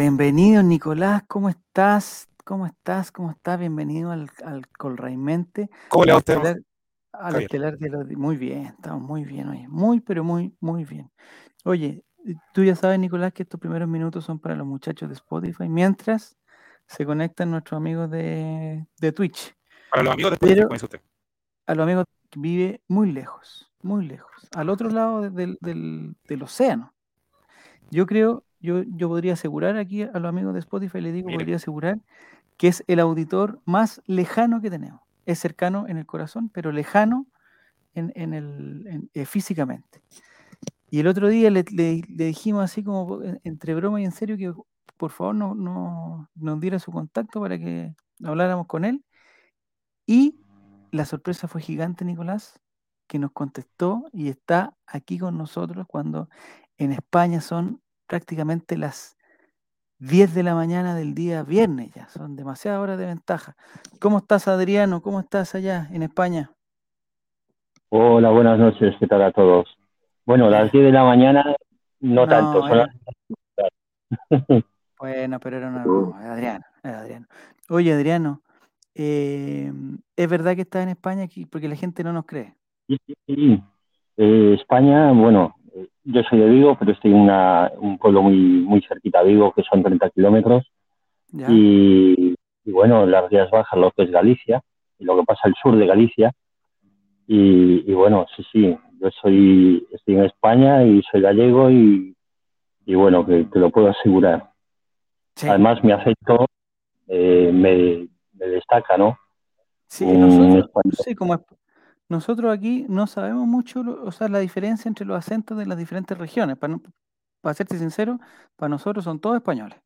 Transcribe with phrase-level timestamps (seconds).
[0.00, 2.26] bienvenido Nicolás, ¿cómo estás?
[2.46, 3.12] ¿Cómo estás?
[3.12, 3.60] ¿Cómo estás?
[3.60, 5.68] Bienvenido al, al Colraimente.
[5.90, 6.36] ¿Cómo le va usted?
[6.38, 6.62] estelar-
[7.12, 8.08] al estelar de los...
[8.16, 9.66] Muy bien, estamos muy bien hoy.
[9.68, 11.10] Muy, pero muy, muy bien.
[11.64, 15.16] Oye, eh, tú ya sabes, Nicolás, que estos primeros minutos son para los muchachos de
[15.16, 16.38] Spotify, mientras
[16.86, 19.54] se conectan nuestros amigos de, de Twitch.
[19.90, 21.00] Para los amigos después, Pero- como dice usted.
[21.66, 26.16] A los amigos que vive muy lejos, muy lejos, al otro lado de- del, del-
[26.26, 26.94] del océano.
[27.90, 31.56] Yo creo, yo, yo podría asegurar aquí a los amigos de Spotify, le digo, podría
[31.56, 31.98] asegurar
[32.56, 35.00] que es el auditor más lejano que tenemos.
[35.26, 37.26] Es cercano en el corazón, pero lejano
[37.94, 40.02] en, en el, en- eh, físicamente.
[40.90, 44.12] Y el otro día le, le- le dijimos así como en- entre broma y en
[44.12, 44.52] serio que
[44.96, 49.02] por favor no, no- nos diera su contacto para que habláramos con él.
[50.06, 50.40] Y
[50.90, 52.60] la sorpresa fue gigante, Nicolás,
[53.06, 56.28] que nos contestó y está aquí con nosotros cuando
[56.78, 59.16] en España son prácticamente las
[60.00, 63.54] 10 de la mañana del día viernes ya, son demasiadas horas de ventaja.
[64.00, 65.00] ¿Cómo estás, Adriano?
[65.00, 66.50] ¿Cómo estás allá en España?
[67.88, 69.68] Hola, buenas noches, ¿qué tal a todos?
[70.26, 71.54] Bueno, las 10 de la mañana,
[72.00, 72.88] no, tanto, son era-
[73.60, 73.70] las-
[74.98, 77.26] Bueno, pero era una broma, Adriano, era Adriano.
[77.68, 78.42] Oye, Adriano,
[78.96, 79.72] eh,
[80.16, 81.46] ¿es verdad que estás en España aquí?
[81.46, 82.54] Porque la gente no nos cree.
[82.88, 83.62] Sí, sí, sí.
[84.16, 85.59] Eh, España, bueno, eh,
[86.04, 89.52] yo soy de Vigo, pero estoy en una- un pueblo muy, muy cerquita a Vigo,
[89.52, 90.64] que son 30 kilómetros,
[91.52, 94.62] y, y bueno, las Rías Bajas, lo que es Galicia,
[94.98, 96.32] y lo que pasa al sur de Galicia,
[97.26, 102.14] y, y bueno, sí, sí, yo soy, estoy en España y soy gallego, y,
[102.86, 104.50] y bueno, que te lo puedo asegurar.
[105.36, 105.48] Sí.
[105.48, 106.46] Además, mi acento
[107.08, 109.16] eh, me, me destaca, ¿no?
[109.86, 110.70] Sí, nosotros,
[111.04, 111.34] sí, como
[112.10, 116.18] nosotros aquí no sabemos mucho, o sea, la diferencia entre los acentos de las diferentes
[116.18, 116.58] regiones.
[116.58, 116.82] Para, no-
[117.40, 118.18] para serte sincero,
[118.56, 119.78] para nosotros son todos españoles.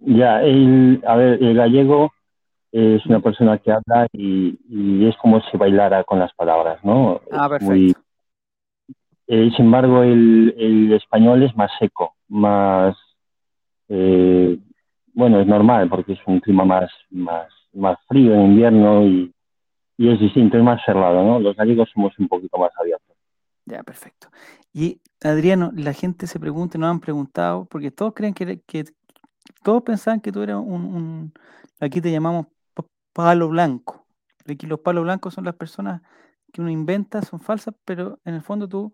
[0.00, 2.12] Ya, el, a ver, el gallego
[2.72, 7.20] es una persona que habla y, y es como si bailara con las palabras, ¿no?
[7.32, 8.00] Ah, muy- perfecto.
[9.28, 12.96] eh, sin embargo, el, el español es más seco, más,
[13.88, 14.58] eh,
[15.14, 19.33] bueno, es normal porque es un clima más, más, más frío en invierno y,
[19.96, 21.38] y es distinto, es más cerrado, ¿no?
[21.40, 23.16] Los gallegos somos un poquito más abiertos.
[23.66, 24.28] Ya, perfecto.
[24.72, 28.84] Y Adriano, la gente se pregunta, nos han preguntado, porque todos creen que, que
[29.62, 31.32] todos pensaban que tú eras un,
[31.80, 34.06] aquí te llamamos pa- palo blanco.
[34.46, 36.02] Aquí los palos blancos son las personas
[36.52, 38.92] que uno inventa, son falsas, pero en el fondo tú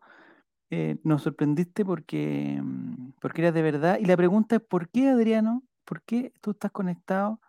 [0.71, 3.99] eh, nos sorprendiste porque, mm, porque eras de verdad.
[4.01, 5.63] Y la pregunta es, ¿por qué, Adriano?
[5.85, 7.41] ¿Por qué tú estás conectado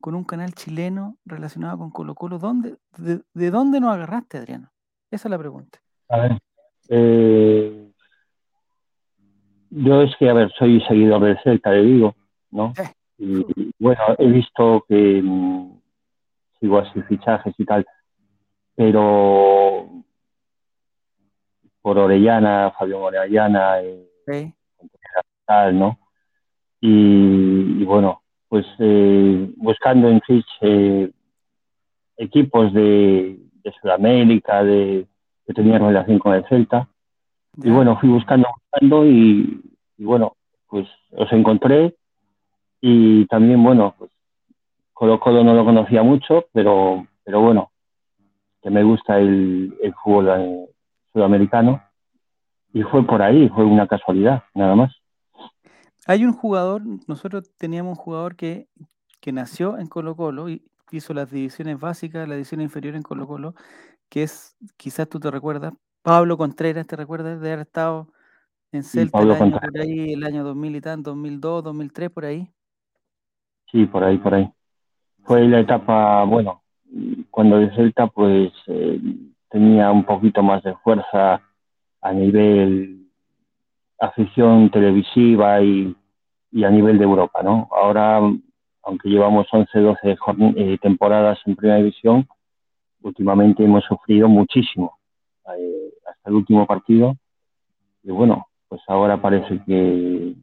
[0.00, 2.38] con un canal chileno relacionado con Colo Colo?
[2.38, 4.70] ¿Dónde, de, de dónde nos agarraste, Adriano?
[5.10, 5.78] Esa es la pregunta.
[6.08, 6.38] A ver,
[6.88, 7.90] eh,
[9.70, 12.14] yo es que, a ver, soy seguidor del Celta de Vigo,
[12.50, 12.72] ¿no?
[12.76, 12.82] Sí.
[13.18, 15.80] Y bueno, he visto que mm,
[16.60, 17.86] sigo así fichajes y tal,
[18.74, 19.88] pero
[21.82, 24.54] por Orellana, Fabián Orellana, eh, ¿ok?
[25.44, 25.98] tal, ¿no?
[26.80, 31.10] Y, y bueno, pues eh, buscando en Twitch eh,
[32.16, 35.06] equipos de, de Sudamérica, de,
[35.46, 36.88] que tenían relación con el Celta,
[37.62, 39.60] y bueno, fui buscando, buscando y,
[39.96, 40.36] y bueno,
[40.68, 41.96] pues os encontré.
[42.80, 44.10] Y también, bueno, pues
[44.92, 47.72] Colo Colo no lo conocía mucho, pero, pero bueno,
[48.62, 50.66] que me gusta el, el fútbol eh,
[51.12, 51.82] sudamericano.
[52.72, 54.94] Y fue por ahí, fue una casualidad, nada más.
[56.08, 58.66] Hay un jugador, nosotros teníamos un jugador que,
[59.20, 63.26] que nació en Colo Colo y hizo las divisiones básicas, la división inferior en Colo
[63.26, 63.54] Colo,
[64.08, 68.08] que es, quizás tú te recuerdas, Pablo Contreras, ¿te recuerdas de haber estado
[68.72, 72.50] en Celta el año por ahí, el año 2000 y tanto, 2002, 2003, por ahí?
[73.70, 74.50] Sí, por ahí, por ahí.
[75.24, 76.62] Fue la etapa, bueno,
[77.30, 78.98] cuando de Celta pues eh,
[79.50, 81.42] tenía un poquito más de fuerza
[82.00, 82.97] a nivel
[84.00, 85.94] afición televisiva y,
[86.64, 87.68] a nivel de Europa, ¿no?
[87.72, 88.20] Ahora,
[88.82, 92.26] aunque llevamos 11, 12 jorn- eh, temporadas en primera división,
[93.02, 94.98] últimamente hemos sufrido muchísimo
[95.56, 97.16] eh, hasta el último partido
[98.02, 100.34] y bueno, pues ahora parece que,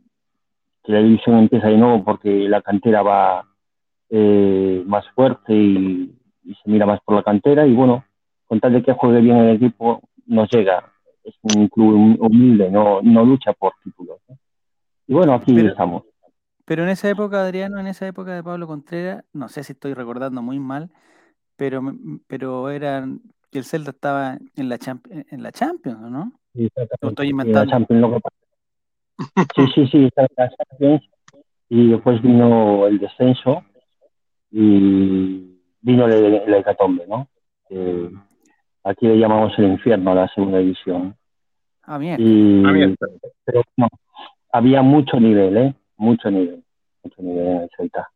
[0.85, 3.45] la división empieza de nuevo porque la cantera va
[4.09, 8.05] eh, más fuerte y se mira más por la cantera y bueno,
[8.47, 10.93] con tal de que juegue bien el equipo, nos llega.
[11.25, 14.19] Es un club hum- humilde, no, no lucha por títulos.
[14.29, 14.37] ¿no?
[15.07, 16.03] Y bueno, aquí Pero- estamos.
[16.67, 19.93] Pero en esa época, Adriano, en esa época de Pablo Contreras, no sé si estoy
[19.93, 20.89] recordando muy mal,
[21.57, 21.81] pero,
[22.27, 26.31] pero eran, el Celta estaba en la, champ- en la Champions, ¿o ¿no?
[27.01, 27.69] Lo estoy la inventando.
[27.71, 30.09] Champions, lo que pasa- Sí, sí, sí,
[31.69, 33.63] y después vino el descenso
[34.51, 37.27] y vino el, hecatombe, ¿no?
[38.85, 41.15] Aquí le llamamos el infierno a la segunda división.
[41.83, 42.63] Ah, y,
[43.43, 43.87] Pero no,
[44.51, 45.75] había mucho nivel, ¿eh?
[45.97, 46.63] Mucho nivel,
[47.03, 48.09] mucho nivel en el Celta.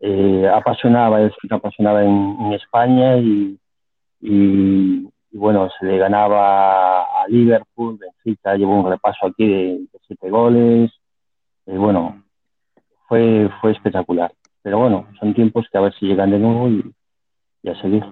[0.00, 3.58] Eh, apasionaba, el Celta apasionaba en, España y,
[4.20, 10.90] y, bueno, se le ganaba a Liverpool, Benfica llevó un repaso aquí de, siete goles,
[11.66, 12.22] y bueno,
[13.08, 14.32] fue, fue espectacular.
[14.62, 16.92] Pero bueno, son tiempos que a ver si llegan de nuevo y,
[17.62, 18.04] y a seguir.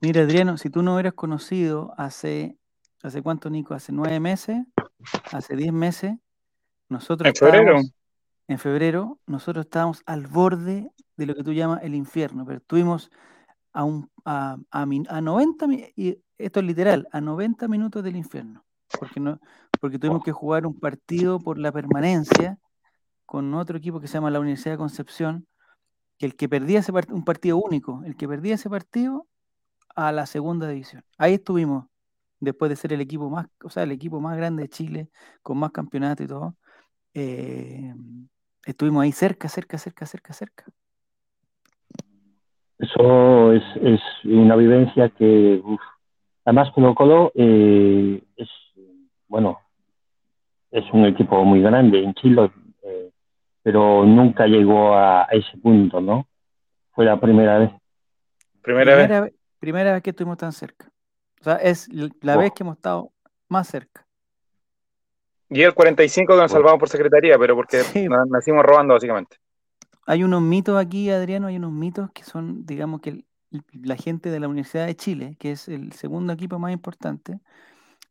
[0.00, 2.56] Mira, Adriano, si tú no hubieras conocido hace,
[3.02, 3.74] ¿hace cuánto, Nico?
[3.74, 4.64] ¿Hace nueve meses?
[5.32, 6.14] ¿Hace diez meses?
[6.88, 7.80] Nosotros ¿En febrero?
[8.46, 13.10] En febrero, nosotros estábamos al borde de lo que tú llamas el infierno, pero estuvimos
[13.72, 15.66] a, un, a, a, a 90,
[15.96, 18.64] y esto es literal, a 90 minutos del infierno,
[19.00, 19.40] porque, no,
[19.80, 22.58] porque tuvimos que jugar un partido por la permanencia
[23.26, 25.46] con otro equipo que se llama la Universidad de Concepción,
[26.18, 29.26] que el que perdía ese un partido único, el que perdía ese partido
[29.98, 31.02] a la segunda división.
[31.18, 31.86] Ahí estuvimos,
[32.38, 35.08] después de ser el equipo más, o sea, el equipo más grande de Chile,
[35.42, 36.54] con más campeonatos y todo.
[37.14, 37.92] Eh,
[38.64, 40.64] estuvimos ahí cerca, cerca, cerca, cerca, cerca.
[42.78, 45.60] Eso es, es una vivencia que,
[46.44, 48.48] además Colo Colo eh, es,
[49.26, 49.58] bueno,
[50.70, 52.52] es un equipo muy grande en Chile,
[52.84, 53.10] eh,
[53.64, 56.28] pero nunca llegó a, ese punto, ¿no?
[56.92, 57.72] Fue la primera vez.
[58.62, 60.90] Primera, vez primera vez que estuvimos tan cerca.
[61.40, 61.88] O sea, es
[62.20, 63.12] la vez que hemos estado
[63.48, 64.06] más cerca.
[65.50, 67.82] Y el 45 que nos salvamos por secretaría, pero porque
[68.30, 69.36] nacimos robando básicamente.
[70.06, 73.24] Hay unos mitos aquí, Adriano, hay unos mitos que son, digamos que
[73.72, 77.40] la gente de la Universidad de Chile, que es el segundo equipo más importante,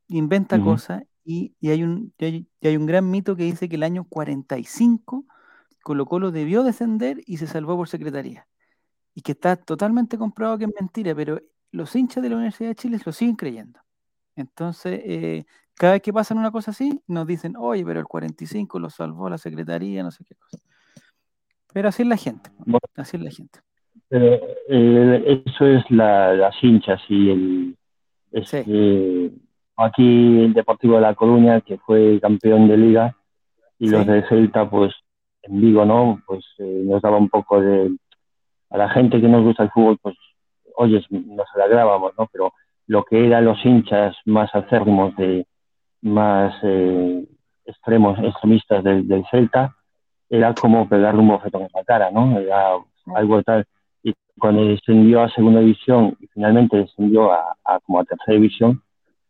[0.07, 4.05] inventa cosas y, hay un, y hay, un gran mito que dice que el año
[4.09, 5.25] 45
[5.83, 8.47] Colo Colo debió descender y se salvó por secretaría
[9.17, 11.41] y que está totalmente comprobado que es mentira, pero
[11.71, 13.79] los hinchas de la Universidad de Chile lo siguen creyendo.
[14.35, 18.77] Entonces, eh, cada vez que pasan una cosa así, nos dicen, oye, pero el 45
[18.77, 20.59] lo salvó la Secretaría, no sé qué cosa.
[21.73, 22.51] Pero así es la gente,
[22.95, 23.59] así es la gente.
[24.07, 24.35] Pero
[24.69, 27.77] eh, eso es las hinchas y el...
[28.31, 29.31] Eh,
[29.77, 33.17] aquí el Deportivo de La Coruña, que fue campeón de liga,
[33.79, 34.93] y los de Celta, pues
[35.41, 36.21] en Vigo, ¿no?
[36.27, 37.97] Pues nos daba un poco de
[38.69, 40.15] a la gente que nos gusta el fútbol, pues,
[40.75, 42.27] oye, nos alegrábamos, ¿no?
[42.31, 42.53] Pero
[42.87, 45.45] lo que eran los hinchas más acérrimos, de,
[46.01, 47.25] más eh,
[47.65, 49.75] extremos, extremistas del, Celta,
[50.29, 52.37] era como pegarle un bofetón en la cara, ¿no?
[52.39, 52.73] Era
[53.15, 53.65] algo tal.
[54.03, 57.55] Y cuando descendió a segunda división y finalmente descendió a,
[57.85, 58.81] como a tercera división,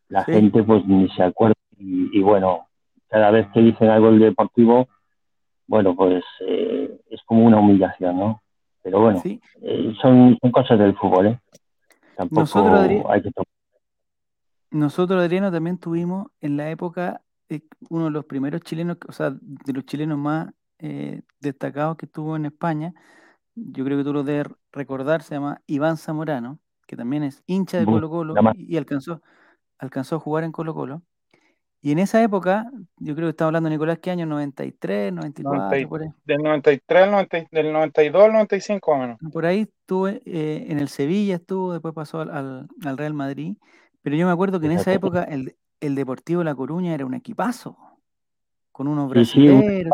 [0.09, 1.55] la gente pues ni se acuerda.
[1.79, 2.67] Y, bueno,
[3.07, 4.87] cada vez que dicen algo del deportivo,
[5.67, 8.41] bueno, pues eh, es como una humillación, ¿no?
[8.87, 11.41] Pero bueno, eh, son, cosas del fútbol, ¿eh?
[12.15, 13.31] Tampoco nosotros, hay que
[14.71, 19.31] Nosotros, Adriano, también tuvimos en la época eh, uno de los primeros chilenos, o sea,
[19.41, 22.93] de los chilenos más eh, destacados que estuvo en España.
[23.56, 27.79] Yo creo que tú lo debes recordar, se llama Iván Zamorano, que también es hincha
[27.79, 29.21] de Colo Colo y, alcanzó,
[29.79, 31.01] alcanzó a jugar en Colo Colo.
[31.87, 34.25] Y en esa época, yo creo que estaba hablando Nicolás, ¿qué año?
[34.25, 36.09] 93, 94, por ahí.
[36.25, 39.17] Del 93, 90, del 92 al 95 más o menos.
[39.31, 42.67] Por ahí estuve, eh, en el Sevilla estuvo, después pasó al,
[42.97, 43.56] Real Madrid.
[44.01, 47.13] Pero yo me acuerdo que en esa época el, el Deportivo La Coruña era un
[47.13, 47.77] equipazo,
[48.73, 49.94] con unos brasileños,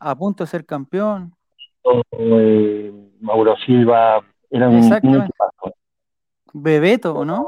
[0.00, 1.32] a punto de ser campeón.
[2.10, 5.76] Eh, Mauro Silva, era un, equipazo.
[6.52, 7.46] Bebeto, ¿o no?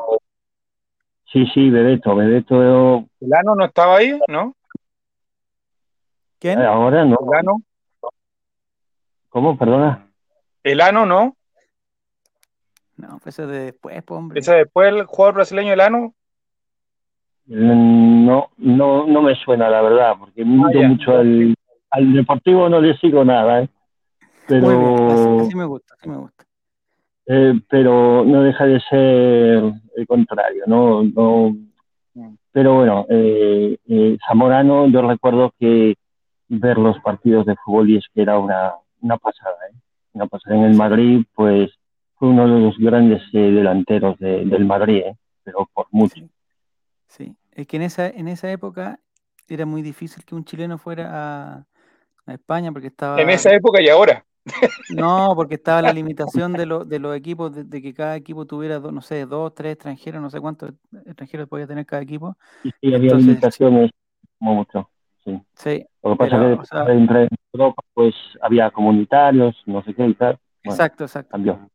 [1.33, 3.05] Sí, sí, Bebeto, Bebeto.
[3.27, 4.55] ¿Elano no estaba ahí, no?
[6.39, 6.61] ¿Quién?
[6.61, 7.17] Eh, ahora no.
[9.29, 9.59] ¿Cómo?
[9.59, 10.09] Perdona.
[10.63, 11.37] ¿Elano no?
[12.97, 14.41] No, pues ese de después, hombre.
[14.41, 16.15] ¿Ese después el jugador brasileño Elano?
[17.47, 21.57] Mm, no, no, no me suena la verdad, porque ah, mucho al,
[22.15, 23.69] deportivo no le sigo nada, ¿eh?
[24.47, 25.41] Pero...
[25.41, 26.45] así me gusta, así me gusta.
[27.27, 31.03] Eh, pero no deja de ser el contrario, ¿no?
[31.03, 31.57] no
[32.57, 35.95] pero bueno, eh, eh, Zamorano, yo recuerdo que
[36.49, 38.73] ver los partidos de fútbol y es que era una,
[39.03, 39.75] una pasada, ¿eh?
[40.15, 41.71] Una pasada en el Madrid, pues
[42.15, 45.03] fue uno de los grandes delanteros del Madrid,
[45.45, 46.17] pero por mucho.
[47.09, 47.37] Sí.
[47.53, 49.01] es que en esa, en esa época
[49.47, 51.67] era muy difícil que un chileno fuera a,
[52.25, 53.21] a España porque estaba...
[53.21, 54.25] En esa época y ahora.
[54.91, 59.01] No, porque estaba la limitación de, de los equipos, de, que cada equipo tuviera, no
[59.01, 60.73] sé, dos, tres extranjeros, no sé cuántos
[61.05, 62.37] extranjeros podía tener cada equipo.
[62.63, 63.91] Sí, había limitaciones
[64.39, 64.89] como mucho.
[65.25, 65.41] sí.
[65.55, 65.87] Sí.
[66.03, 70.39] Lo que pasa es que entre Europa pues había comunitarios, no sé qué y tal.
[70.63, 71.31] exacto, exacto.
[71.31, 71.69] Cambió.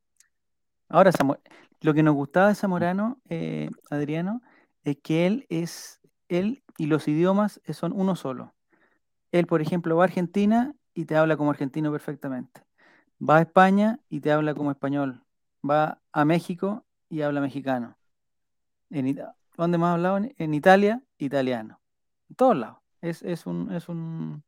[0.88, 1.12] Ahora,
[1.82, 4.42] lo que nos gustaba de Zamorano, eh, Adriano,
[4.84, 6.00] es que él es,
[6.30, 8.54] él y los idiomas son uno solo.
[9.32, 12.62] Él, por ejemplo, va a Argentina y te habla como argentino perfectamente.
[13.22, 15.22] Va a España y te habla como español.
[15.68, 17.96] Va a México y habla mexicano.
[18.90, 19.18] En,
[19.58, 20.20] ¿Dónde más ha hablado?
[20.38, 21.80] En Italia, italiano.
[22.30, 22.78] En todos lados.
[23.02, 24.44] Es, es un, es un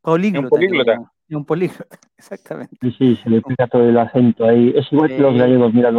[0.00, 0.46] políglota.
[0.46, 1.12] Un políglota.
[1.30, 2.76] Un políglota, exactamente.
[2.80, 4.72] Sí, sí, se le pega todo el acento ahí.
[4.74, 5.92] Es igual que los gallegos, mira,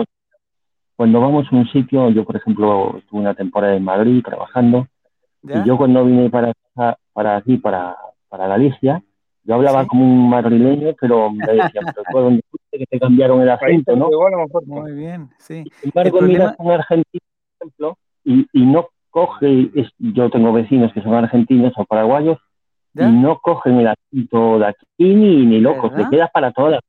[0.95, 4.87] cuando vamos a un sitio, yo por ejemplo estuve una temporada en Madrid trabajando,
[5.43, 6.53] y yo cuando vine para,
[7.13, 7.97] para aquí, para,
[8.29, 9.01] para Galicia,
[9.43, 13.49] yo hablaba como un madrileño, pero me decían, pero fue donde que te cambiaron el
[13.49, 14.09] acento, ¿no?
[14.65, 15.63] Muy bien, sí.
[15.81, 17.25] Sin embargo, mira un argentino,
[17.57, 22.37] por ejemplo, y, y no coge, yo tengo vecinos que son argentinos o paraguayos,
[22.93, 26.81] y no cogen el acento de aquí ni, ni locos, te quedas para todas.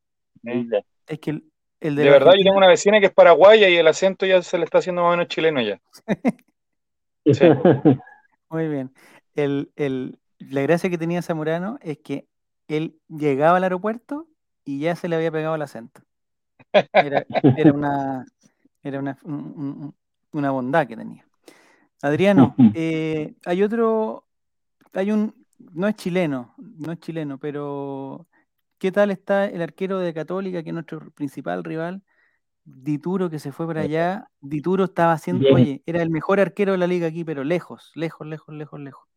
[1.07, 1.43] Es que
[1.81, 4.57] el, de, verdad, yo tengo una vecina que es paraguaya y el acento ya se
[4.57, 5.81] le está haciendo más o menos chileno ya.
[8.51, 8.93] Muy bien.
[9.35, 12.27] El, el, la gracia que tenía Zamorano es que
[12.69, 14.27] él llegaba al aeropuerto
[14.65, 16.03] y ya se le había pegado el acento.
[16.73, 17.27] Era,
[17.73, 18.25] una,
[18.83, 19.19] era una,
[20.33, 21.25] una bondad que tenía.
[22.03, 24.27] Adriano, eh, hay otro,
[24.93, 25.35] hay un,
[25.73, 28.27] no es chileno, no es chileno, pero
[28.79, 32.03] ¿qué tal está el arquero de Católica, que es nuestro principal rival?
[32.65, 36.79] Dituro que se fue para allá, Dituro estaba haciendo, oye, era el mejor arquero de
[36.79, 39.09] la liga aquí, pero lejos, lejos, lejos, lejos, lejos.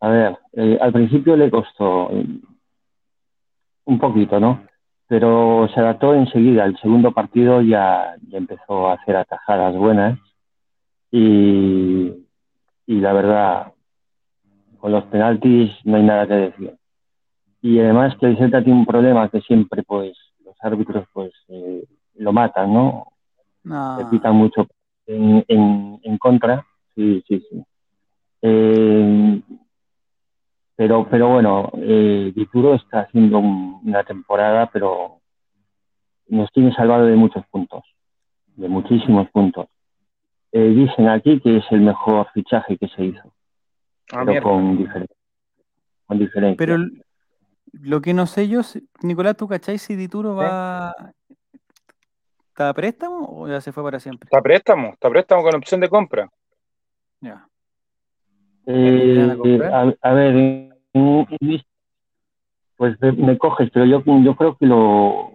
[0.00, 2.10] A ver, eh, al principio le costó
[3.86, 4.66] un poquito, ¿no?
[5.08, 6.64] Pero se adaptó enseguida.
[6.64, 10.18] El segundo partido ya, empezó a hacer atajadas buenas
[11.10, 12.12] y,
[12.86, 13.72] y la verdad,
[14.78, 16.76] con los penaltis no hay nada que decir.
[17.62, 21.84] Y además que el Celta tiene un problema que siempre, pues, los árbitros, pues, eh,
[22.16, 23.06] lo matan, ¿no?
[23.64, 23.98] no.
[23.98, 24.66] Le pitan mucho
[25.06, 26.64] en, en, en contra.
[26.94, 27.62] Sí, sí, sí.
[28.42, 29.40] Eh,
[30.76, 35.20] pero, pero bueno, eh, Dituro está haciendo una temporada, pero
[36.28, 37.82] nos tiene salvado de muchos puntos,
[38.56, 39.66] de muchísimos puntos.
[40.52, 43.32] Eh, dicen aquí que es el mejor fichaje que se hizo,
[44.12, 45.16] ah, pero con, diferencia,
[46.06, 46.56] con diferencia.
[46.58, 46.76] Pero
[47.72, 48.60] lo que no sé yo,
[49.02, 50.94] Nicolás, ¿tú cacháis si Dituro va...
[52.48, 54.28] ¿Está a préstamo o ya se fue para siempre?
[54.28, 56.30] Está a préstamo, está a préstamo con opción de compra.
[57.20, 57.46] Ya.
[58.66, 59.36] Eh,
[60.00, 60.65] a, ver,
[62.76, 65.32] pues me coges, pero yo, yo creo que lo,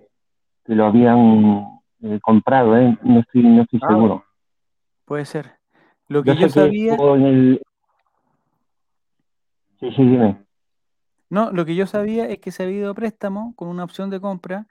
[0.65, 1.65] que lo habían
[2.03, 2.97] eh, comprado, ¿eh?
[3.03, 4.25] no estoy, no estoy ah, seguro.
[5.05, 5.57] Puede ser.
[6.07, 6.97] Lo que yo, sabía.
[9.79, 10.45] Sí, sí, dime.
[11.29, 14.09] No, lo que yo sabía es que se había ido a préstamo con una opción
[14.09, 14.67] de compra,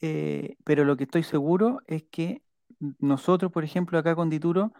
[0.00, 2.42] eh, pero lo que estoy seguro es que
[3.00, 4.72] nosotros, por ejemplo, acá con Dituro,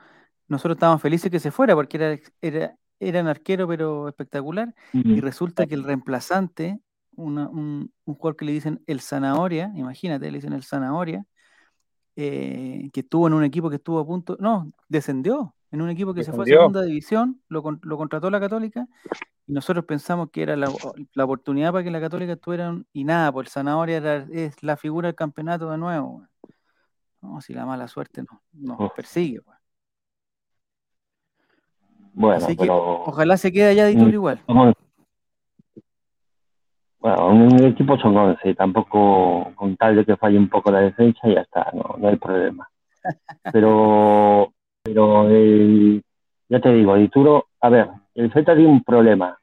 [0.46, 5.20] nosotros estábamos felices que se fuera porque era, era era un arquero pero espectacular, y
[5.20, 6.80] resulta que el reemplazante,
[7.16, 11.24] un, jugador que le dicen el zanahoria, imagínate, le dicen el zanahoria,
[12.16, 16.14] eh, que estuvo en un equipo que estuvo a punto, no, descendió, en un equipo
[16.14, 18.86] que se fue a segunda división, lo, contrató la Católica,
[19.46, 20.70] y nosotros pensamos que era la,
[21.24, 25.14] oportunidad para que la Católica estuviera, y nada, pues el zanahoria es la figura del
[25.14, 26.26] campeonato de nuevo.
[27.20, 29.42] No, si la mala suerte nos, nos persigue.
[29.42, 29.57] Pues.
[32.18, 33.04] Bueno, pero...
[33.04, 34.40] ojalá se quede allá de igual.
[36.98, 41.28] Bueno, un equipo son 11, tampoco con tal de que falle un poco la defensa,
[41.28, 42.68] ya está, no, no hay problema.
[43.52, 45.30] Pero, pero
[46.48, 49.38] ya te digo, Dituro, a ver, el Z tiene un problema,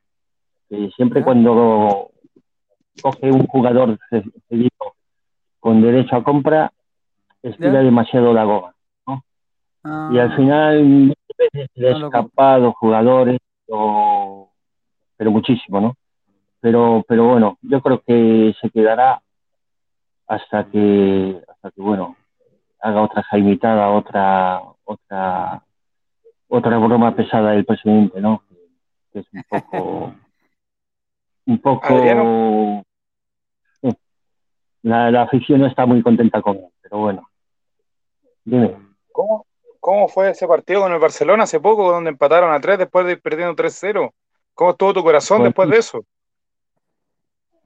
[0.70, 2.12] que siempre cuando
[3.02, 3.98] coge un jugador
[5.60, 6.72] con derecho a compra,
[7.42, 8.76] estira demasiado la goma.
[10.12, 10.36] Y al
[11.38, 15.96] he escapado jugadores, pero, muchísimo, ¿no?
[16.60, 19.22] Pero, pero bueno, yo creo que se quedará
[20.28, 22.16] hasta que, hasta que bueno,
[22.80, 25.64] haga otra jaimitada, otra, otra,
[26.48, 28.44] otra broma pesada del presidente, ¿no?
[29.12, 30.16] Que es un poco,
[31.46, 32.84] un poco,
[34.82, 37.28] la, la afición no está muy contenta con él, pero bueno.
[38.44, 38.76] Dime.
[39.12, 39.46] ¿Cómo,
[39.86, 43.12] ¿Cómo fue ese partido con el Barcelona hace poco, donde empataron a 3 después de
[43.12, 44.12] ir perdiendo 3-0?
[44.56, 46.06] ¿Cómo estuvo tu corazón pues después de eso?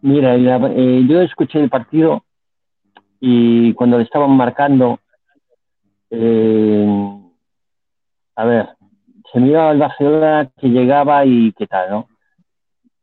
[0.02, 2.26] Mira, eh, yo escuché el partido
[3.22, 5.00] y cuando le estaban marcando,
[6.10, 6.86] eh,
[8.36, 8.68] a ver,
[9.32, 12.10] se miraba al Barcelona que llegaba y qué tal, ¿no?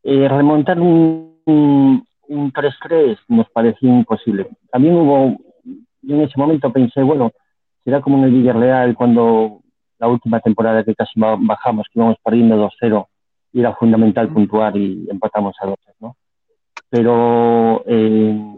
[0.02, 4.46] Eh, remontar un, un, 3-3 nos parecía imposible.
[4.70, 5.38] También hubo,
[6.02, 7.32] yo en ese momento pensé, bueno,
[7.86, 9.60] será como en el Villarreal cuando
[10.00, 13.06] la última temporada que casi bajamos, que íbamos perdiendo 2-0
[13.52, 16.16] y era fundamental puntuar y empatamos a 2, ¿no?
[16.90, 18.56] Pero eh,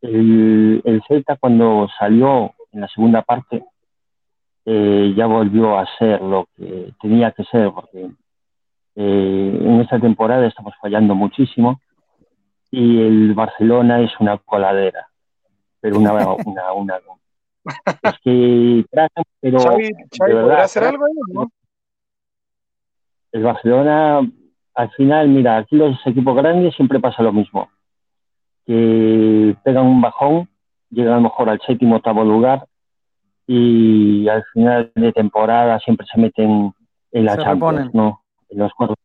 [0.00, 3.64] el, el Celta cuando salió en la segunda parte
[4.64, 8.10] eh, ya volvió a ser lo que tenía que ser, porque
[8.96, 11.80] eh, en esta temporada estamos fallando muchísimo
[12.72, 15.06] y el Barcelona es una coladera,
[15.80, 16.12] pero una,
[16.44, 16.98] una, una
[18.02, 18.84] es que
[19.40, 19.58] pero
[20.58, 21.06] hacer algo
[23.32, 24.20] El Barcelona,
[24.74, 27.68] al final, mira, aquí los equipos grandes siempre pasa lo mismo,
[28.64, 30.48] que pegan un bajón,
[30.90, 32.66] llegan a lo mejor al séptimo octavo lugar
[33.46, 36.72] y al final de temporada siempre se meten
[37.12, 38.22] en la Champions, ¿no?
[38.48, 38.96] En los cuatro.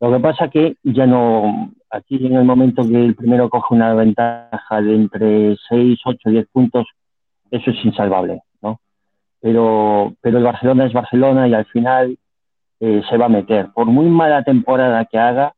[0.00, 3.94] Lo que pasa que ya no, aquí en el momento que el primero coge una
[3.94, 6.86] ventaja de entre 6, 8, 10 puntos,
[7.52, 8.80] eso es insalvable, ¿no?
[9.40, 12.18] Pero, pero el Barcelona es Barcelona y al final
[12.80, 13.68] eh, se va a meter.
[13.72, 15.54] Por muy mala temporada que haga,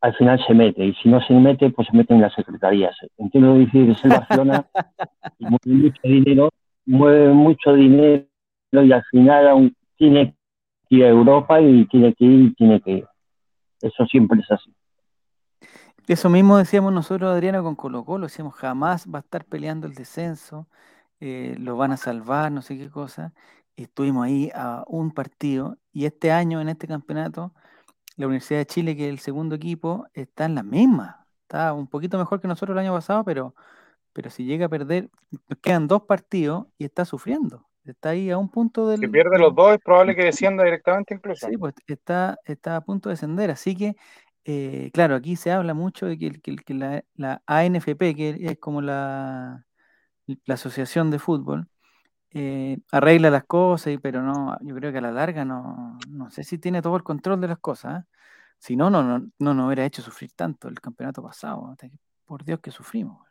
[0.00, 0.84] al final se mete.
[0.84, 2.96] Y si no se mete, pues se mete en las secretarías.
[3.16, 4.66] Entiendo decir, es el Barcelona
[5.38, 6.50] y mueve mucho dinero,
[6.86, 8.26] mueve mucho dinero
[8.72, 10.34] y al final tiene
[10.88, 13.06] que ir a Europa y tiene que ir tiene que ir.
[13.80, 14.73] Eso siempre es así.
[16.06, 19.94] Eso mismo decíamos nosotros, Adriano, con Colo Colo, decíamos jamás va a estar peleando el
[19.94, 20.68] descenso,
[21.20, 23.32] eh, lo van a salvar, no sé qué cosa.
[23.76, 27.54] Estuvimos ahí a un partido y este año en este campeonato
[28.16, 31.26] la Universidad de Chile, que es el segundo equipo, está en la misma.
[31.42, 33.54] Está un poquito mejor que nosotros el año pasado, pero,
[34.12, 35.10] pero si llega a perder,
[35.62, 37.66] quedan dos partidos y está sufriendo.
[37.84, 39.00] Está ahí a un punto del.
[39.00, 41.46] Si pierde los dos, es probable que descienda directamente incluso.
[41.46, 43.50] Sí, pues está, está a punto de descender.
[43.50, 43.96] Así que,
[44.44, 48.82] eh, claro, aquí se habla mucho de que, que, la, la, ANFP, que es como
[48.82, 49.64] la,
[50.26, 51.68] la asociación de fútbol,
[52.32, 56.44] eh, arregla las cosas, pero no, yo creo que a la larga no, no sé
[56.44, 58.02] si tiene todo el control de las cosas.
[58.02, 58.06] ¿eh?
[58.58, 61.74] Si no, no, no, no nos hubiera hecho sufrir tanto el campeonato pasado.
[62.26, 63.26] Por Dios que sufrimos.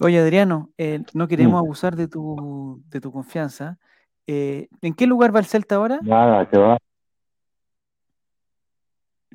[0.00, 3.78] Oye, Adriano, eh, no queremos abusar de tu, de tu confianza.
[4.26, 5.98] ¿En qué lugar va el Celta ahora?
[6.02, 6.78] Nada, que va.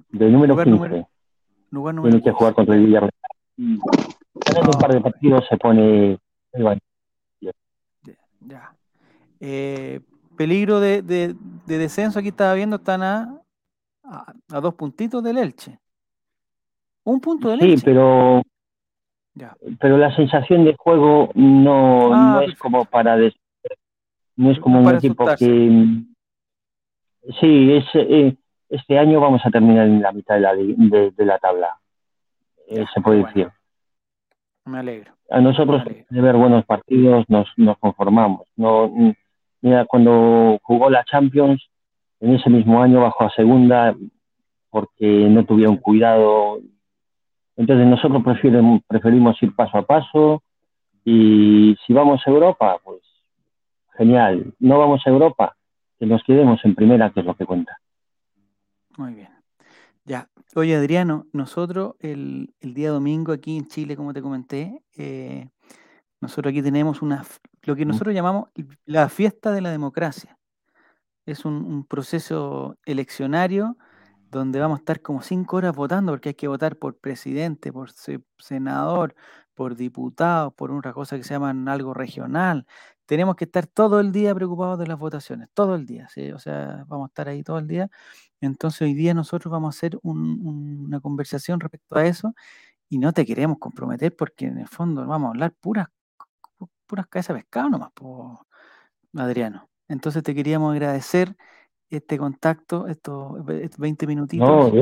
[0.09, 1.07] De número lugar 15.
[1.71, 3.11] Número, Tiene que jugar contra el Villarreal.
[3.57, 3.77] En
[4.65, 6.17] un par de partidos se pone
[8.39, 8.73] ya.
[9.39, 10.01] Eh,
[10.37, 13.41] peligro de, descenso, aquí estaba viendo, están a,
[14.03, 15.79] a, dos puntitos del Elche.
[17.03, 17.77] Un punto del Elche.
[17.77, 18.41] Sí, pero,
[19.79, 23.17] pero la sensación de juego no, ah, es como para...
[24.35, 26.03] no es como un equipo que...
[27.39, 28.35] Sí, es, eh,
[28.69, 31.77] este año vamos a terminar en la mitad de la, de, la tabla,
[32.67, 33.49] eh, se puede decir.
[34.65, 35.13] Me alegro.
[35.29, 38.47] A nosotros, de ver buenos partidos, nos, nos conformamos.
[38.55, 38.91] No,
[39.61, 41.69] mira, cuando jugó la Champions,
[42.19, 43.95] en ese mismo año bajó a segunda
[44.69, 46.59] porque no tuvieron cuidado.
[47.55, 50.43] Entonces nosotros preferimos, preferimos ir paso a paso
[51.03, 53.01] y si vamos a Europa, pues
[53.97, 54.53] genial.
[54.59, 55.55] No vamos a Europa,
[55.97, 57.77] que nos quedemos en primera, que es lo que cuenta.
[58.99, 59.29] Muy bien.
[60.03, 65.47] Ya, oye Adriano, nosotros el, día domingo aquí en Chile, como te comenté, eh,
[66.19, 67.23] nosotros aquí tenemos una,
[67.61, 68.49] lo que nosotros llamamos
[68.83, 70.37] la fiesta de la democracia.
[71.25, 73.77] Es un, proceso eleccionario
[74.31, 77.91] donde vamos a estar como cinco horas votando, porque hay que votar por presidente, por
[78.37, 79.15] senador,
[79.53, 82.65] por diputado, por una cosa que se llama algo regional.
[83.05, 86.31] Tenemos que estar todo el día preocupados de las votaciones, todo el día, ¿sí?
[86.33, 87.89] o sea, vamos a estar ahí todo el día
[88.41, 92.33] entonces hoy día nosotros vamos a hacer una conversación respecto a eso
[92.89, 95.87] y no te queremos comprometer porque en el fondo vamos a hablar puras,
[96.85, 97.91] puras cabezas de pescado nomás,
[99.15, 99.69] Adriano.
[99.87, 101.35] Entonces te queríamos agradecer
[101.89, 104.73] este contacto, estos 20 minutitos.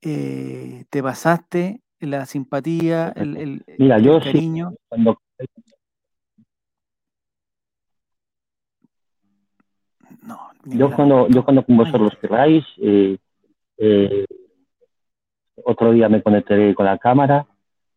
[0.00, 4.74] Eh, te pasaste la simpatía, el, el, Mira, yo cariño.
[4.88, 5.18] cuando
[10.64, 13.18] yo cuando, yo cuando con vosotros queráis, eh,
[13.78, 14.24] eh,
[15.64, 17.46] otro día me conectaré con la cámara,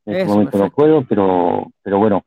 [0.06, 2.24] en este momento no puedo, pero, pero bueno,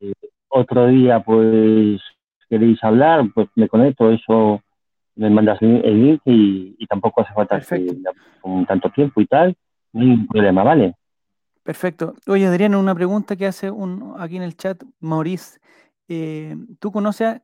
[0.00, 0.12] eh,
[0.48, 2.00] otro día pues
[2.48, 4.60] queréis hablar, pues me conecto, eso
[5.14, 8.02] me mandas el link y, tampoco hace falta que,
[8.40, 9.56] con tanto tiempo y tal,
[9.92, 10.94] no hay problema, ¿vale?
[11.62, 12.14] Perfecto.
[12.26, 15.58] Oye, Adriano, una pregunta que hace un aquí en el chat, Maurice.
[16.78, 17.40] ¿Tú conoces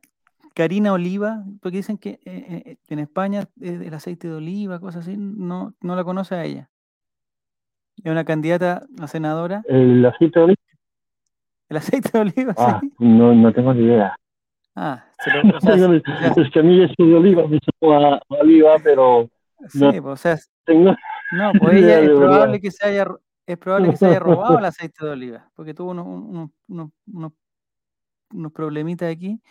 [0.55, 5.07] Karina Oliva, porque dicen que eh, eh, en España es el aceite de oliva, cosas
[5.07, 6.69] así, no, no la conoce a ella.
[8.03, 9.61] Es una candidata a senadora.
[9.67, 10.61] ¿El aceite de oliva?
[11.69, 12.53] ¿El aceite de oliva?
[12.57, 12.91] Ah, sí.
[12.99, 14.15] no, no tengo ni idea.
[14.75, 17.93] Ah, se lo, o sea, ya- es que a mí eso de oliva me supo
[17.93, 19.29] a, oliva, pero
[19.67, 19.91] sí, no.
[19.91, 20.95] pues, o sea, tengo...
[21.33, 24.57] no, pues ella es probable que se haya, ro- es probable que se haya robado
[24.59, 26.91] el aceite de oliva, porque tuvo unos, unos-
[28.31, 29.41] unos problemitas aquí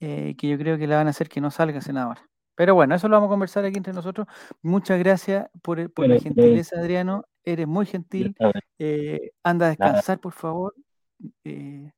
[0.00, 2.22] eh, que yo creo que la van a hacer que no salga senadora.
[2.54, 4.26] Pero bueno, eso lo vamos a conversar aquí entre nosotros.
[4.62, 7.24] Muchas gracias por, por la eh, gentileza, Adriano.
[7.42, 8.36] Eres muy gentil.
[8.78, 9.92] Eh, anda a Nada.
[9.92, 10.74] descansar, por favor.
[11.44, 11.90] eh,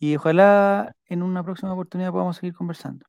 [0.00, 3.04] y ojalá en una próxima oportunidad podamos seguir conversando.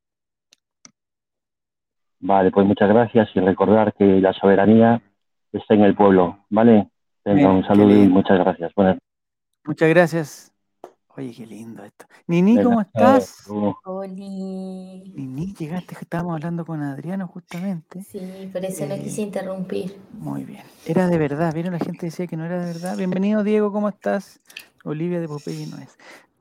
[2.20, 5.02] Vale, pues muchas gracias y recordar que la soberanía
[5.54, 6.90] está en el pueblo, ¿vale?
[7.24, 8.74] Venga, un saludo y muchas gracias.
[9.64, 10.59] Muchas gracias.
[11.20, 12.06] Oye, qué lindo esto.
[12.28, 13.44] Nini, ¿cómo estás?
[13.84, 15.12] Oli.
[15.14, 18.04] Nini, llegaste, estábamos hablando con Adriano justamente.
[18.04, 19.98] Sí, por eso no Eh, quise interrumpir.
[20.14, 20.64] Muy bien.
[20.86, 21.74] Era de verdad, ¿vieron?
[21.74, 22.96] La gente decía que no era de verdad.
[22.96, 24.40] Bienvenido, Diego, ¿cómo estás?
[24.86, 25.98] Olivia de Popeye no es.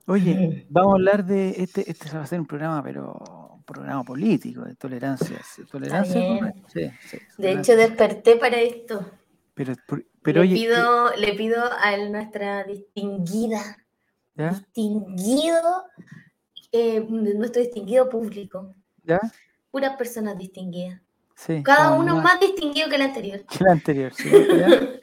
[0.07, 4.05] Oye, vamos a hablar de este, este va a ser un programa, pero un programa
[4.05, 5.41] político, de tolerancia.
[5.43, 5.63] ¿sí?
[5.69, 6.21] ¿Tolerancia?
[6.21, 6.53] bien.
[6.67, 7.17] Sí, sí.
[7.37, 9.05] De hecho, desperté para esto.
[9.55, 9.73] pero,
[10.21, 13.59] pero le, oye, pido, le pido a nuestra distinguida,
[14.39, 14.51] ¿ya?
[14.51, 15.83] distinguido,
[16.71, 18.73] eh, nuestro distinguido público,
[19.03, 19.19] ¿Ya?
[19.69, 21.01] puras personas distinguidas.
[21.35, 21.61] Sí.
[21.63, 23.45] Cada uno más más distinguido que el anterior.
[23.45, 24.11] que el anterior.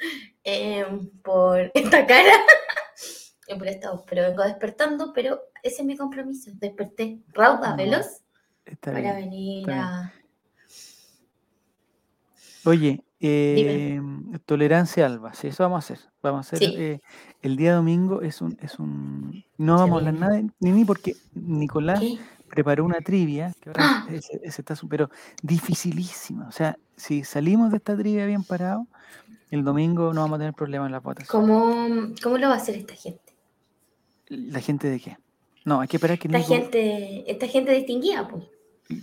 [0.49, 0.87] Eh,
[1.25, 2.35] por esta cara
[3.49, 4.05] y por esta voz.
[4.09, 6.53] Pero vengo despertando, pero ese es mi compromiso.
[6.55, 8.23] Desperté rauda, Ah, veloz,
[8.81, 10.13] para venir a.
[12.65, 14.01] Oye, eh,
[14.45, 16.07] tolerancia alba, sí, eso vamos a hacer.
[16.23, 16.75] Vamos a hacer Sí.
[16.77, 17.01] eh,
[17.43, 21.15] el día domingo es un, es un no vamos a hablar nada de Nini porque
[21.35, 22.19] Nicolás ¿Qué?
[22.49, 24.09] preparó una trivia que ahora ¡Ah!
[24.11, 25.11] está pero
[25.43, 26.47] dificilísima.
[26.49, 28.87] O sea, si salimos de esta trivia bien parados,
[29.51, 31.31] el domingo no vamos a tener problemas en las votaciones.
[31.31, 33.35] ¿Cómo, ¿Cómo lo va a hacer esta gente?
[34.29, 35.17] ¿La gente de qué?
[35.65, 38.45] No, hay que esperar que Esta Nico- gente, esta gente distinguida, pues.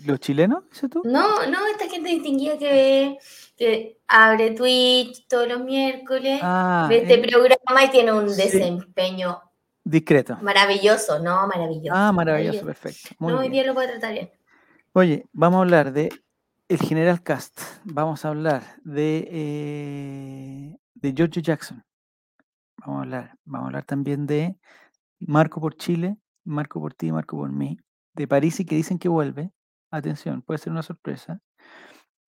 [0.05, 0.63] ¿Los chilenos?
[0.69, 1.01] ¿Dices tú?
[1.03, 3.17] No, no, esta gente distinguida que,
[3.63, 8.41] que abre Twitch todos los miércoles, Ah, ve este eh, programa y tiene un sí.
[8.43, 9.41] desempeño
[9.83, 10.37] discreto.
[10.41, 11.47] maravilloso, ¿no?
[11.47, 11.91] Maravilloso.
[11.93, 13.09] Ah, maravilloso, perfecto.
[13.19, 13.51] Muy no, bien.
[13.53, 14.31] día lo a tratar bien.
[14.93, 16.11] Oye, vamos a hablar de
[16.67, 17.59] el general Cast.
[17.83, 21.83] Vamos a hablar de, eh, de George Jackson.
[22.77, 24.55] Vamos a hablar, vamos a hablar también de
[25.19, 27.77] Marco por Chile, Marco por ti, Marco por mí.
[28.13, 29.51] De París y que dicen que vuelve.
[29.91, 31.39] Atención, puede ser una sorpresa.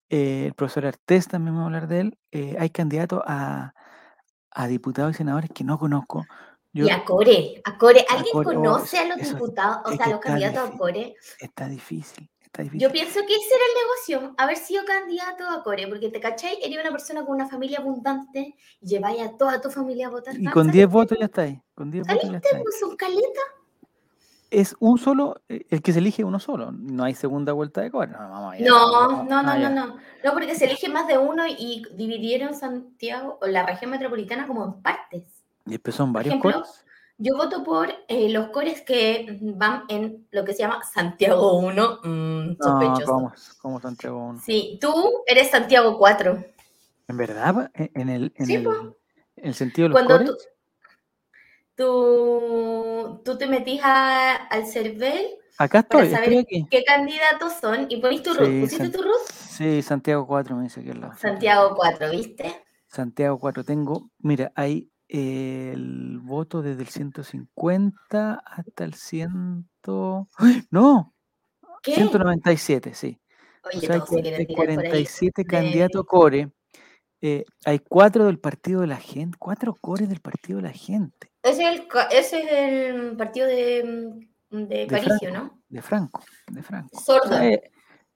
[0.09, 2.17] Eh, el profesor Artés también vamos a hablar de él.
[2.31, 3.73] Eh, hay candidatos a,
[4.51, 6.25] a diputados y senadores que no conozco.
[6.73, 9.95] Yo, y a Core, a Core, ¿alguien Core, oh, conoce a los eso- diputados, o
[9.95, 10.77] sea, a los candidatos a difícil.
[10.79, 11.15] Core?
[11.39, 12.81] está difícil, está difícil.
[12.87, 16.59] Yo pienso que ese era el negocio, haber sido candidato a Core, porque te cachai,
[16.61, 20.35] eres una persona con una familia abundante, lleváis a toda tu familia a votar.
[20.37, 21.61] y con 10 votos ya está ahí.
[21.73, 22.47] Con 10 votos ya ¿Saliste?
[22.47, 22.63] está ahí.
[22.63, 23.43] Pues son caletas.
[24.59, 26.71] Es un solo, eh, el que se elige uno solo.
[26.71, 28.11] No hay segunda vuelta de core.
[28.11, 29.97] No, No, no, no, no, no.
[30.23, 34.65] No, porque se elige más de uno y dividieron Santiago o la región metropolitana como
[34.65, 35.23] en partes.
[35.65, 36.85] Y después son Por varios ejemplo, cores.
[37.17, 41.99] yo voto por eh, los cores que van en lo que se llama Santiago 1,
[42.03, 43.05] mm, No, sospechoso.
[43.13, 44.39] ¿cómo, cómo Santiago uno?
[44.43, 44.93] Sí, tú
[45.27, 46.43] eres Santiago 4.
[47.07, 47.71] ¿En verdad?
[47.75, 48.67] ¿En en el, en Sí, el,
[49.37, 50.29] en sentido de los Cuando cores?
[50.31, 50.37] tú,
[51.75, 56.67] tú, tú te metís a- al CERVEL Acá para estoy, estoy saber aquí.
[56.69, 58.59] qué candidatos son y ponís tu Sí, root.
[58.61, 59.21] ¿Pusiste San- tu root?
[59.31, 61.15] Sí, Santiago 4 me dice que es la.
[61.15, 62.63] Santiago 4, ¿viste?
[62.87, 64.09] Santiago 4 tengo.
[64.19, 69.69] Mira, hay eh, el voto desde el 150 hasta el 100.
[70.37, 70.63] ¡Ay!
[70.71, 71.13] ¡No!
[71.83, 71.93] ¿Qué?
[71.95, 73.19] 197, sí.
[73.63, 74.75] Oye, O sea, hay, todos se quieren hay tirar por ahí.
[74.75, 76.49] 47 de- candidatos core.
[77.27, 81.31] Eh, hay cuatro del Partido de la Gente, cuatro cores del Partido de la Gente,
[81.41, 83.83] Ese es el, ese es el partido de,
[84.51, 85.61] de de Paricio, Franco, ¿no?
[85.69, 86.99] de Franco, de Franco.
[87.01, 87.41] Sordon.
[87.43, 87.61] eh,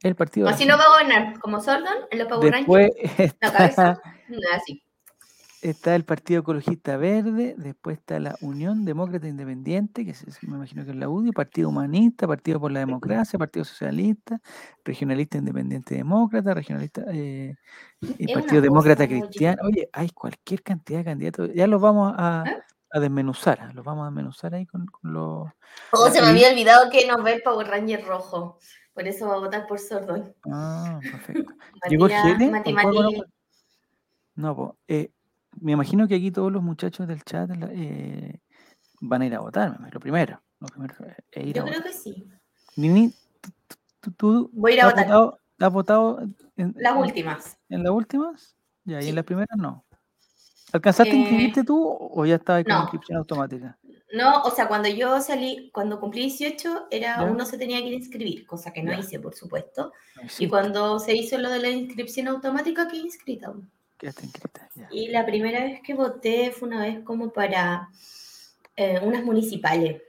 [0.03, 3.35] el Partido Así no va a gobernar, como Sordon en los Power Rangers.
[3.41, 4.01] La cabeza,
[4.55, 4.83] así.
[5.61, 10.83] Está el Partido Ecologista Verde, después está la Unión Demócrata Independiente, que es- me imagino
[10.85, 14.39] que es la UDI, Partido Humanista, Partido por la Democracia, Partido Socialista,
[14.85, 17.55] Regionalista Independiente Demócrata, Regionalista eh,
[18.01, 19.07] y Partido Demócrata.
[19.07, 19.61] Cristiano.
[19.65, 21.49] Oye, hay cualquier cantidad de candidatos.
[21.53, 22.63] Ya los vamos a, ¿Ah?
[22.91, 23.71] a desmenuzar, ¿ah?
[23.73, 25.47] los vamos a desmenuzar ahí con, con los...
[25.91, 28.57] Oh, se me había olvidado que nos ve el Power Ranger rojo.
[28.93, 30.33] Por eso va a votar por Sordon.
[30.51, 31.51] Ah, perfecto.
[31.89, 33.21] ¿Llegó Matías- Mati.
[34.35, 34.77] no?
[34.87, 35.11] Eh,
[35.61, 38.39] me imagino que aquí todos los muchachos del chat eh,
[39.01, 40.41] van a ir a votar, lo primero.
[40.59, 40.93] Lo primero
[41.31, 41.91] es ir Yo a creo votar.
[41.91, 42.27] que sí.
[42.75, 43.13] Nini,
[44.17, 45.05] ¿tú- Voy a ir a votar.
[45.05, 46.19] votado, has votado
[46.57, 47.57] en, Las últimas.
[47.69, 48.55] en las últimas?
[48.85, 49.09] Ya, y Sí.
[49.09, 49.85] en las primeras no.
[50.71, 52.81] ¿Alcanzaste a Eh, inscribirte tú o ya estabas con no.
[52.81, 53.77] inscripción automática?
[54.13, 57.23] No, o sea, cuando yo salí, cuando cumplí 18, era Ya.
[57.23, 58.99] uno se tenía que inscribir, cosa que no Ya.
[58.99, 59.91] hice, por supuesto.
[60.39, 63.53] Y cuando se hizo lo de la inscripción automática, quedé inscrita.
[63.99, 64.87] Quedaste inscrita, ya.
[64.91, 67.89] Y la primera vez que voté fue una vez como para
[68.75, 70.01] eh, unas municipales,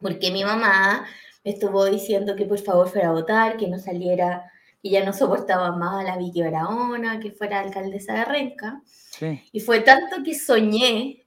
[0.00, 1.06] porque mi mamá
[1.44, 4.50] me estuvo diciendo que por favor fuera a votar, que no saliera,
[4.82, 8.82] que ya no soportaba más a la Vicky Barahona, que fuera alcaldesa de Renca.
[8.84, 9.42] Sí.
[9.52, 11.24] Y fue tanto que soñé,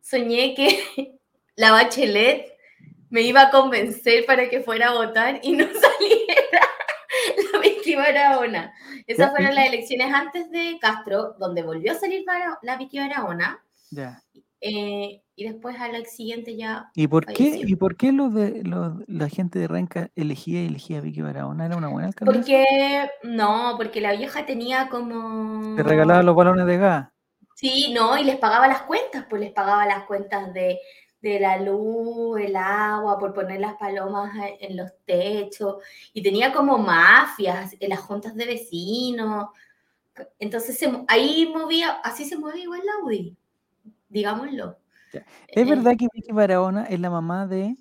[0.00, 1.18] soñé que
[1.56, 2.52] la Bachelet
[3.10, 6.63] me iba a convencer para que fuera a votar y no saliera
[7.84, 8.72] Vicky Barahona.
[9.06, 13.60] Esas fueron las elecciones antes de Castro, donde volvió a salir Bara- la Vicky Barahona.
[13.90, 14.20] Ya.
[14.60, 16.90] eh, y después a la siguiente ya.
[16.94, 20.68] ¿Y por qué, y por qué los de, los- la gente de Renca elegía y
[20.68, 21.66] elegía a Vicky Barahona?
[21.66, 22.38] ¿Era una buena alcaldesa?
[22.38, 25.74] Porque, no, porque la vieja tenía como...
[25.76, 27.08] Te regalaba los balones de gas.
[27.56, 30.78] Sí, no, y les pagaba las cuentas, pues les pagaba las cuentas de,
[31.24, 35.76] de la luz, el agua, por poner las palomas en los techos,
[36.12, 39.48] y tenía como mafias en las juntas de vecinos.
[40.38, 43.36] Entonces se ahí movía, así se mueve igual la UDI,
[44.08, 44.76] digámoslo.
[45.12, 47.76] Es Eh, verdad que Vicky Barahona es la mamá de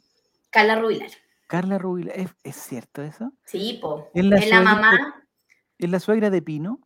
[0.49, 1.09] Carla Rubilar.
[1.47, 2.13] Carla Rubila.
[2.13, 3.31] ¿Es, es cierto eso?
[3.43, 4.09] Sí, po.
[4.13, 5.25] Es la Es la de- mamá.
[5.77, 6.79] ¿Es la suegra de Pino?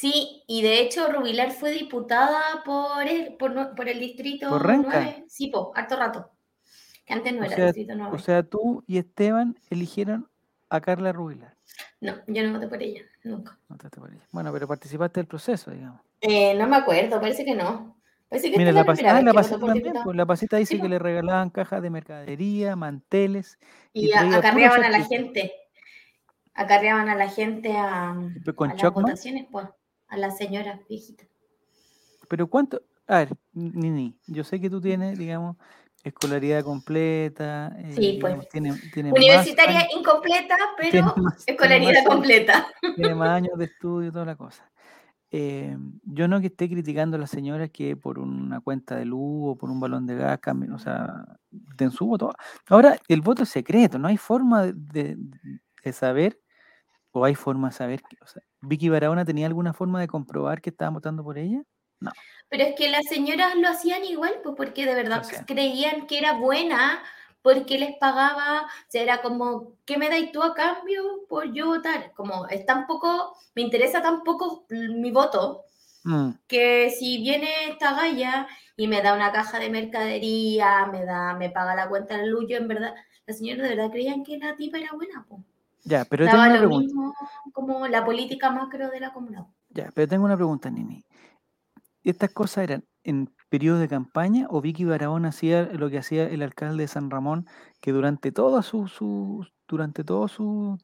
[0.00, 4.88] Sí, y de hecho Rubilar fue diputada por el, por, el distrito ¿Por Renca?
[5.02, 5.24] 9.
[5.28, 6.30] Sí, po, harto rato.
[7.04, 8.16] Que antes no O era sea- distrito 9.
[8.16, 10.26] O sea, tú y Esteban eligieron
[10.70, 11.54] a Carla Rubila.
[12.00, 13.58] no, yo no voté por ella, nunca.
[13.68, 14.22] Votaste por ella.
[14.32, 16.00] Bueno, pero participaste del proceso, digamos.
[16.22, 17.94] Eh, no me acuerdo, parece que no.
[18.30, 19.92] Parece que Mira, la, pas- la ah, la pasita también.
[20.02, 23.58] pues, la pasita dice Sí, que le regalaban cajas de mercadería, manteles.
[23.92, 25.52] y Y a- acarreaban a la gente.
[26.54, 29.66] Acarreaban a la gente a, a las votaciones, pues,
[30.10, 31.26] a las señoras viejitas.
[32.28, 35.56] Pero cuánto, a ver, Nini, yo sé que tú tienes, digamos,
[36.04, 38.32] escolaridad completa, eh, Sí, pues.
[38.34, 38.48] digamos,
[38.92, 42.66] tiene, Universitaria años- incompleta, pero más- tiene más escolaridad completa.
[42.96, 44.70] tiene más años de estudio y toda la cosa.
[45.32, 49.52] Eh, yo no que esté criticando a las señoras que por una cuenta de luz
[49.52, 52.32] o por un balón de gas cambien, o sea, den su voto.
[52.68, 54.72] Ahora, el voto es secreto, no hay forma de,
[55.16, 55.16] de-
[55.84, 56.40] de saber,
[57.12, 60.60] o hay forma de saber, que- o sea, ¿Vicky Barahona tenía alguna forma de comprobar
[60.60, 61.62] que estaban votando por ella?
[62.48, 66.32] Pero es que las señoras lo hacían igual, pues porque de verdad creían que era
[66.34, 67.02] buena,
[67.42, 71.66] porque les pagaba, o sea, era como, ¿qué me dais tú a cambio por yo
[71.66, 72.12] votar?
[72.14, 75.64] Como, es tan poco, me interesa tan poco mi voto,
[76.02, 81.34] Mm, que si viene esta galla y me da una caja de mercadería, me da,
[81.34, 82.94] me paga la cuenta del luz, yo en verdad,
[83.26, 85.42] las señoras de verdad creían que la tipa era buena, pues.
[85.84, 86.86] Ya, pero tengo una lo pregunta.
[86.86, 87.14] mismo
[87.52, 89.46] como la política macro de la comuna.
[89.70, 91.04] Ya, pero tengo una pregunta, Nini.
[92.02, 96.42] ¿Estas cosas eran en periodo de campaña o Vicky Barahona hacía lo que hacía el
[96.42, 97.46] alcalde de San Ramón,
[97.80, 100.78] que durante todo su, su durante todo su,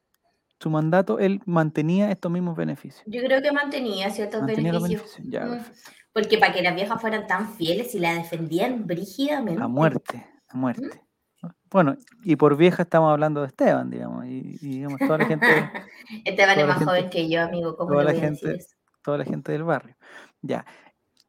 [0.59, 3.03] su mandato él mantenía estos mismos beneficios?
[3.07, 5.17] Yo creo que mantenía ciertos Mantenía beneficios.
[5.17, 5.27] beneficios.
[5.31, 5.63] Ya, Mm.
[6.13, 9.61] Porque para que las viejas fueran tan fieles y la defendían brígidamente.
[9.61, 11.01] A muerte, a muerte.
[11.69, 15.45] Bueno, y por vieja estamos hablando de Esteban, digamos, y, y, digamos toda la gente,
[16.25, 17.75] Esteban es más gente- joven que yo, amigo.
[17.75, 18.75] ¿Cómo toda la voy a decir gente- eso?
[19.03, 19.95] toda la gente del barrio.
[20.41, 20.65] Ya.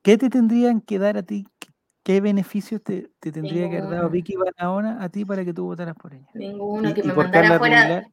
[0.02, 1.46] ¿Qué te tendrían que dar a ti?
[1.58, 1.68] ¿Qué-
[2.04, 4.08] ¿Qué beneficios te, te tendría que haber dado.
[4.10, 6.26] Vicky Barahona a ti para que tú votaras por ella?
[6.34, 8.06] Ninguno Y- que y me mandara fuera,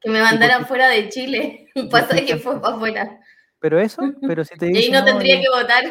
[0.00, 1.68] que me mandara por- fuera de Chile.
[1.74, 2.60] Un pasaje fue tampoco?
[2.60, 3.20] para afuera.
[3.58, 5.84] Pero eso, pero si te Y ahí dicen, no no, tendría que votar.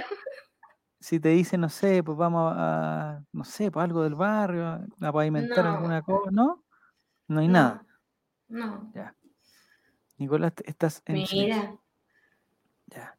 [1.00, 4.68] Si te dicen, no sé, pues vamos a, no sé, pues algo del barrio,
[5.02, 5.72] a pavimentar No.
[5.76, 6.64] alguna cosa, ¿no?
[7.28, 7.86] No hay No, nada.
[8.48, 8.92] No.
[10.18, 11.16] Nicolás, te- estás en.
[11.16, 11.76] Mira,
[12.88, 13.16] Ya,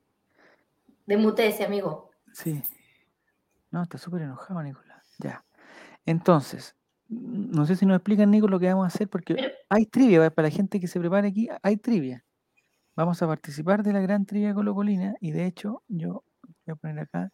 [1.07, 2.11] desmutece, amigo.
[2.33, 2.63] sí.
[3.71, 5.15] No, está súper enojado, Nicolás.
[5.19, 5.45] Ya.
[6.05, 6.75] Entonces,
[7.09, 10.29] no sé si nos explican, Nico, lo que vamos a hacer, porque Pero- hay trivia,
[10.31, 12.25] para la gente que se prepare aquí, hay trivia.
[12.97, 16.25] Vamos a participar de la gran trivia colocolina, y de hecho, yo
[16.67, 17.31] voy a poner acá,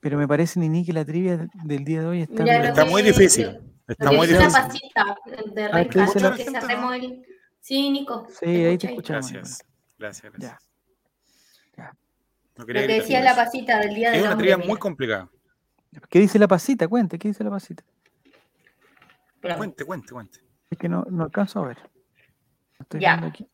[0.00, 2.42] pero me parece, Nini, que la trivia de- del día de hoy está...
[2.42, 3.58] Mira, lo Está muy difícil.
[3.86, 4.52] Está muy difícil.
[4.52, 5.16] pasita
[5.54, 7.26] de A ver, ¿qué Renca, dice la que gente, cerremos el...
[7.60, 8.26] Sí, Nico.
[8.30, 9.32] Sí, ahí te escuchamos.
[9.32, 9.64] Gracias.
[9.98, 10.70] Gracias, gracias.
[11.76, 11.92] Ya.
[12.56, 15.28] No Lo que decía la pasita del día de Es una trivia muy complicada.
[16.08, 16.86] ¿Qué dice la pasita?
[16.88, 17.82] Cuente, ¿qué dice la pasita?
[19.56, 20.40] Cuente, cuente, cuente.
[20.70, 21.78] Es que no, no alcanzo a ver.
[22.78, 23.12] Estoy Ya.
[23.12, 23.46] viendo aquí.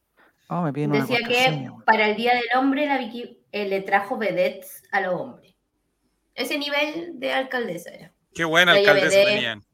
[0.57, 3.81] Oh, me piden una Decía que para el Día del Hombre la Vicky eh, le
[3.81, 5.57] trajo vedettes a los hombres.
[6.37, 8.12] Ese nivel de alcaldesa era.
[8.33, 9.64] Qué buena Oye, alcaldesa tenían.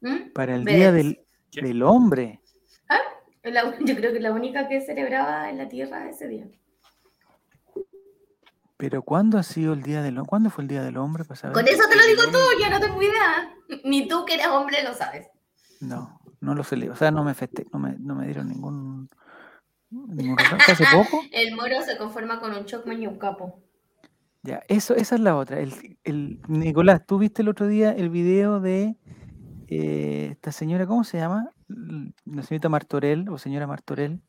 [0.00, 0.32] ¿Mm?
[0.32, 2.40] Para el día del, del hombre.
[2.88, 3.00] ¿Ah?
[3.42, 6.46] La- yo creo que la única que celebraba en la Tierra ese día.
[8.76, 10.28] Pero ¿cuándo ha sido el día del hombre?
[10.28, 11.24] ¿Cuándo fue el día del hombre?
[11.24, 11.54] para saber?
[11.54, 13.56] Con eso te lo digo todo, yo no tengo idea.
[13.84, 15.26] Ni tú que eres hombre lo sabes.
[15.80, 16.94] No, no lo celebro.
[16.94, 19.08] O sea, no me festé, no me, no me dieron ningún, ningún regalo.
[19.08, 19.21] ¿Fue
[20.68, 21.20] hace poco.
[21.32, 23.62] El moro se conforma con un chocman y un capo.
[24.42, 25.60] Ya, eso, esa es la otra.
[25.60, 25.72] El,
[26.04, 28.96] el- Nicolás, ¿tú viste el otro día el video de
[29.68, 31.50] eh, esta señora, ¿cómo se llama?
[31.68, 34.20] La señorita Martorell o señora Martorell,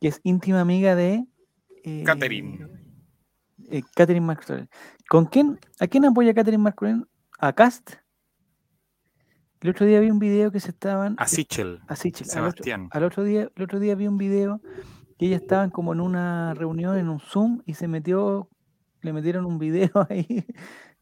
[0.00, 1.26] que es íntima amiga de
[1.84, 2.66] eh, Catherine.
[3.70, 4.68] eh, Catherine Martorell.
[5.08, 5.58] ¿Con quién?
[5.80, 7.06] ¿A quién apoya Catherine Martorell?
[7.38, 7.94] ¿A Cast?
[9.60, 11.80] El otro día vi un video que se estaban A Sichel.
[11.86, 12.26] a Sichel.
[12.30, 12.88] Al otro, Sebastián.
[12.92, 14.60] al otro día, el otro día vi un video
[15.18, 18.48] que ellas estaban como en una reunión en un Zoom y se metió,
[19.02, 20.46] le metieron un video ahí.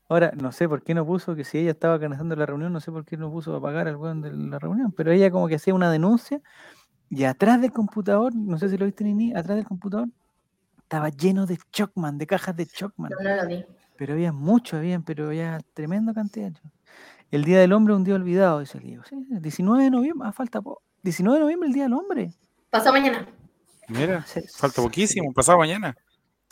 [0.09, 2.81] Ahora, no sé por qué no puso que si ella estaba organizando la reunión, no
[2.81, 5.47] sé por qué no puso a pagar al weón de la reunión, pero ella como
[5.47, 6.40] que hacía una denuncia
[7.11, 10.09] y atrás del computador, no sé si lo viste Nini, atrás del computador
[10.79, 13.12] estaba lleno de Chocman, de cajas de Chocman.
[13.23, 13.64] No, no lo vi.
[13.97, 16.53] Pero había mucho, habían, pero había tremenda cantidad.
[17.31, 19.05] El Día del Hombre, un día olvidado, dice el Diego.
[19.05, 20.83] Sí, 19 de noviembre, ah, falta poco.
[21.03, 22.33] 19 de noviembre, el Día del Hombre.
[22.71, 23.27] Pasó mañana.
[23.88, 24.25] Mira,
[24.57, 25.97] falta poquísimo, pasado mañana.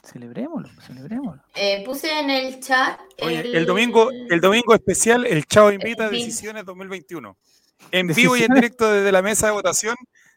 [0.02, 1.42] Celebrémoslo, celebrémoslo.
[1.54, 3.00] Eh, puse en el chat.
[3.22, 6.10] Oye, el domingo, el domingo especial, el Chavo invita a.
[6.10, 7.36] Decisiones 2021.
[7.90, 9.96] En vivo y en directo desde la mesa de votación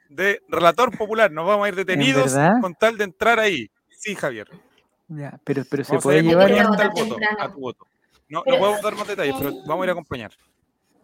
[0.09, 1.31] de Relator Popular.
[1.31, 3.69] Nos vamos a ir detenidos con tal de entrar ahí.
[3.89, 4.49] Sí, Javier.
[5.07, 6.51] Ya, pero, pero se puede llevar.
[6.93, 7.87] Voto, a tu voto.
[8.29, 10.31] No, Pero- no podemos dar más detalles, pero vamos a ir a acompañar.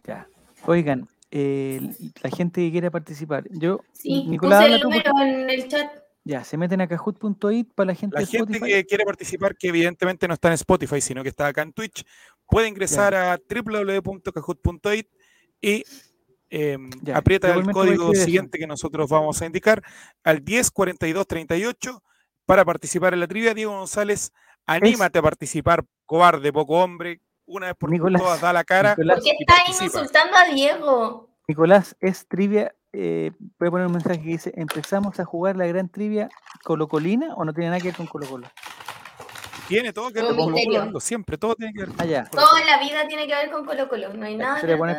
[0.06, 0.28] Ya.
[0.68, 1.82] Oigan, eh,
[2.22, 5.92] la gente que quiera participar, yo, Sí, Nicolás, puse el tú, en el chat.
[6.24, 8.72] ya, se meten a kahoot.it para la gente La de gente Spotify.
[8.74, 12.06] que quiere participar, que evidentemente no está en Spotify, sino que está acá en Twitch,
[12.48, 15.08] puede ingresar a www.kahoot.it
[15.62, 15.84] y
[16.52, 19.82] eh, Ya, aprieta yo el igualmente voy a código siguiente que nosotros vamos a indicar
[20.24, 22.04] al 104238
[22.46, 23.54] para participar en la trivia.
[23.54, 24.32] Diego González,
[24.66, 28.92] anímate a participar, cobarde, poco hombre, una vez por Nicolás, todas da la cara.
[28.92, 29.86] Nicolás, ¿Por qué y está ahí participa.
[30.00, 31.30] insultando a Diego?
[31.48, 32.74] Nicolás, es trivia.
[32.92, 36.30] Eh, voy a poner un mensaje que dice: ¿Empezamos a jugar la gran trivia
[36.64, 38.48] colocolina o no tiene nada que ver con Colo Colo?
[39.68, 40.86] Tiene todo que ver con Colo.
[40.86, 42.24] Colo, siempre, todo tiene que ver con Ah, ya.
[42.26, 42.48] Colo Colo.
[42.50, 44.14] Toda la vida tiene que ver con Colo Colo.
[44.14, 44.60] No hay nada.
[44.62, 44.96] Se le pone.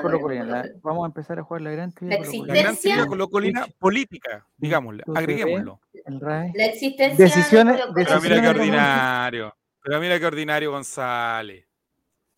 [0.83, 2.19] Vamos a empezar a jugar la gran trivia.
[2.19, 2.53] La colocolina.
[2.55, 5.81] La existencia- trivia colocolina política, digámosle, agreguémoslo.
[6.07, 6.53] RAE.
[6.55, 7.81] La existencia Decisiones-.
[7.95, 9.57] Pero mira qué ordinario.
[9.83, 11.67] Pero mira qué ordinario González.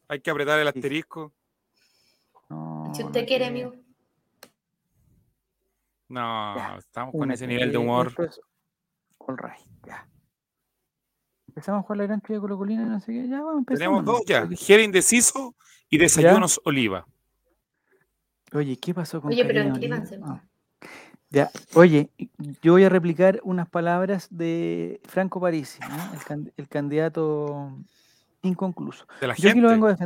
[0.09, 1.33] Hay que apretar el asterisco.
[2.51, 3.75] No, Si usted quiere, amigo.
[6.09, 8.13] No, estamos con ese nivel de eh, humor.
[9.19, 10.07] All right, ya.
[11.59, 13.29] Empezamos a jugar la gran trivia colocolina, no sé qué.
[13.29, 13.79] Ya, vamos, empezamos.
[13.79, 14.47] Tenemos dos ya.
[14.57, 15.57] Jere indeciso
[15.91, 17.05] y desayunos oliva.
[18.53, 20.21] Oye, ¿qué pasó con Oye, pero inscríbanse.
[20.25, 20.41] Ah.
[21.31, 22.11] Ya, oye,
[22.63, 26.13] yo voy a replicar unas palabras de Franco Parisi, ¿no?
[26.15, 27.77] el, can- el candidato
[28.43, 29.07] inconcluso.
[29.21, 29.97] De la Yo aquí lo vengo, a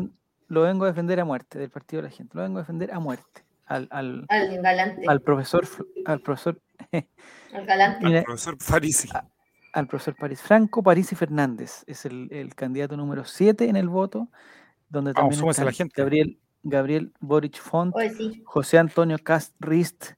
[0.48, 2.34] lo vengo a defender a muerte, del partido de la gente.
[2.34, 3.44] Lo vengo a defender a muerte.
[3.66, 5.02] Al, al, Al galante.
[5.06, 5.68] al profesor,
[6.06, 6.58] al profesor,
[7.52, 8.04] Al galante.
[8.06, 9.08] mira, Profesor Farisi.
[9.72, 10.40] Al profesor París.
[10.40, 14.28] Franco Parisi Fernández es el, el candidato número 7 en el voto,
[14.88, 15.94] donde Vamos, también la están gente.
[16.02, 18.42] Gabriel, Gabriel Boric Font, Oye, sí.
[18.44, 20.12] José Antonio Cast Rist,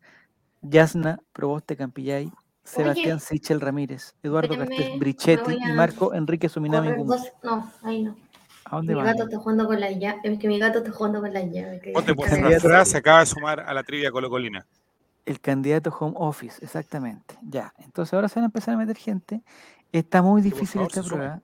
[0.62, 2.30] Yasna Proboste Campillay,
[2.64, 8.02] Sebastián Sichel Ramírez, Eduardo Castés Brichetti voy y a Marco Enrique Suminami dos- No, ahí
[8.02, 8.16] no.
[8.66, 9.06] ¿A dónde Mi van?
[9.12, 10.20] gato está jugando con la llave.
[10.24, 11.80] Es que mi gato está jugando con la llave.
[11.80, 12.66] que- Ponte por Candidato.
[12.66, 14.66] frase se acaba de sumar a la trivia colocolina.
[15.24, 17.38] El candidato Home Office, exactamente.
[17.42, 19.42] Ya, entonces ahora se van a empezar a meter gente.
[19.90, 21.40] Está muy difícil esta prueba.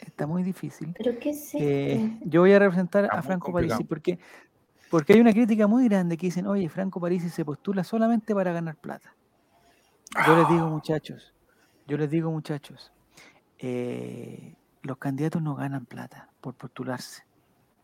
[0.00, 0.94] Está muy difícil.
[0.96, 1.54] ¿Pero qué es?
[1.54, 3.52] Eh, yo voy a representar Está a Franco.
[3.52, 4.18] Parisi porque,
[4.90, 8.52] porque hay una crítica muy grande que dicen, oye, Franco Parisi se postula solamente para
[8.52, 9.14] ganar plata.
[10.26, 11.32] Yo les digo, muchachos,
[11.86, 12.92] yo les digo, muchachos,
[13.58, 17.24] eh, los candidatos no ganan plata por postularse.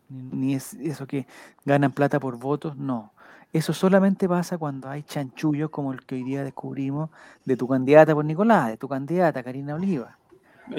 [0.09, 1.27] Ni, ni es eso que
[1.65, 3.13] ganan plata por votos, no.
[3.53, 7.09] Eso solamente pasa cuando hay chanchullos como el que hoy día descubrimos
[7.45, 10.17] de tu candidata por Nicolás, de tu candidata Karina Oliva.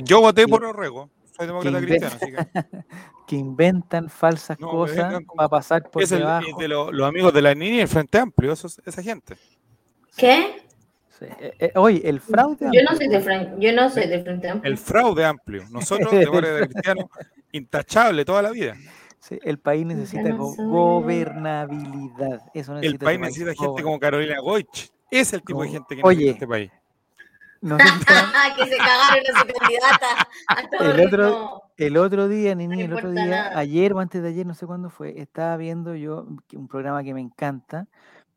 [0.05, 1.09] Yo voté Que- por Orrego.
[1.37, 2.37] Soy demócrata que cristiano, así que
[3.29, 6.47] que inventan falsas No, cosas para pasar por es el, debajo.
[6.49, 9.37] es de lo- los amigos de la niña y el Frente Amplio, esa gente.
[10.17, 10.63] ¿Qué?
[11.19, 12.67] Sí, eh, eh, oye, el fraude.
[12.73, 14.71] Yo no amplio, soy de frente, yo no soy de frente amplio.
[14.73, 15.65] El fraude amplio.
[15.71, 17.05] Nosotros, demócratas cristianos,
[17.53, 18.75] intachable toda la vida.
[19.21, 22.43] Sí, el país necesita no gobernabilidad.
[22.55, 24.91] Eso El necesita país este necesita gente gober- como Carolina Goich.
[25.11, 26.71] Es el tipo de gente que Oye, necesita este país.
[27.61, 27.85] No sé
[28.57, 30.29] que se cagaron a su candidata.
[30.81, 33.59] El otro- el otro día, Nini, No el otro día, nada.
[33.59, 37.15] ayer o antes de ayer, no sé cuándo fue, estaba viendo yo un programa que
[37.15, 37.87] me encanta,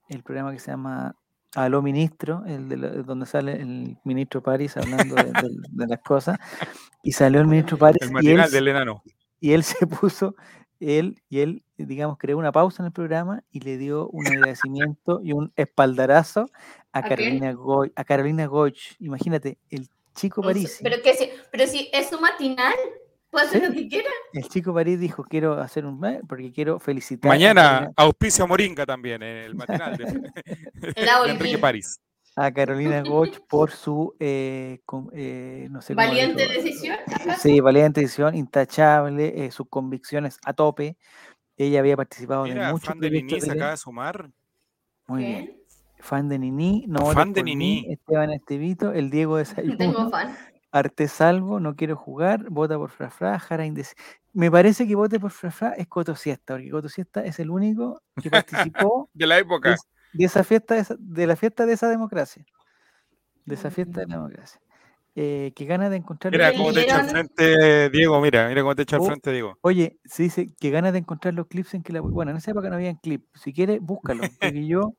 [0.10, 1.16] el programa que se llama
[1.56, 6.00] Aló ministro, el de la- donde sale el ministro París hablando de, de- de las
[6.02, 6.38] cosas,
[7.02, 9.04] y salió el ministro París El y él, matinal del enano.
[9.40, 10.36] y él se puso,
[10.82, 15.22] él y él, digamos, creó una pausa en el programa y le dio un agradecimiento
[15.24, 16.50] y un espaldarazo
[16.92, 17.04] a ¿A?
[17.08, 18.96] Carolina Goy, a Carolina Goich.
[19.00, 22.74] Imagínate, el chico París, Pero, que si, pero si es su matinal,
[23.30, 24.10] puede hacer lo que quiera.
[24.34, 28.86] el chico París dijo quiero hacer un porque quiero felicitar a Mañana, Carolina- auspicio Moringa
[28.86, 30.06] también en el matinal de,
[30.96, 31.58] de Enrique.
[31.58, 32.00] París.
[32.36, 36.98] A Carolina Goich por su eh, con- eh, no sé cómo Valiente decisión.
[37.40, 40.98] Sí, valiente decisión, intachable, eh, sus convicciones a tope.
[41.58, 44.32] Ella había participado de Mira, muchos fan de Nini se de acaba de sumar.
[45.08, 45.28] Muy ¿Qué?
[45.28, 45.58] bien.
[46.00, 47.94] Fan de Nini, no Fan de mí, Nini.
[47.94, 50.36] Esteban Estevito, el Diego No tengo Desayuno, fan.
[50.72, 53.94] Arte Salvo, no quiero jugar, vota por Frafra, Jara Indeci-
[54.34, 58.02] Me parece que vote por Frafra es Coto Siesta, porque Coto Siesta es el único
[58.22, 59.74] que participó De la época.
[59.74, 59.82] Es-
[60.14, 62.46] de esa fiesta, de, esa- de la fiesta de esa democracia.
[63.46, 64.62] De esa fiesta de la democracia.
[65.16, 66.32] Eh, que gana de encontrar.
[66.32, 69.06] Mira ¿Le cómo te echa al frente Diego, mira, mira cómo te echa al Oh,
[69.06, 69.58] frente Diego.
[69.62, 72.00] Oye, se dice que ganas de encontrar los clips en que la.
[72.02, 73.26] Bueno, en esa época no habían clips.
[73.36, 74.22] Si quieres, búscalo.
[74.40, 74.94] Porque yo,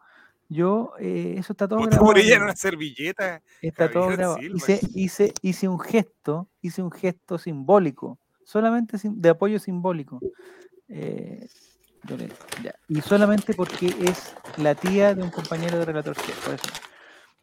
[0.51, 2.05] yo, eh, eso está todo grabado.
[2.05, 3.41] por ella en una servilleta.
[3.63, 4.37] Está todo grabado.
[4.37, 4.57] Silva.
[4.57, 10.21] Hice, hice, hice un gesto, hice un gesto simbólico, solamente sim- de apoyo simbólico.
[10.89, 11.47] Eh,
[12.63, 16.67] ya, Y solamente porque es la tía de un compañero de relator por eso.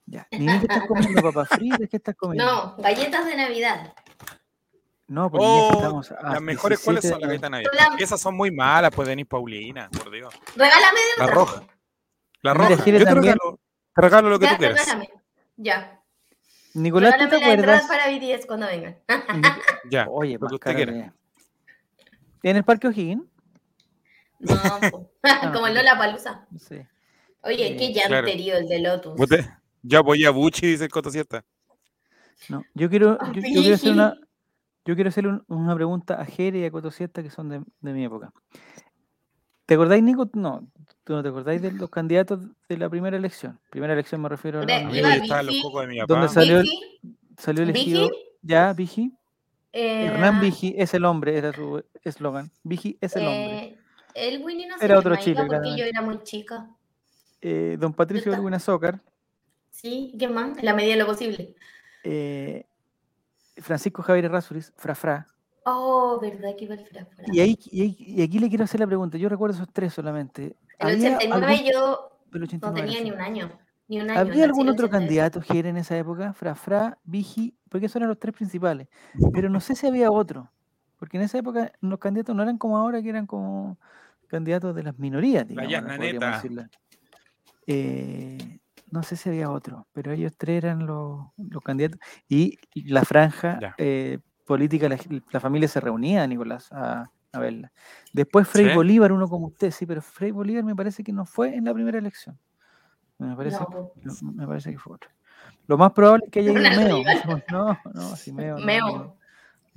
[0.06, 0.28] Ya.
[0.32, 1.90] Nini, ¿qué estás comiendo, papas fritas?
[1.90, 2.46] ¿Qué estás comiendo?
[2.46, 3.94] No, galletas de Navidad.
[5.08, 7.86] No, porque Oh, estamos a las mejores cuáles 17 son las de- galletas navideñas.
[7.94, 10.34] Sola- Esas son muy malas, pues Denis Paulina, por Dios.
[10.56, 11.36] Regálame de La otra.
[11.36, 11.64] roja.
[12.42, 12.70] La roja.
[12.76, 13.60] Yo te regalo,
[13.96, 14.80] te regalo lo que Ya, tú quieras.
[14.80, 15.10] regálame.
[15.58, 16.02] Ya.
[16.76, 17.98] Nicolás, ¿tú te Regálame la entrada acuerdas?
[18.08, 18.98] para BTS cuando vengan.
[19.90, 20.08] Ya.
[20.10, 21.14] Oye, lo que usted quiera.
[22.44, 23.24] ¿En el Parque O'Higgins?
[25.44, 26.48] No, como el Lola Palusa.
[26.58, 26.78] Sí.
[27.44, 28.16] Oye, Eh, qué claro.
[28.26, 29.16] llanterío el de Lotus.
[29.30, 29.50] Te-
[29.82, 31.44] Ya voy a Buchi, dice el Coto Cierta.
[32.50, 34.16] No, yo quiero, yo, yo quiero hacer una,
[34.86, 37.62] yo quiero hacer un- una pregunta a Jere y a Coto Siesta, que son de,
[37.82, 38.32] de mi época.
[39.66, 40.30] ¿Te acordáis, Nico?
[40.34, 40.68] No,
[41.04, 43.60] tú no te acordáis de los candidatos de la primera elección.
[43.70, 46.28] Primera elección me refiero a la donde Iba los cocos de mi ¿Dónde papá.
[46.30, 48.10] salió Vicky, salió Vigi, elegido.
[48.42, 49.14] Ya, Vigi.
[49.74, 52.52] eh, Hernán Vigi es el hombre, era su eslogan.
[52.64, 53.78] Vigi es el hombre.
[54.16, 55.80] El Winnie no Era otro Chile, porque claramente.
[55.82, 56.68] yo era muy chica.
[57.42, 58.42] Eh, don Patricio está.
[58.42, 59.00] Luna Azócar.
[59.72, 60.58] Sí, ¿qué más?
[60.58, 61.56] En la medida de lo posible.
[62.04, 62.66] eh,
[63.58, 65.28] Francisco Javier Razuriz, Frafra.
[65.66, 67.26] Oh, verdad que iba el fra- fra.
[67.32, 69.18] Y, ahí, y, ahí- y aquí le quiero hacer la pregunta.
[69.18, 70.56] Yo recuerdo esos tres solamente.
[70.80, 73.52] El ¿Había 89 algún- yo no 89 tenía ni un año.
[73.90, 74.20] Ni un año.
[74.20, 74.92] ¿Habría nací algún otro 89.
[74.92, 76.34] candidato, Jere, en esa época?
[76.34, 78.88] Frafra, Vigi, porque esos eran los tres principales.
[79.34, 80.50] Pero no sé si había otro.
[81.00, 83.78] Porque en esa época los candidatos no eran como ahora, que eran como
[84.28, 85.98] candidatos de las minorías, digamos.
[85.98, 86.70] Neta.
[87.66, 88.60] Eh,
[88.92, 92.00] no sé si había otro, pero ellos tres eran los, los candidatos.
[92.28, 94.98] Y la franja eh, política, la,
[95.32, 97.72] la familia se reunía, Nicolás, a, a verla.
[98.12, 98.76] Después Frei ¿Sí?
[98.76, 101.74] Bolívar, uno como usted, sí, pero Frei Bolívar me parece que no fue en la
[101.74, 102.38] primera elección.
[103.20, 105.10] Me parece, No, me parece que fue otro.
[105.68, 106.62] Lo más probable es que haya ido
[107.04, 107.04] Meo.
[107.52, 108.58] No, no, sí, Meo.
[108.58, 108.88] no, Meo.
[108.88, 109.19] no,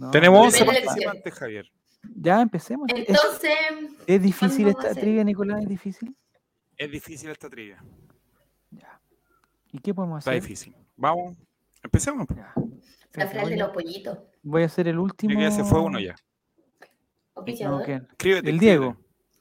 [0.02, 1.04] no, Tenemos no, 11 Primera no, elección.
[1.12, 1.72] participantes, Javier.
[2.16, 2.88] Ya empecemos.
[2.92, 3.50] ¿Es, Entonces,
[4.06, 5.62] es difícil ¿cuándo va a esta trivia, Nicolás?
[5.62, 6.16] ¿Es difícil?
[6.76, 7.82] Es difícil esta trivia.
[8.70, 9.00] Ya.
[9.70, 10.42] ¿Y qué podemos Está hacer?
[10.42, 10.74] difícil.
[10.96, 11.36] Vamos.
[11.82, 12.26] Empecemos.
[12.34, 12.52] Ya.
[13.14, 14.18] la frase de los pollitos.
[14.42, 15.40] voy a hacer el último.
[15.40, 16.14] Ya se fue uno ya.
[17.36, 17.80] No.
[17.80, 18.50] Escríbete.
[18.50, 18.58] El.
[18.58, 18.96] Diego.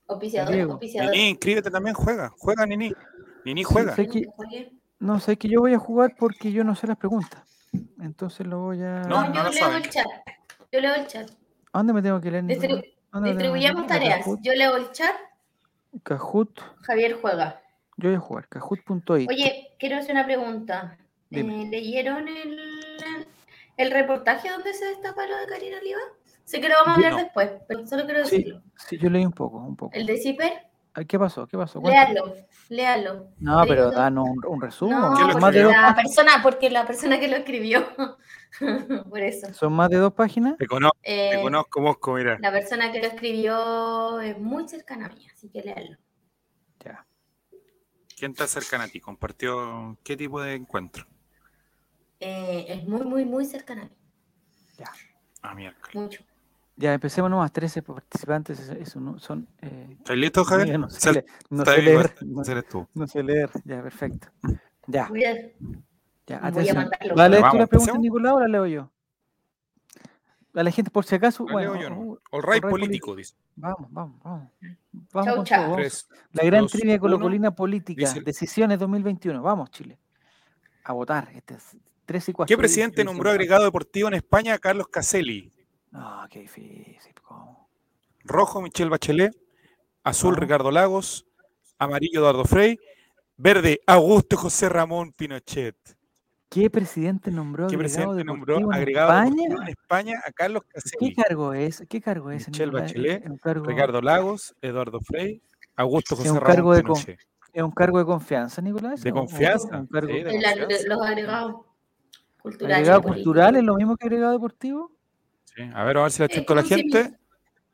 [0.07, 0.53] Oficiador.
[0.53, 0.75] Diego.
[0.75, 1.11] Oficiador.
[1.11, 2.29] Nini, inscríbete también, juega.
[2.37, 2.91] Juega, Nini.
[3.45, 3.95] Nini Sí, juega.
[3.95, 4.27] sé que-
[4.99, 7.43] No, sé que yo voy a jugar porque yo no sé las preguntas.
[8.01, 9.01] Entonces lo voy a.
[9.03, 9.83] No, No, no yo lo leo saben.
[9.83, 10.05] el chat.
[10.71, 11.29] Yo leo el chat.
[11.73, 12.45] ¿A dónde me tengo que leer?
[12.45, 12.85] Distribu-
[13.23, 14.25] Distribuyamos tareas.
[14.41, 15.15] Yo leo el chat.
[16.03, 16.59] Kahoot.
[16.83, 17.61] Javier juega.
[17.97, 18.47] Yo voy a jugar.
[18.47, 19.29] Kahoot.it.
[19.29, 20.97] Oye, quiero hacer una pregunta.
[21.29, 22.57] Eh, ¿Leyeron el,
[23.77, 25.99] el reportaje donde se destapa lo de Karina Oliva?
[26.45, 27.17] Sé que lo vamos a hablar no.
[27.19, 28.61] después, pero solo quiero Sí, decirlo.
[28.77, 29.93] sí, yo leí un poco, un poco.
[29.95, 30.70] El de Zipper, Ay,
[31.07, 31.47] ¿Qué pasó?
[31.47, 31.81] ¿Qué pasó?
[31.81, 32.35] Léalo,
[32.69, 33.29] léalo.
[33.39, 34.99] No, pero danos un, un resumen.
[34.99, 35.87] No, ¿Quién lo son, más de porque dos, escribió?
[35.87, 37.87] la persona, porque la persona que lo escribió,
[39.09, 39.53] por eso.
[39.53, 40.57] son más de dos páginas.
[40.57, 42.37] Te conozco, Eh, te conozco, Mosco, mira.
[42.41, 45.97] la persona que lo escribió es muy cercana a mí, así que léalo.
[46.83, 47.05] Ya.
[48.17, 48.99] ¿Quién está cercano a ti?
[48.99, 51.05] ¿Compartió qué tipo de encuentro?
[52.19, 53.95] Eh, es muy, muy, muy cercana a mí,
[55.41, 55.95] Ah, miércoles.
[55.95, 56.23] mucho.
[56.75, 57.51] Ya, empecemos nomás.
[57.51, 58.59] 13 participantes.
[58.59, 59.47] Eso, eso no, son.
[59.61, 60.79] Eh, ¿Estás listo, Javier?
[60.79, 62.15] no sé, le- no sé leer.
[62.21, 62.87] No, eres tú.
[62.93, 63.49] no sé leer.
[63.65, 64.27] Ya, perfecto.
[64.87, 65.43] Ya, Voy a- ya.
[65.59, 65.77] voy
[66.29, 66.75] a Atención.
[66.77, 67.15] mandarlo.
[67.15, 67.97] ¿Va a leer tú la pregunta.
[67.97, 68.91] Nicolás, o la leo yo?
[70.53, 71.99] A la gente, por si acaso, ¿La bueno, leo yo no?
[72.01, 73.35] uh, All right político, dice.
[73.55, 74.49] vamos, vamos, vamos.
[75.13, 75.75] Vamos Chau, chau.
[75.75, 77.01] Tres, La gran dos, trivia uno.
[77.01, 79.41] colocolina política, Dice- decisiones 2021.
[79.41, 79.97] Vamos, Chile.
[80.83, 81.29] A votar.
[81.33, 82.47] Este es 3 y 4.
[82.53, 85.53] ¿Qué presidente nombró agregado deportivo en España a Carlos Caselli?
[85.91, 87.13] No, qué difícil.
[87.23, 87.67] ¿cómo?
[88.23, 89.35] Rojo, Michelle Bachelet.
[90.03, 90.39] Azul, Ah.
[90.39, 91.25] Ricardo Lagos.
[91.77, 92.79] Amarillo, Eduardo Frei.
[93.37, 95.75] Verde, Augusto José Ramón Pinochet.
[96.49, 99.43] ¿Qué presidente nombró ¿Qué agregado presidente nombró en agregado España?
[99.45, 100.63] en España a Carlos
[100.99, 101.83] ¿Qué cargo es?
[101.89, 102.47] ¿Qué cargo es?
[102.49, 102.71] Michelle?
[102.71, 105.41] Bachelet, ¿Es un cargo, Ricardo Lagos, Eduardo Frei,
[105.77, 107.19] Augusto Es José un Ramón cargo de con- Pinochet.
[107.53, 109.01] ¿Es un cargo de confianza, Nicolás?
[109.01, 110.87] De ¿O- o confianza, un cargo- sí, de confianza.
[110.87, 111.55] los agregados
[112.41, 112.77] culturales.
[112.77, 113.23] ¿Agregado políticos.
[113.23, 114.91] cultural es lo mismo que agregado deportivo?
[115.55, 117.13] Sí, A ver, a ver si la Eh, chentó la gente.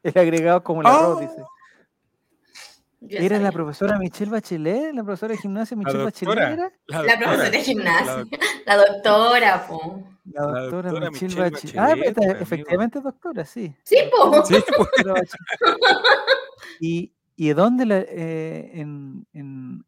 [0.03, 0.95] El agregado como Ah.
[0.99, 1.43] arroz, dice.
[2.99, 4.93] Yo ¿Era la profesora Michelle Bachelet?
[4.93, 6.49] ¿La profesora de gimnasia Michelle doctora.
[6.49, 6.71] Bachelet era?
[6.87, 8.25] La, La profesora de La gimnasia.
[8.65, 10.03] La doctora, po.
[10.25, 11.77] La La doctora, doctora Michelle, Michelle Bachelet.
[11.77, 13.75] Ah, Bachelet, pero esta- pues, efectivamente es doctora, sí.
[13.83, 14.45] Sí, po.
[14.45, 15.29] Sí, pues, Doctora Bachelet.
[16.79, 19.85] ¿Y, ¿Y de dónde, la, eh, en, en-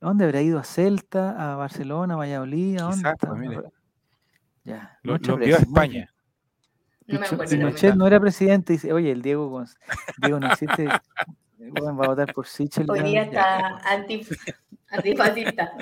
[0.00, 0.58] dónde habrá ido?
[0.60, 1.52] ¿A Celta?
[1.52, 2.14] ¿A Barcelona?
[2.14, 2.78] ¿A Valladolid?
[2.78, 3.12] ¿A dónde?
[3.18, 3.60] Pues, mire.
[4.64, 5.58] Ya, lo, lo envió a.
[5.58, 6.11] España.
[7.06, 7.50] No me Picho- acuerdo.
[7.50, 9.76] Pinochet no era presidente, dice, oye, el Diego, Gonz-
[10.18, 10.88] Diego no existe,
[11.58, 12.90] bueno, va a votar por Sichel.
[12.90, 14.54] Hoy ya, día ya, está antif-
[14.90, 15.72] antifascista.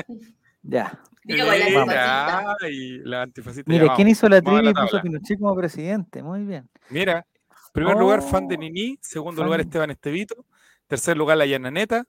[0.62, 1.00] ya.
[1.24, 2.56] Diego, antifascista.
[2.60, 3.72] Mira, la antifascista.
[3.72, 5.02] Ya, ¿quién hizo la trivia y puso a.
[5.02, 6.22] Pinochet como presidente?
[6.22, 6.68] Muy bien.
[6.88, 7.26] Mira,
[7.72, 8.98] primer lugar, fan de Oh, Nini.
[9.02, 9.46] Segundo fan.
[9.46, 10.46] lugar, Esteban Estevito.
[10.86, 12.04] Tercer lugar, la Yananeta.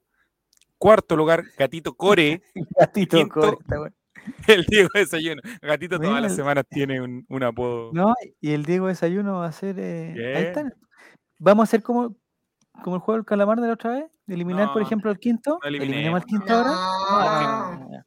[0.78, 2.42] Cuarto lugar, Gatito Core.
[2.80, 3.96] Gatito quinto, Core, está bueno.
[4.48, 5.42] el Diego Desayuno.
[5.62, 7.92] Gatito todas las el- semanas tiene un, un apodo.
[7.94, 9.76] No, y el Diego Desayuno va a ser.
[9.80, 10.72] eh, ahí está.
[11.40, 12.16] Vamos a hacer como,
[12.84, 14.06] como el juego del calamar de la otra vez.
[14.28, 15.60] Eliminar, por ejemplo, al quinto.
[15.62, 17.76] no Eliminemos al eliminemos, quinto ahora.
[17.80, 17.90] No.
[17.92, 18.06] ya,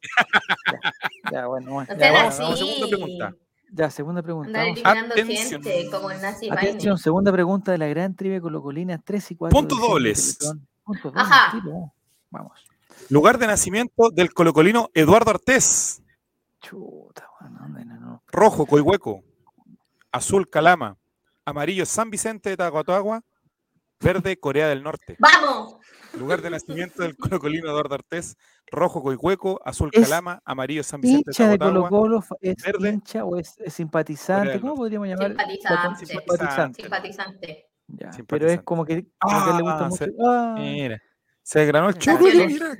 [0.71, 3.33] ya, ya, bueno, bueno, No ya, vamos, vamos, segunda pregunta.
[3.71, 4.63] ya, segunda pregunta.
[4.83, 5.61] Atención.
[5.63, 9.55] gente como el nazi Atención, segunda pregunta de la gran trivia colocolina 3 y 4.
[9.59, 10.37] Puntos dobles.
[10.83, 11.23] Puntos dobles.
[11.31, 11.51] Ajá.
[11.61, 11.93] tiro.
[12.31, 12.53] Vamos.
[13.09, 16.01] Lugar de nacimiento del colocolino Eduardo Artés.
[16.69, 18.23] Chuta, bueno, ¿dónde no, no?
[18.31, 19.23] Rojo, Coihueco.
[20.11, 20.97] Azul, Calama.
[21.45, 23.21] Amarillo, San Vicente de Taguatagua.
[23.99, 25.15] Verde, Corea del Norte.
[25.19, 25.77] ¡Vamos!
[26.17, 28.35] Lugar de nacimiento del colocolino Eduardo Artés.
[28.71, 29.61] Rojo, Coihueco.
[29.63, 30.41] Azul, Es Calama.
[30.43, 31.89] Amarillo, San Vicente ¿Hincha de de.
[31.89, 32.21] Colo?
[32.21, 32.89] fa- ¿Es Verde.
[32.89, 34.47] hincha o es, es simpatizante?
[34.47, 35.27] Corea ¿Cómo del podríamos llamar?
[35.27, 36.05] Simpatizante.
[36.07, 36.81] Simpatizante.
[36.81, 37.67] Simpatizante.
[37.87, 40.05] Ya, pero es como que, como que le gusta Ah, mucho.
[40.05, 40.99] se- Ah, Mira,
[41.43, 42.17] se desgranó el chulo.
[42.19, 42.77] Nació en- Mira.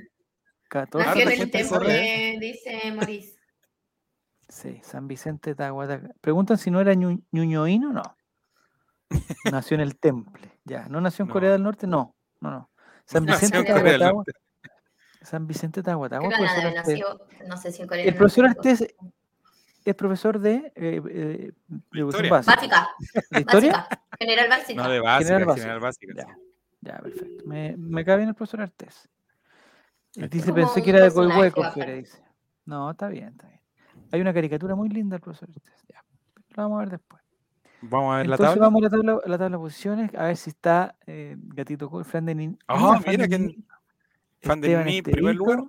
[0.68, 1.06] 14.
[1.06, 3.35] Nació en Harta el gente se Temple, dice Maurice.
[4.48, 6.10] Sí, San Vicente de Tahuataca.
[6.20, 8.02] Preguntan si no era ñu- ñuñoíno, no.
[9.50, 10.50] Nació en el Temple.
[10.64, 11.32] Ya, ¿no nació en No.
[11.32, 11.86] Corea del Norte?
[11.86, 12.70] No, no, no.
[13.06, 14.24] San Vicente en de Tahuatagua.
[15.22, 16.30] San Vicente de Tahuatagua.
[17.48, 18.94] No sé si en Corea El del profesor Norte, Artés
[19.84, 22.30] es profesor de, eh, eh, de Historia.
[22.30, 22.56] básica.
[22.56, 22.90] Básica,
[23.30, 23.72] ¿De historia?
[23.72, 24.02] básica.
[24.18, 24.82] General básica.
[24.82, 26.12] No, de básica, General general básica.
[26.16, 26.30] Ya, sí.
[26.80, 27.44] ya, perfecto.
[27.46, 29.08] Me, me cae bien el profesor Artés.
[30.14, 32.24] Dice, pensé que era de Coihueco, dice.
[32.64, 33.55] No, está bien, está bien.
[34.12, 35.48] Hay una caricatura muy linda del profesor.
[35.88, 36.02] Ya,
[36.56, 37.22] lo vamos a ver después.
[37.82, 38.66] Vamos a ver la Entonces tabla.
[38.66, 42.04] vamos a la tabla, la tabla de posiciones, a ver si está eh, Gatito Col,
[42.04, 42.58] Fran de Nin.
[42.68, 43.64] Ah, Fran mira Nin-
[44.40, 44.68] Fan de
[45.02, 45.64] primer lugar.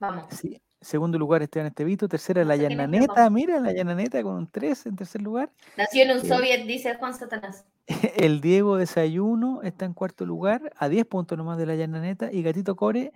[0.00, 0.24] Vamos.
[0.30, 3.32] sí, segundo lugar Esteban Estevito, tercera la vamos.
[3.32, 5.50] mira la Yananeta con un 3 en tercer lugar.
[5.76, 6.28] Nació en un Sí.
[6.28, 7.64] soviet, dice Juan Satanás.
[8.16, 12.42] El Diego Desayuno está en cuarto lugar, a 10 puntos nomás de la Yananeta, y
[12.42, 13.12] Gatito Core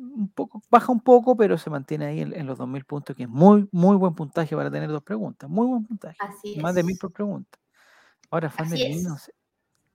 [0.00, 3.24] un poco, baja un poco, pero se mantiene ahí en, en los 2.000 puntos, que
[3.24, 6.80] es muy, muy buen puntaje para tener dos preguntas, muy buen puntaje, Así más de
[6.80, 6.86] es.
[6.86, 7.58] 1.000 por pregunta.
[8.30, 9.34] Ahora, fan de Nini, no sé.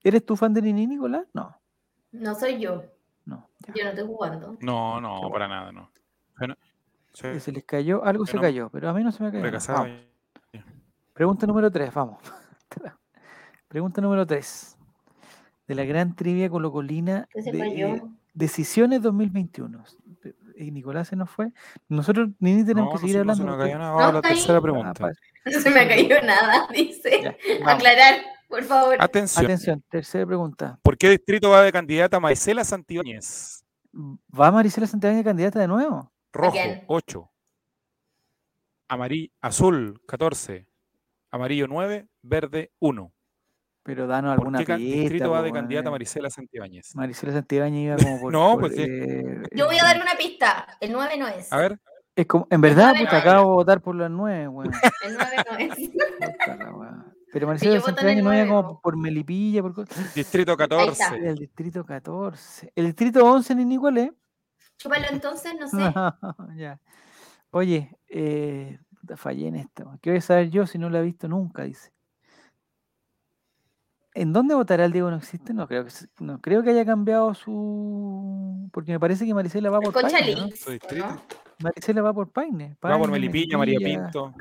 [0.03, 1.25] ¿Eres tú fan de Nini, Nicolás?
[1.33, 1.57] No,
[2.11, 2.83] No soy yo.
[3.25, 3.49] no.
[3.67, 3.73] ya.
[3.73, 4.57] Yo no estoy jugando.
[4.61, 5.89] No, no, para nada, no.
[6.37, 6.55] Bueno,
[7.13, 9.43] Que se les cayó, algo se cayó, pero a mí no se me cayó.
[11.13, 12.19] Pregunta número 3, vamos.
[13.69, 14.77] Pregunta número 3.
[15.67, 18.03] De la gran trivia colocolina ¿Qué se de eh?
[18.35, 19.83] Decisiones 2021.
[20.57, 21.51] Y Nicolás se nos fue.
[21.89, 23.45] Nosotros ni, ni tenemos No, que seguir no hablando.
[23.45, 24.11] no se nos cayó nada.
[24.13, 25.11] La tercera Ah, pregunta.
[25.45, 27.37] No se me ha caído nada, dice.
[27.65, 28.15] Aclarar,
[28.47, 28.95] por favor.
[28.99, 29.45] Atención.
[29.45, 30.79] Atención, tercera pregunta.
[30.81, 33.63] ¿Por qué distrito va de candidata Maicela Santibáñez?
[33.93, 36.11] ¿Va Maricela Santiago candidata de nuevo?
[36.33, 36.83] Rojo, quién?
[36.87, 37.31] 8.
[38.89, 40.67] Amarillo, azul, 14.
[41.31, 42.07] Amarillo, 9.
[42.23, 43.13] Verde, 1.
[43.87, 44.99] Pero danos ¿Por alguna qué ca- pista.
[44.99, 45.91] distrito va de candidata.
[45.91, 46.95] Marisela Santibáñez?
[46.95, 48.33] Maricela Santibáñez iba como por.
[48.33, 48.81] No, por, pues sí.
[48.83, 50.65] eh, Yo voy a eh, dar una pista.
[50.81, 51.53] El 9 no es.
[51.53, 51.79] A ver,
[52.15, 53.23] Es como, en verdad, puta, no es.
[53.23, 54.71] acabo de votar por las nueve, weón.
[55.03, 55.91] El 9 no es.
[57.31, 58.81] Pero Maricela Santibáñez no era como po.
[58.81, 60.15] por Melipilla, por cosas.
[60.15, 60.67] distrito está.
[60.67, 61.03] 14.
[61.17, 62.71] Era el distrito 14.
[62.75, 64.13] El distrito 11 ni igual, ¿eh?
[64.77, 65.77] Chúpalo entonces, no sé.
[66.57, 66.79] ya.
[67.51, 69.97] Oye, eh, puta, fallé en esto.
[70.01, 71.63] ¿Qué voy a saber yo si no la he visto nunca?
[71.63, 71.91] Dice.
[74.15, 75.53] ¿En dónde votará el Diego no existe?
[75.53, 79.79] No creo que no creo que haya cambiado su porque me parece que Maricela va
[79.81, 80.45] por Paine, ¿no?
[80.45, 81.05] Lix, Su distrito.
[81.05, 81.21] ¿no?
[81.59, 84.33] Maricela va por Paine, Va por Melipilla, María Pinto.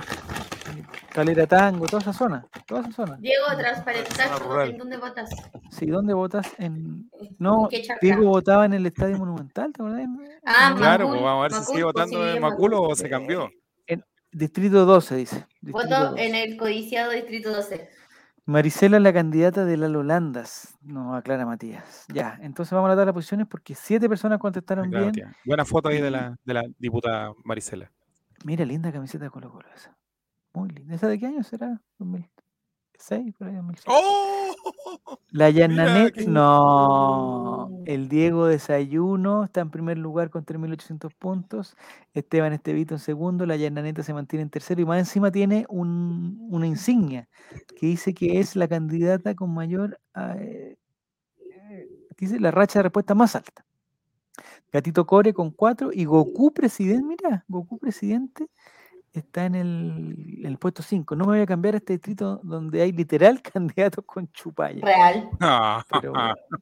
[1.12, 3.16] Calera Tango, toda esa zona, toda esa zona.
[3.20, 4.30] Diego, transparentar.
[4.68, 5.30] ¿en dónde votas?
[5.70, 6.46] Sí, ¿dónde votas?
[6.58, 7.08] En
[7.38, 7.82] no, ¿En?
[8.00, 10.06] Diego votaba en el Estadio Monumental, ¿te acordás?
[10.44, 12.42] Ah, En- Claro, Macul, pues vamos a ver si sigue pues votando sí, en en
[12.42, 12.92] Maculo Macul.
[12.92, 13.50] o se cambió.
[14.32, 15.46] Distrito 12 dice.
[15.60, 16.26] Distrito Voto 12.
[16.26, 17.88] en el codiciado Distrito 12.
[18.46, 22.04] Maricela es la candidata de las Holandas, nos aclara Matías.
[22.12, 25.12] Ya, entonces vamos a la tabla de posiciones porque siete personas contestaron Claro, bien.
[25.14, 25.36] tía.
[25.46, 27.90] Buena foto ahí de la, de la diputada Marisela.
[28.44, 29.96] Mira, linda camiseta de Colo Colo esa.
[30.52, 30.94] Muy linda.
[30.94, 31.80] ¿Esa de qué año será?
[31.98, 33.86] 2006, por ahí 2006.
[33.88, 34.53] ¡Oh!
[35.30, 35.50] La
[36.12, 37.82] qué- no.
[37.86, 41.76] El Diego Desayuno está en primer lugar con 3.800 puntos.
[42.14, 43.44] Esteban Estevito en segundo.
[43.46, 44.80] La Yananeta se mantiene en tercero.
[44.80, 47.28] Y más encima tiene un- una insignia
[47.76, 49.98] que dice que es la candidata con mayor.
[50.14, 50.76] ah, eh,
[51.70, 53.64] eh, dice la racha de respuesta más alta.
[54.72, 55.90] Gatito Core con cuatro.
[55.92, 58.48] Y Goku Presidente, mira, Goku Presidente
[59.14, 61.14] está en el, en el puesto 5.
[61.16, 64.84] No me voy a cambiar a este distrito donde hay literal candidatos con chupalla.
[64.84, 65.28] Real.
[65.40, 66.12] Ah, Pero,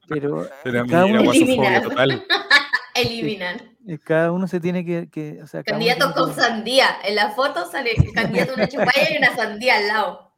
[0.08, 1.82] pero, pero eh, cada, mira, uno, Eliminar.
[1.82, 2.24] total.
[2.94, 3.56] Eliminan.
[3.86, 5.08] eh, cada uno se tiene que.
[5.10, 6.86] que o sea, cada uno Candidato tiene con que- sandía.
[7.04, 10.32] En la foto sale el candidato una chupalla y una sandía al lado.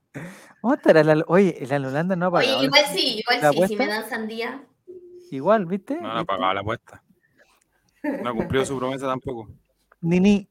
[0.61, 2.59] ¿Cómo estará la, oye, la Holanda no ha pagado.
[2.59, 4.63] Oye, igual sí, igual ¿La sí, si me dan sandía.
[5.33, 5.97] Igual, ¿viste?
[6.01, 7.03] No, no ha pagado la apuesta.
[8.23, 9.49] No ha cumplido su promesa tampoco.
[10.05, 10.47] Nini,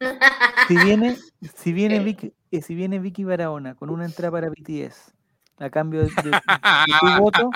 [0.68, 1.16] si viene,
[1.56, 2.00] si viene.
[2.00, 5.14] Vicky, eh, si viene Vicky Barahona con una entrada para BTS,
[5.60, 6.40] a cambio de, de- de
[7.00, 7.52] tu voto,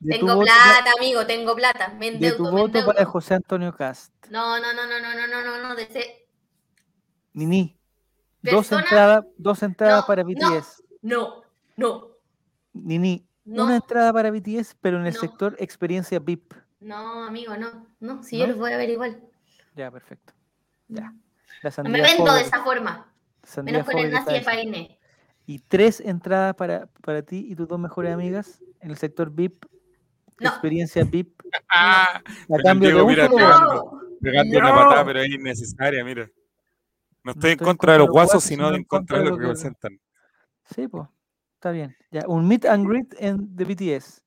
[0.00, 1.88] de tu Tengo voto, plata, amigo, tengo plata.
[1.98, 3.10] Me de tu endeudo, me voto para endeudo.
[3.10, 4.12] José Antonio Cast.
[4.30, 6.26] No, no, no, no, no, no, no, no, no, de
[7.34, 7.78] Nini,
[8.40, 10.28] dos Persona- entradas, dos entradas No, para no.
[10.30, 10.82] BTS.
[11.02, 11.42] No,
[11.76, 12.08] no,
[12.72, 15.20] Nini, no, una entrada para BTS, pero en el No.
[15.20, 16.54] sector experiencia VIP.
[16.80, 18.44] no, amigo, no, no, si ¿No?
[18.44, 19.22] yo los voy a ver igual.
[19.74, 20.32] Ya, perfecto.
[20.88, 21.12] Ya.
[21.62, 24.40] La No me vendo de esa forma, sandía menos con el nazi de.
[24.42, 24.98] Paine.
[25.46, 29.64] Y tres entradas para, para ti y tus dos mejores amigas en el sector VIP,
[30.40, 30.48] No.
[30.50, 33.74] experiencia VIP, Ah, a cambio de mira, pegando.
[33.74, 34.66] No, pegando No.
[34.66, 36.28] una patada, pero es innecesaria, mira.
[37.24, 39.42] No estoy en estoy contra de los guasos, sino en contra de lo que que-
[39.46, 40.00] representan.
[40.74, 41.08] Sí, pues,
[41.54, 41.96] está bien.
[42.10, 44.22] Ya, un meet and greet en, de BTS.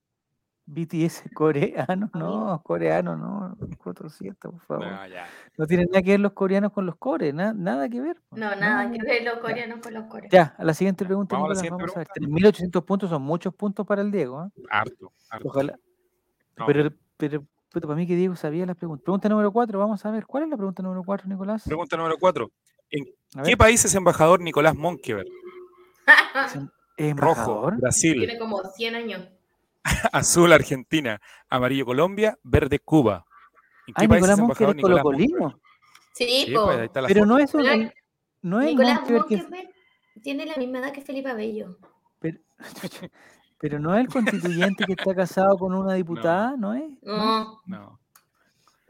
[0.71, 4.85] BTS coreano, no, coreano, no, 400, por favor.
[4.87, 5.25] No, ya.
[5.57, 8.21] No tienen nada que ver los coreanos con los core, na- nada que ver.
[8.31, 10.31] no, nada que ver los coreanos con los coreanos.
[10.31, 12.07] Ya, a la siguiente pregunta, Vamos a la Nicolás, siguiente vamos a ver.
[12.13, 12.79] pregunta.
[12.81, 14.39] 3.800 puntos son muchos puntos para el Diego.
[14.39, 14.51] ¿ah?
[14.69, 15.47] Harto, harto.
[15.47, 15.75] Ojalá.
[16.57, 16.65] No.
[16.67, 19.03] Pero, pero, puta, para mí que Diego sabía las preguntas.
[19.03, 20.25] Pregunta número 4, vamos a ver.
[20.27, 21.63] ¿Cuál es la pregunta número 4, Nicolás?
[21.65, 22.51] Pregunta número cuatro.
[22.91, 23.05] ¿En
[23.35, 25.25] A qué ver, país es embajador Nicolás Monkever?
[26.45, 26.55] ¿es
[26.97, 27.71] em- Rojo?
[27.77, 28.17] Brasil.
[28.17, 29.27] Tiene como 100 años.
[30.11, 31.19] Azul, Argentina.
[31.49, 32.37] Amarillo, Colombia.
[32.43, 33.25] Verde, Cuba.
[33.87, 35.59] ¿En qué Ay, país Nicolás es Monker es Nicolás colocolino.
[36.13, 36.65] Sí, Sí, po.
[36.65, 37.27] pues, ahí está la Pero foto.
[37.33, 37.91] no es un,
[38.41, 39.69] no es Nicolás que Monkever
[40.21, 41.77] tiene la misma edad que Felipe Abello.
[42.19, 42.39] pero,
[43.59, 46.91] pero no es el constituyente que está casado con una diputada, ¿no es?
[47.01, 47.61] ¿No?
[47.65, 47.99] No,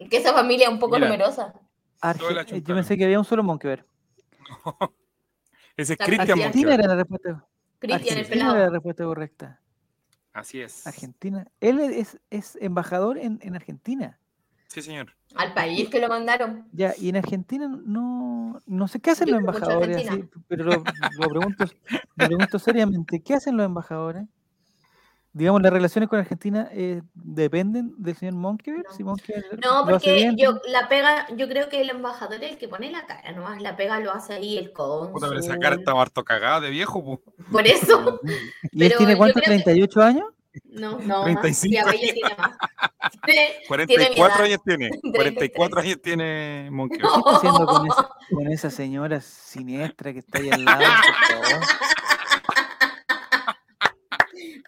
[0.09, 1.07] que esa familia es un poco Mira.
[1.07, 1.53] numerosa.
[2.01, 3.85] Arge- eh, yo pensé que había un solo Monkever.
[5.77, 6.79] Ese es Cristian Argentina Monkever.
[6.79, 7.45] era la respuesta.
[7.79, 8.65] Cristian el Argentina era pelado.
[8.65, 9.59] la respuesta correcta.
[10.33, 10.85] Así es.
[10.85, 11.47] Argentina.
[11.59, 14.19] Él es, es embajador en, en Argentina.
[14.67, 15.15] Sí, señor.
[15.35, 16.67] Al país que lo mandaron.
[16.71, 20.27] Ya, y en Argentina no, no sé qué hacen Yo los embajadores, Argentina.
[20.29, 21.65] así, pero lo, lo pregunto,
[22.15, 24.25] lo pregunto seriamente, ¿qué hacen los embajadores?
[25.39, 28.83] Digamos, las relaciones con Argentina eh, dependen del señor Monkever.
[28.83, 28.93] No.
[28.93, 29.15] Si No, lo
[29.81, 32.91] hace porque bien, yo la pega, yo creo que el embajador es el que pone
[32.91, 35.59] la cara nomás, la pega lo hace ahí el Puta, pero esa cónsul.
[35.59, 37.21] cara está harto cagada de viejo, pu.
[37.51, 38.19] Por eso,
[38.71, 39.39] ¿Y él tiene cuánto?
[39.39, 40.25] creo que- ¿38 años?
[40.65, 41.87] no, no, 35 más.
[41.87, 42.57] Abello tiene más.
[43.25, 43.47] Tiene-
[43.87, 44.45] tiene mi 44 edad.
[44.45, 44.89] años tiene.
[44.89, 45.13] 33.
[45.15, 47.01] 44 años tiene Monkever.
[47.01, 50.83] ¿Qué está haciendo con esa, con esa señora siniestra que está ahí al lado?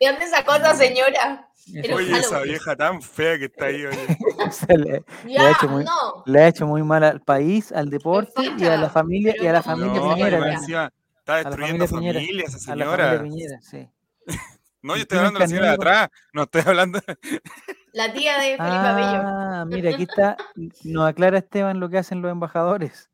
[0.01, 1.47] ¿De dónde sacó esa señora?
[1.81, 3.97] Pero Oye, esa vieja tan fea que está ahí, oye.
[4.75, 6.23] Le, Ya, ha hecho muy- no.
[6.25, 9.53] le ha hecho muy mal al país, al deporte y a la familia y a
[9.53, 10.53] la familia No, Piñera.
[10.53, 12.19] encima está destruyendo familia Piñera.
[12.19, 13.07] familia esa A la señora.
[13.17, 13.89] familia Piñera, sí.
[14.83, 16.09] No, yo estoy hablando de la señora de atrás.
[16.33, 16.99] No estoy hablando.
[17.93, 19.21] La tía de Felipe Abello.
[19.23, 20.37] Ah, mira, aquí está,
[20.85, 23.10] nos aclara Esteban lo que hacen los embajadores.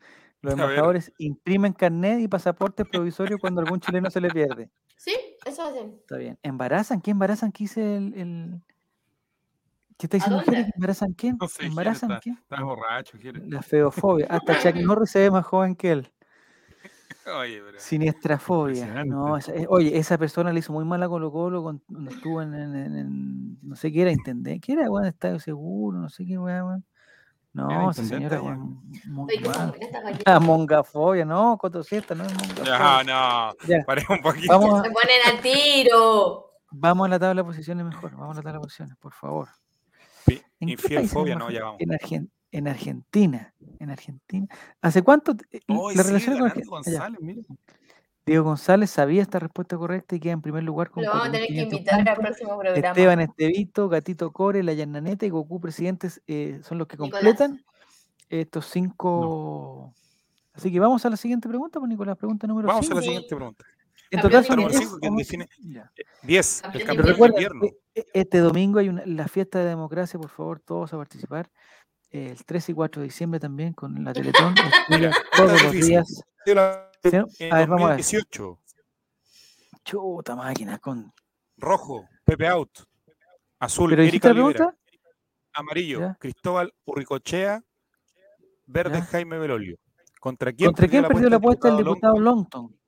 [0.51, 4.69] Los embajadores imprimen carnet y pasaportes provisorios cuando algún chileno se le pierde.
[4.95, 5.95] Sí, eso hacen.
[5.99, 6.37] Está bien.
[6.43, 7.01] ¿Embarazan?
[7.01, 7.51] ¿Qué embarazan?
[7.51, 8.61] ¿Qué dice el, el-
[9.97, 10.69] ¿Qué está ¿A diciendo?
[10.75, 11.37] ¿Embarazan quién?
[11.39, 12.37] No sé, Jerez ¿Embarazan está- quién?
[12.37, 13.47] Estás borracho, ¿quieres?
[13.47, 14.27] La feofobia.
[14.29, 16.11] Hasta Chuck Norris se ve más joven que él.
[17.39, 17.79] Oye, pero.
[17.79, 19.03] Siniestrafobia.
[19.05, 22.41] No, esa- eh, oye, esa persona le hizo muy mal a Colo Colo cuando estuvo
[22.41, 25.07] en, en- en- en- no sé qué era, intendente, ¿qué era, weón?
[25.07, 26.67] Estadio Seguro, no sé qué, weón.
[26.67, 26.85] weón.
[27.64, 28.45] No, esa señora, allá.
[28.45, 29.70] weón, muy Oye, ¿cómo mal.
[29.70, 30.32] buena esta galleta?
[30.34, 33.03] La mongafobia, no, cotosieta, no es mongafobia.
[33.03, 33.53] No.
[33.68, 33.84] Ya.
[33.86, 34.47] Paremos un poquito.
[34.60, 36.51] Vamos, a- Se ponen al tiro.
[36.72, 39.47] vamos a la tabla de posiciones mejor, vamos a la tabla de posiciones, por favor.
[40.26, 41.82] Pi- ¿En qué Infiel país fobia, somos no, ya vamos.
[41.82, 43.53] En, Argen- en Argentina.
[43.80, 44.47] En Argentina.
[44.82, 45.36] ¿Hace cuánto?
[45.68, 46.64] Hoy la sigue relación con.
[46.64, 47.41] González, mira.
[48.28, 51.32] Diego González sabía esta respuesta correcta y queda en primer lugar con Lo vamos a
[51.32, 52.88] tener que 4.500 invitar al próximo programa.
[52.89, 57.23] Esteban Estevito, Gatito Core, La Yananeta y Goku Presidentes eh, son los que Nicolás.
[57.23, 57.63] completan
[58.30, 59.93] estos cinco.
[60.53, 62.95] Así que vamos a la siguiente pregunta, pues Nicolás, pregunta número Vamos a 5.
[62.95, 63.63] la siguiente pregunta.
[64.11, 64.84] En total son número 10.
[64.84, 65.49] cinco, ¿quién define?
[65.61, 65.91] Ya.
[66.23, 66.63] 10.
[66.63, 67.65] El Campeón de campeón Pero del recuerda, invierno.
[67.65, 71.49] e- e- este domingo hay una, la fiesta de democracia, por favor, todos a participar.
[72.12, 74.14] Eh, El 3 y 4 de diciembre también con la
[74.53, 74.55] Teletón.
[75.36, 76.22] Todos los días.
[76.47, 77.97] A ver, vamos a ver.
[77.97, 78.60] 2018,
[79.84, 81.12] Chuta máquina con.
[81.58, 82.80] rojo, Pepe Out.
[83.60, 84.53] Azul, ¿Pero Erika la Olivera.
[84.58, 84.78] pregunta?
[85.53, 86.18] Amarillo, Ya.
[86.20, 87.64] Cristóbal Urricochea.
[88.68, 89.05] Verde, Ya.
[89.05, 89.78] Jaime Belolio.
[90.20, 92.24] ¿Contra quién ¿Contra quién perdió la apuesta el diputado Longton?
[92.70, 92.80] Longton?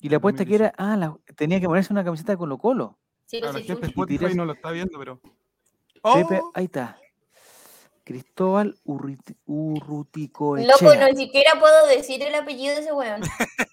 [0.00, 2.98] Y la apuesta que era, ah, la- tenía que ponerse una camiseta de Colo Colo.
[3.26, 3.86] Sí, la gente.
[3.86, 5.20] Spotify no lo está viendo, pero.
[5.20, 6.50] Pepe, ¡Oh!
[6.54, 6.98] ahí está.
[8.04, 10.66] Cristóbal Urriti- Urruticoechea.
[10.66, 13.20] Loco, no siquiera puedo decir el apellido de ese weón.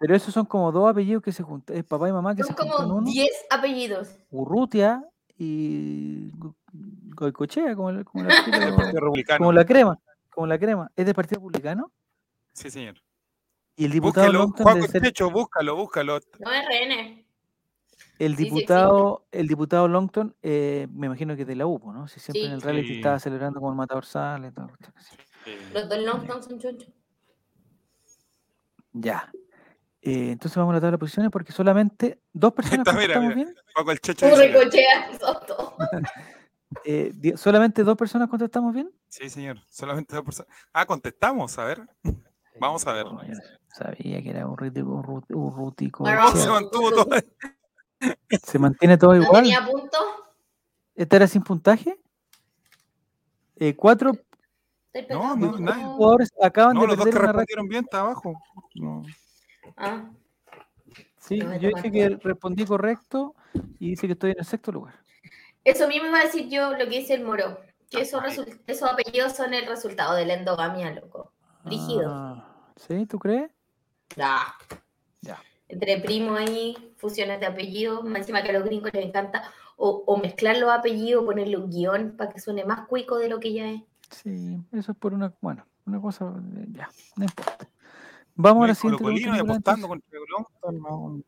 [0.00, 1.76] Pero esos son como dos apellidos que se juntan.
[1.76, 3.10] Es papá y mamá que Son se juntan en como uno.
[3.10, 4.08] 10 apellidos.
[4.30, 5.04] Urrutia
[5.36, 6.54] y Go-
[7.16, 8.34] Goicoechea, como, la- como, la,
[9.38, 9.98] como la crema.
[10.30, 10.90] Como la crema.
[10.94, 11.90] ¿Es del Partido Republicano?
[12.52, 12.94] Sí, señor.
[13.76, 16.20] Y el diputado Búscalo, Juan ser- Techo, búscalo, búscalo.
[16.40, 17.24] No es RN.
[18.18, 21.92] El Sí, sí, diputado, el diputado Longton, eh, me imagino que es de la UPO,
[21.92, 22.08] ¿no?
[22.08, 22.46] Si siempre Sí.
[22.46, 22.96] en el reality Sí.
[22.96, 24.50] estaba celebrando como el matador sale.
[24.52, 24.92] todo, todo.
[25.72, 26.78] Los dos Longton son.
[28.92, 29.30] Ya.
[30.02, 33.36] Eh, entonces vamos a la tabla de posiciones porque solamente dos personas Está, mira, contestamos
[33.36, 33.50] mira.
[33.50, 33.56] bien.
[33.74, 34.26] Paco el Checho.
[36.84, 38.90] Eh, solamente dos personas contestamos bien.
[39.08, 39.58] Sí, señor.
[39.70, 40.52] Solamente dos personas.
[40.74, 41.80] Ah, contestamos, a ver.
[42.60, 43.06] Vamos a ver.
[43.68, 46.04] Sabía que era un rútico, un rútico.
[46.36, 47.08] Se mantuvo todo.
[48.44, 49.42] Se mantiene todo ¿No igual.
[49.42, 50.00] tenía puntos?
[50.94, 51.98] ¿Esta era sin puntaje?
[53.56, 54.12] Eh, cuatro
[54.92, 55.52] Estoy No, pegando.
[55.52, 55.84] no, nadie.
[55.84, 58.32] jugadores acaban No, de los dos que una respondieron bien está abajo.
[58.74, 59.02] No.
[59.76, 60.10] Ah,
[61.18, 63.34] Sí, No yo dije que respondí correcto
[63.78, 64.94] y dice que estoy en el sexto lugar.
[65.62, 67.60] Eso mismo iba a decir yo lo que dice el moro.
[67.90, 68.22] Que esos,
[68.82, 71.32] apellidos son el resultado de la endogamia, loco.
[71.64, 72.10] Rígido.
[72.10, 73.06] Ah, ¿Sí?
[73.06, 73.50] ¿Tú crees?
[74.18, 74.54] Ah.
[75.20, 75.38] Ya.
[75.68, 80.02] Entre primos ahí, fusiones de apellidos, más encima que a los gringos les encanta, o,
[80.06, 83.52] o mezclar los apellidos, ponerle un guion para que suene más cuico de lo que
[83.52, 83.82] ya es.
[84.10, 87.68] Sí, eso es por una, bueno, una cosa, eh, ya, no importa.
[88.34, 89.76] Vamos a la siguiente Colo-Colino y pregunta,
[90.72, 91.20] no.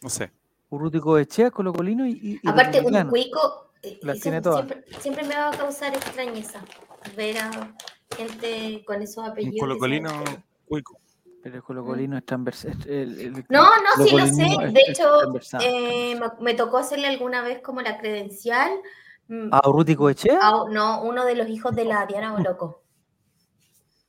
[0.00, 0.30] No sé.
[0.70, 4.66] Urrutico Echea, Colocolino y, y, y Aparte, un cuico, eh, tiene todas.
[4.66, 6.60] siempre, siempre me va a causar extrañeza
[7.16, 7.74] ver a
[8.16, 9.54] gente con esos Un apellidos.
[9.54, 10.10] que colocolino
[10.66, 10.98] cuico.
[11.42, 12.76] Pero el Colocolino es transversal.
[12.86, 14.44] el- el- No, no, sí lo sé.
[14.64, 18.70] Es- De es hecho, eh, me, me tocó hacerle alguna vez como la credencial.
[19.28, 20.38] mm, ¿A Urrutico Echea?
[20.70, 22.82] no, uno de los hijos de la Diana Boloco.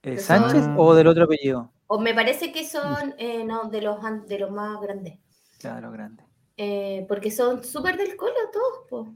[0.01, 1.71] eh, ¿Sánchez son- o del otro apellido?
[1.87, 5.19] O me parece que son, eh, no, de los, de los más grandes.
[5.59, 6.23] Claro, grande.
[6.55, 9.13] Eh, porque son súper del colo todos, po.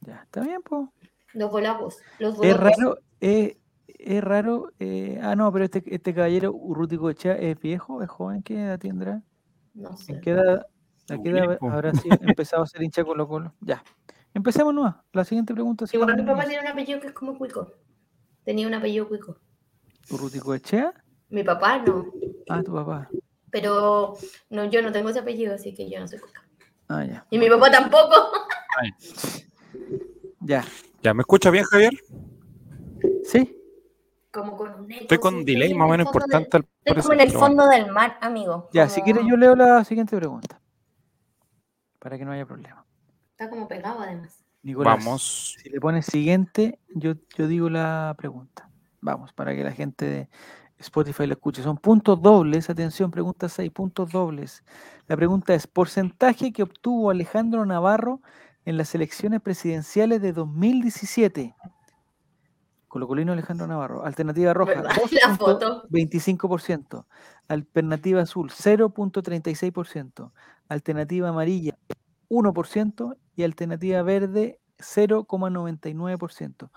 [0.00, 0.88] Ya, está bien, pues.
[1.32, 1.98] Los bolacos.
[2.18, 3.56] Los Es raro, eh,
[4.04, 4.72] es raro.
[4.78, 8.78] eh, ah, no, pero este, este caballero Urrutico Echea es viejo, es joven, ¿qué edad
[8.78, 9.22] tendrá?
[9.74, 10.12] No sé.
[10.14, 10.66] ¿En qué edad,
[11.10, 13.54] a qué edad habrá sido- empezado a ser hincha Colo Colo?
[13.60, 13.82] Ya.
[14.34, 14.96] Empecemos nomás.
[15.12, 15.84] La siguiente pregunta.
[15.92, 17.72] Igual mi papá tiene un apellido que es como cuico.
[18.44, 19.36] Tenía un apellido cuico.
[20.10, 20.92] ¿Urrutico Echea?
[21.28, 22.06] Mi papá no.
[22.48, 23.08] Ah, tu papá.
[23.50, 24.14] Pero
[24.50, 26.42] no, yo no tengo ese apellido, así que yo no soy cuica.
[26.88, 27.26] Ah, ya.
[27.30, 28.14] Y mi papá tampoco.
[30.40, 30.64] Ya.
[31.02, 31.92] ¿Ya me escucha bien, Javier?
[33.24, 33.56] ¿Sí?
[34.32, 36.56] Como con un eco, Estoy con un delay más o menos importante.
[36.56, 38.70] al Estoy como en el fondo del mar, amigo.
[38.72, 40.58] Ya, si quieres yo leo la siguiente pregunta.
[41.98, 42.76] Para que no haya problema.
[42.84, 44.42] del- Está como pegado además.
[44.62, 45.56] Nicolás, Vamos.
[45.60, 48.68] si le pones siguiente, yo, yo digo la pregunta.
[49.00, 50.28] Vamos, para que la gente de
[50.78, 51.62] Spotify lo escuche.
[51.62, 54.64] Son puntos dobles, atención, pregunta 6, puntos dobles.
[55.08, 58.20] La pregunta es, porcentaje que obtuvo Alejandro Navarro
[58.64, 61.54] en las elecciones presidenciales de 2017.
[62.92, 64.04] Colocolino Alejandro Navarro.
[64.04, 64.90] Alternativa roja, ¿Verdad?
[65.22, 65.88] La foto.
[65.88, 67.06] 2.25%.
[67.48, 70.30] Alternativa azul, 0.36%.
[70.68, 71.78] Alternativa amarilla,
[72.28, 73.16] 1%.
[73.34, 76.68] Y alternativa verde, 0,99%.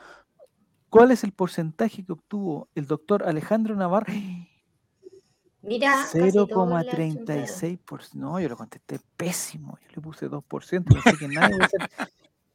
[0.90, 4.14] ¿Cuál es el porcentaje que obtuvo el doctor Alejandro Navarro?
[5.64, 7.44] Mira, casi todos le achuntaron.
[7.44, 8.14] 0,36%.
[8.14, 9.78] No, yo lo contesté pésimo.
[9.82, 10.96] Yo le puse 2%.
[10.96, 11.90] No sé que nadie puede ser,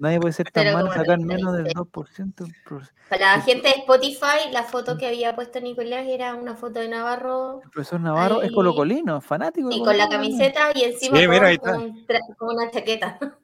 [0.00, 2.46] nadie puede ser tan malo sacar menos del 2%.
[2.64, 6.80] Pro- Para la gente de Spotify, la foto que había puesto Nicolás era una foto
[6.80, 9.68] de Navarro El profesor Navarro es Ahí- colocolino, es fanático.
[9.68, 12.04] de y con la camiseta y encima Sí, mira, ahí con, un
[12.40, 13.18] una chaqueta.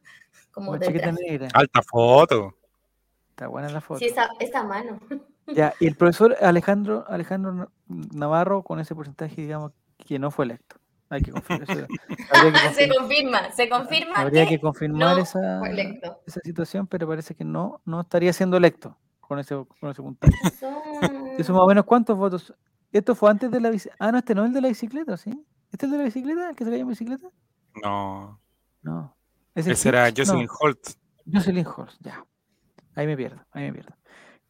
[0.51, 1.23] Como Una chaqueta traje.
[1.31, 1.49] negra.
[1.53, 2.55] Alta foto.
[3.31, 3.99] Está buena la foto.
[4.01, 4.99] Sí, esa, esa mano.
[5.49, 10.47] Ya, y el profesor Alejandro, Alejandro Na- Navarro con ese porcentaje, digamos, que no fue
[10.47, 10.77] electo.
[11.09, 11.71] Hay que confirmar.
[11.71, 11.87] eso-
[12.69, 15.61] que se confirma, se confirma habría que que confirmar no esa,
[16.27, 20.35] esa situación, pero parece que no, no estaría siendo electo con ese, con ese puntaje.
[20.59, 20.75] Son-
[21.39, 22.53] ¿Eso más o menos cuántos votos?
[22.93, 23.97] Esto fue antes de la bicicleta.
[24.05, 25.31] Ah, no, este no es el de la bicicleta, ¿sí?
[25.71, 26.51] ¿Este es el de la bicicleta?
[26.51, 27.29] ¿El que se cayó en bicicleta?
[27.83, 28.41] No.
[28.83, 29.17] No.
[29.55, 30.19] ¿Es el Ese era Hitch?
[30.19, 30.25] No.
[30.25, 30.89] Jocelyn Holt.
[31.33, 32.25] Jocelyn Horst, ya.
[32.95, 33.95] Ahí me pierdo, ahí me pierdo.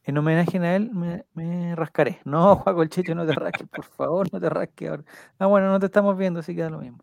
[0.07, 2.19] En homenaje a él me, me rascaré.
[2.25, 5.03] No, Juaco el Checho, no te rasques, por favor, no te rasques ahora.
[5.37, 6.99] Ah, bueno, no te estamos viendo, así que da lo mismo.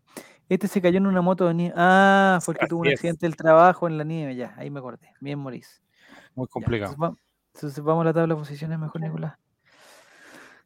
[0.49, 1.73] Este se cayó en una moto de nieve.
[1.77, 4.79] Ah, fue el que tuvo un accidente del trabajo en la nieve, ya, ahí me
[4.79, 5.11] acordé.
[5.21, 5.81] Bien, Morís.
[6.35, 6.93] Muy Ya, complicado.
[6.93, 7.21] Entonces, va-
[7.53, 9.37] entonces vamos a la tabla de posiciones mejor, Nicolás.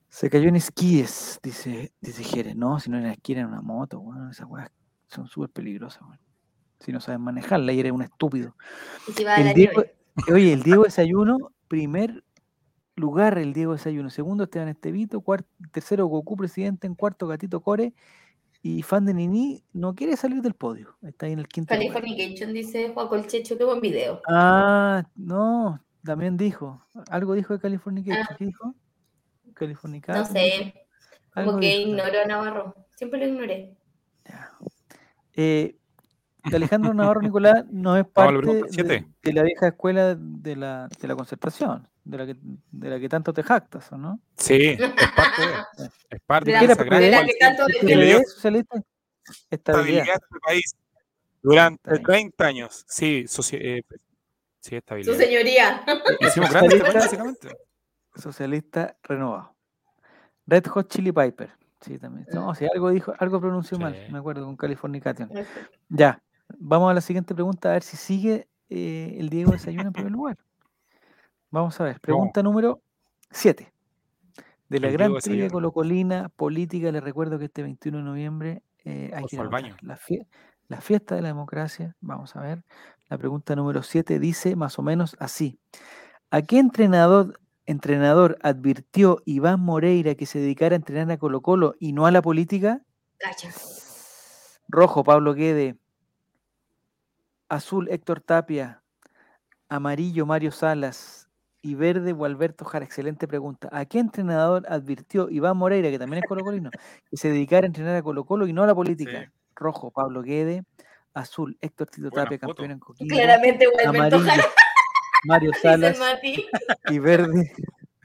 [0.08, 2.56] Se cayó en esquíes, dice, dice Jerez.
[2.56, 4.72] No, si no era esquí, era en una moto, bueno, esas weas
[5.08, 6.20] son súper peligrosas, weón.
[6.80, 8.56] Si no sabes manejarla y eres un estúpido.
[9.08, 9.96] y si va a la El Diego, nieve.
[10.34, 12.24] oye, el Diego Desayuno, primer
[13.00, 17.94] lugar el Diego Desayuno, segundo Esteban Estevito, cuarto, tercero Goku presidente, en cuarto Gatito Core
[18.62, 21.94] y fan de Nini no quiere salir del podio, está ahí en el quinto lugar.
[21.94, 24.22] Californication dice Juan Colchecho, qué buen video.
[24.28, 28.36] Ah, no, también dijo, algo dijo de Californication, Ah.
[28.38, 28.66] ¿qué dijo?
[29.46, 30.26] No Californication.
[30.26, 30.74] sé,
[31.34, 31.90] algo como que dijo.
[31.90, 32.76] ignoró a Navarro.
[32.96, 33.78] Siempre lo ignoré.
[34.26, 34.52] Ya.
[35.34, 35.76] Eh,
[36.50, 38.64] de Alejandro Navarro Nicolás no es parte
[39.24, 42.36] de la vieja escuela de la, de la concertación, de la, que,
[42.72, 44.20] de la que tanto te jactas, ¿o no?
[44.36, 44.80] Sí, es
[45.16, 45.88] parte de.
[46.10, 48.06] Es parte De de, la- esa gran de la que tanto ¿Qué que le le
[48.08, 48.82] dio es socialista?
[49.52, 50.00] Estabilidad.
[50.02, 50.76] estabilidad este país
[51.44, 52.04] durante Está bien.
[52.04, 52.86] 30 años.
[52.88, 53.84] Sí, soci- eh,
[54.60, 55.84] sí, Su señoría.
[56.20, 57.48] Hicimos Socialista, básicamente.
[58.16, 59.56] socialista renovado.
[60.48, 61.52] Red Hot Chili Piper.
[61.82, 62.26] Sí, también.
[62.34, 65.32] No, si algo dijo, algo pronunció mal, me acuerdo, con Californication.
[65.90, 66.22] Ya,
[66.58, 70.12] vamos a la siguiente pregunta, a ver si sigue eh, el Diego Desayuno en primer
[70.12, 70.38] lugar.
[71.52, 72.82] Vamos a ver, pregunta número
[73.32, 73.72] 7.
[74.70, 79.24] De la gran trivia colocolina política, les recuerdo que este 21 de noviembre eh, hay
[79.26, 79.64] que ir favor, a al votar.
[79.64, 79.78] baño.
[79.82, 80.28] La, fie-
[80.68, 82.64] la fiesta de la democracia, vamos a ver.
[83.10, 85.58] La pregunta número 7 dice más o menos así.
[86.30, 91.74] ¿A qué entrenador, entrenador advirtió Iván Moreira que se dedicara a entrenar a Colo Colo
[91.80, 92.84] y no a la política?
[93.18, 93.50] Cacha.
[94.68, 95.78] Rojo, Pablo Guede.
[97.48, 98.84] Azul, Héctor Tapia.
[99.68, 101.29] Amarillo, Mario Salas.
[101.62, 102.86] Y verde, Gualberto Jara.
[102.86, 103.68] Excelente pregunta.
[103.72, 106.70] ¿A qué entrenador advirtió Iván Moreira, que también es colocolino,
[107.10, 109.24] que se dedicara a entrenar a Colo Colo y no a la política?
[109.26, 109.32] Sí.
[109.56, 110.64] Rojo, Pablo Guede.
[111.14, 112.48] Azul, Héctor Tito Buena Tapia, foto.
[112.56, 113.14] campeón en Coquimbo.
[113.14, 114.50] Claramente Gualberto Amarillo, Jara,
[115.26, 116.00] Mario Salas.
[116.90, 117.52] Y verde,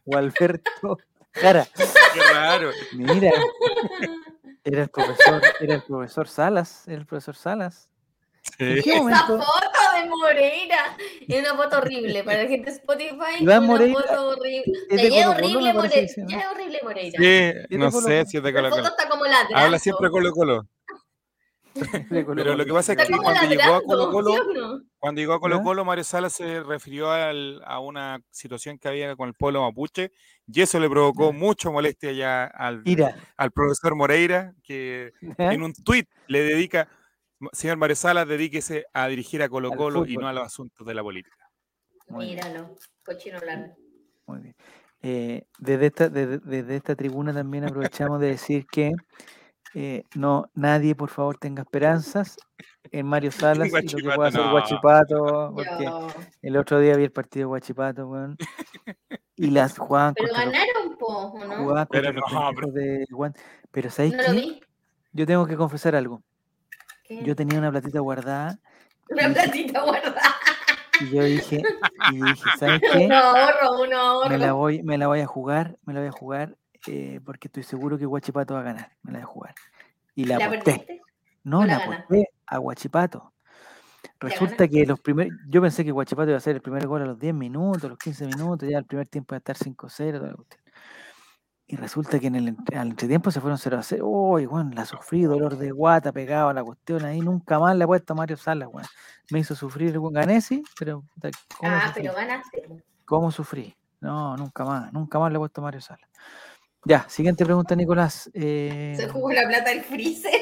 [0.04, 0.98] Gualberto
[1.32, 1.66] Jara.
[1.76, 2.70] Qué raro.
[2.94, 3.30] Mira,
[4.64, 7.88] era el profesor, era el profesor Salas, era el profesor Salas.
[8.58, 8.82] ¿En Sí.
[8.82, 9.26] qué Esa momento?
[9.26, 9.46] foto
[9.94, 10.96] de Moreira
[11.28, 13.14] es una foto horrible para la gente de Spotify.
[13.40, 14.72] Iván una Moreira foto horrible.
[14.90, 15.72] es Ya de horrible.
[16.28, 17.18] Ya es horrible Moreira.
[17.18, 18.26] Sí, no Colo sé Colo.
[18.30, 18.88] si es de La Colo foto Colo.
[18.96, 19.56] está como ladrando.
[19.56, 20.66] Habla siempre Colo Colo.
[21.74, 22.64] Colo Pero lo Colo.
[22.66, 24.80] que pasa es que cuando llegó a Colo Colo, ¿sí o no?
[25.00, 25.60] cuando llegó a Colo.
[25.62, 30.12] Colo, Mario Salas se refirió al- a una situación que había con el pueblo mapuche
[30.46, 32.84] y eso le provocó mucha molestia ya al,
[33.36, 36.88] al profesor Moreira, que en un tuit le dedica,
[37.52, 40.94] señor Mario Salas, dedíquese a dirigir a Colo Colo y no a los asuntos de
[40.94, 41.36] la política.
[42.08, 42.36] Muy bien.
[42.36, 43.74] Míralo, cochino largo.
[44.26, 44.54] muy bien.
[45.06, 48.92] Eh, desde, esta, desde, desde esta tribuna también aprovechamos de decir que
[49.74, 52.36] eh, no nadie, por favor, tenga esperanzas
[52.92, 54.52] en Mario Salas y lo que pueda hacer no.
[54.52, 56.08] Guachipato, porque Yo.
[56.42, 58.36] el otro día vi el partido de Guachipato, weón,
[59.36, 61.86] y las jugaban Pero contra los, ganaron, po, ¿o no?
[61.90, 63.04] Pero no, de
[63.72, 64.32] Pero ¿sabéis No lo qué?
[64.34, 64.60] vi.
[65.12, 66.22] Yo tengo que confesar algo.
[67.04, 67.22] ¿Qué?
[67.22, 68.58] Yo tenía una platita guardada
[69.10, 70.20] Una platita guardada.
[71.00, 71.62] y yo dije,
[72.12, 73.04] y dije, ¿sabes qué?
[73.06, 74.30] Uno ahorro, uno ahorro.
[74.30, 77.48] Me la voy, me la voy a jugar, me la voy a jugar eh, porque
[77.48, 78.92] estoy seguro que Guachipato va a ganar.
[79.02, 79.54] Me la voy a jugar.
[80.14, 80.64] Y la ¿La aposté.
[80.72, 81.02] perdiste?
[81.44, 83.32] No, la la aposté a Guachipato.
[84.20, 87.06] Resulta que los primeros, yo pensé que Guachipato iba a hacer el primer gol a
[87.06, 90.18] los 10 minutos, a los 15 minutos, ya el primer tiempo iba a estar 5-0,
[90.18, 90.63] toda la cuestión.
[91.66, 94.06] Y resulta que en el al entretiempo se fueron 0 a 0.
[94.06, 97.84] Uy, weón, la sufrí, dolor de guata, pegado a la cuestión ahí, nunca más le
[97.84, 98.86] he puesto a Mario Salas, weón.
[99.30, 101.02] Me hizo sufrir el weón, gané, sí, pero
[101.56, 102.02] ¿cómo Ah, sufrí?
[102.02, 102.68] pero ganaste.
[103.06, 103.74] ¿Cómo sufrí?
[104.00, 106.08] No, nunca más, nunca más le he puesto a Mario Salas.
[106.84, 108.30] Ya, siguiente pregunta, Nicolás.
[108.34, 110.32] Eh, Se jugó la plata del freezer.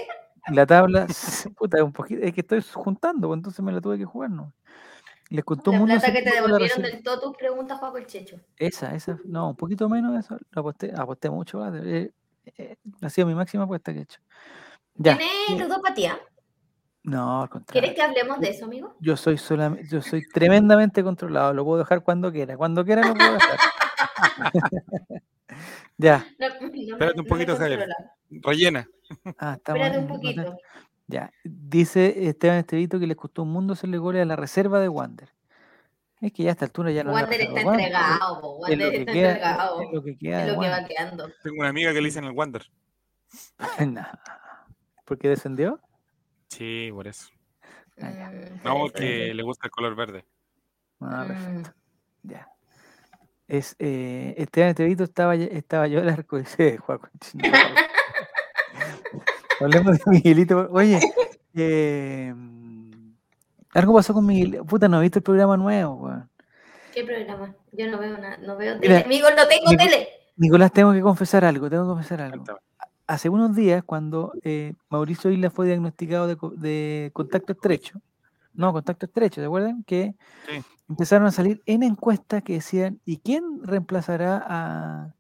[0.49, 1.07] la tabla,
[1.57, 4.53] puta, un poquito, es que estoy juntando, pues, entonces me la tuve que jugar, ¿no?
[5.33, 8.37] Les contó La mundo plata que te devolvieron del Totus, pregunta Juaco el Checho.
[8.59, 12.01] Esa, esa, no, un poquito menos de eso, lo aposté, aposté mucho, ¿vale?
[12.01, 12.13] Eh,
[12.59, 14.21] eh, ha sido mi máxima apuesta que he hecho.
[14.95, 16.19] Ya, ¿Tienes eh, ludopatía?
[17.05, 17.81] no, al contrario.
[17.81, 18.95] ¿Quieres que hablemos de eso, amigo?
[19.01, 23.15] Yo soy solamente, yo soy tremendamente controlado, lo puedo dejar cuando quiera, cuando quiera lo
[23.15, 23.59] puedo dejar.
[25.97, 27.89] ya, No, Espérate un poquito, Javier.
[28.29, 28.87] Rellena.
[29.39, 30.57] ah, estamos Espérate un poquito.
[31.13, 34.89] Ya, dice Esteban Estevito que les costó un mundo hacerle goles a la reserva de
[34.89, 35.29] Wander.
[36.21, 38.85] Es que ya a esta altura ya no Wander está Wander, entregado, po, es lo
[38.85, 39.83] Wander que está queda, entregado.
[39.83, 41.31] es lo que queda Es de lo que va quedando.
[41.43, 42.65] Tengo una amiga que le dicen el Wander.
[43.87, 44.05] Nah.
[45.05, 45.81] ¿Por qué descendió?
[46.49, 47.29] Sí, por eso.
[48.01, 48.31] Ah.
[48.33, 50.25] Mm, No, porque le gusta el color verde.
[51.01, 51.71] Ah, perfecto.
[52.23, 52.29] Mm.
[52.31, 52.49] Ya.
[53.49, 57.09] Es, eh, Esteban Estevito estaba, estaba yo el arco dice Juaco.
[59.65, 60.69] Hablemos de Miguelito.
[60.73, 61.01] Oye,
[61.55, 62.35] eh,
[63.75, 64.63] algo pasó con Miguel.
[64.65, 66.29] Puta, no he visto el programa nuevo, weón.
[66.95, 67.55] ¿Qué programa?
[67.73, 69.05] Yo no veo nada, no veo Mira, tele.
[69.05, 70.09] Amigo, no tengo Nico- tele.
[70.37, 72.45] Nicolás, tengo que confesar algo, tengo que confesar algo.
[73.07, 78.01] Hace unos días, cuando eh, Mauricio Isla fue diagnosticado de, co- de contacto estrecho,
[78.55, 79.83] no, contacto estrecho, ¿se acuerdan?
[79.85, 80.15] Que
[80.49, 80.63] Sí.
[80.89, 85.15] empezaron a salir en encuestas que decían, ¿y quién reemplazará a,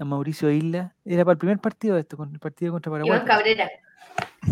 [0.00, 0.94] a Mauricio Isla?
[1.04, 3.16] Era para el primer partido de esto, con el partido contra Paraguay.
[3.16, 3.68] Iván Cabrera.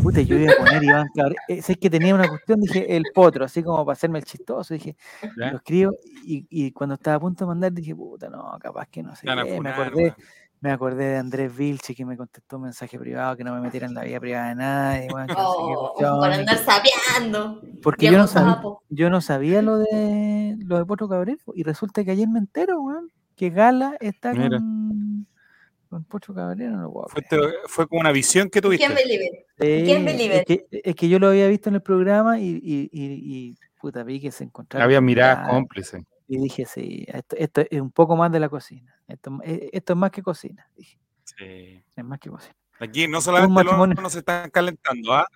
[0.02, 1.40] Puta, yo iba a poner Iván Cabrera.
[1.48, 4.74] Eh, sé que tenía una cuestión, dije, el potro, así como para hacerme el chistoso.
[4.74, 4.96] Dije,
[5.38, 5.50] ¿Ya?
[5.50, 5.92] lo escribo
[6.24, 9.26] y, y cuando estaba a punto de mandar, dije, puta, no, capaz que no sé.
[9.26, 9.60] Qué".
[9.60, 10.14] Me acordé,
[10.60, 13.86] me acordé de Andrés Vilche que me contestó un mensaje privado que no me metiera
[13.86, 15.08] en la vida privada de nadie.
[15.12, 15.56] weón, que no sé
[15.98, 17.62] qué Oh, por andar sapeando.
[17.82, 18.82] porque yo no, sabía, Sapo.
[18.90, 22.80] yo no sabía lo de lo de Potro Cabrera y resulta que ayer me entero,
[22.82, 24.58] weón, que Gala está Mira.
[24.58, 24.97] con,
[25.88, 27.42] con Potro Cabrera, no lo puedo Fue, creer.
[27.62, 28.84] te- fue como una visión que tuviste.
[28.86, 29.32] ¿Quién believe it?
[29.58, 32.48] Sí, ¿Quién believe es, que, es que yo lo había visto en el programa y,
[32.62, 34.84] y, y, y, puta, vi que se encontraron.
[34.84, 36.02] Había miradas cómplices.
[36.28, 38.94] Y dije, sí, esto, esto es un poco más de la cocina.
[39.08, 40.68] Esto, esto es más que cocina.
[40.76, 41.82] Dije, Sí.
[41.96, 42.54] es más que cocina.
[42.80, 45.26] Aquí no solamente los hornos se están calentando, ¿ah?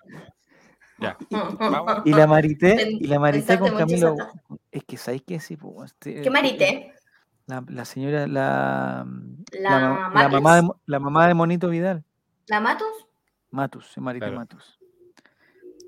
[0.99, 1.17] Ya.
[2.05, 4.15] Y la Marité, y la Marité con Camilo.
[4.71, 6.92] Es que sabéis que sí, pues, este, ¿Qué marité?
[7.45, 9.05] La, la señora, la,
[9.51, 10.31] ¿La la, ma- la Matus?
[10.41, 12.03] mamá de, la mamá de Monito Vidal,
[12.47, 12.87] ¿La Matos?
[13.51, 14.39] Matus, es Marité Claro.
[14.39, 14.79] Matus.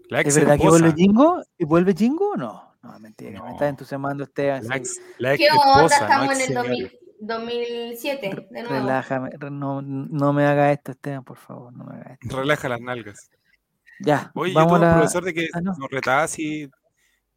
[0.10, 1.42] La ¿Es verdad que vuelve Jingo?
[1.58, 2.76] ¿Y vuelve Jingo o no?
[2.84, 3.70] No, mentira, me está No.
[3.70, 4.68] entusiasmando Esteban.
[4.68, 4.80] La sí.
[4.82, 5.66] ex, la ex ¿Qué onda?
[5.86, 6.70] esposa, Estamos ex en el señora.
[6.70, 8.76] 2000 2007, de nuevo.
[8.76, 12.38] Relájame, re- no, no me haga esto, Esteban, por favor, no me haga esto.
[12.38, 13.30] Relaja las nalgas.
[14.02, 15.74] Ya, Oye, yo vamos tuve a un profesor de que ah, no.
[15.78, 16.70] nos retaba así,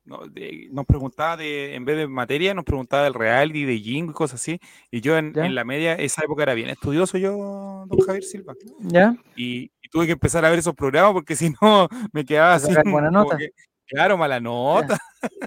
[0.08, 4.10] no, de- nos preguntaba de, en vez de materia, nos preguntaba del reality, de Jingo
[4.10, 4.58] y cosas así.
[4.90, 5.44] Y yo en, Ya.
[5.46, 8.54] en la media, esa época era bien estudioso yo, don Javier Silva.
[8.80, 9.14] ¿Ya?
[9.36, 12.72] Y, y tuve que empezar a ver esos programas porque si no me quedaba así.
[12.86, 13.36] buena nota.
[13.36, 13.50] que,
[13.86, 14.98] claro, mala nota.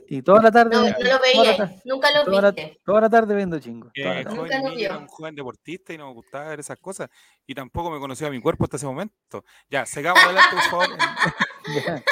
[0.07, 2.80] Y toda la tarde, No, no lo veía, tarde, nunca lo toda la, viste.
[2.84, 3.89] toda la tarde viendo chingo.
[3.93, 4.36] Eh, toda la tarde.
[4.38, 7.09] joven Nunca lo niño, era un joven deportista y no me gustaba ver esas cosas.
[7.47, 9.43] Y tampoco me conocía mi cuerpo hasta ese momento.
[9.70, 10.88] Ya, sigamos adelante, por favor.
[11.86, 12.03] Ya.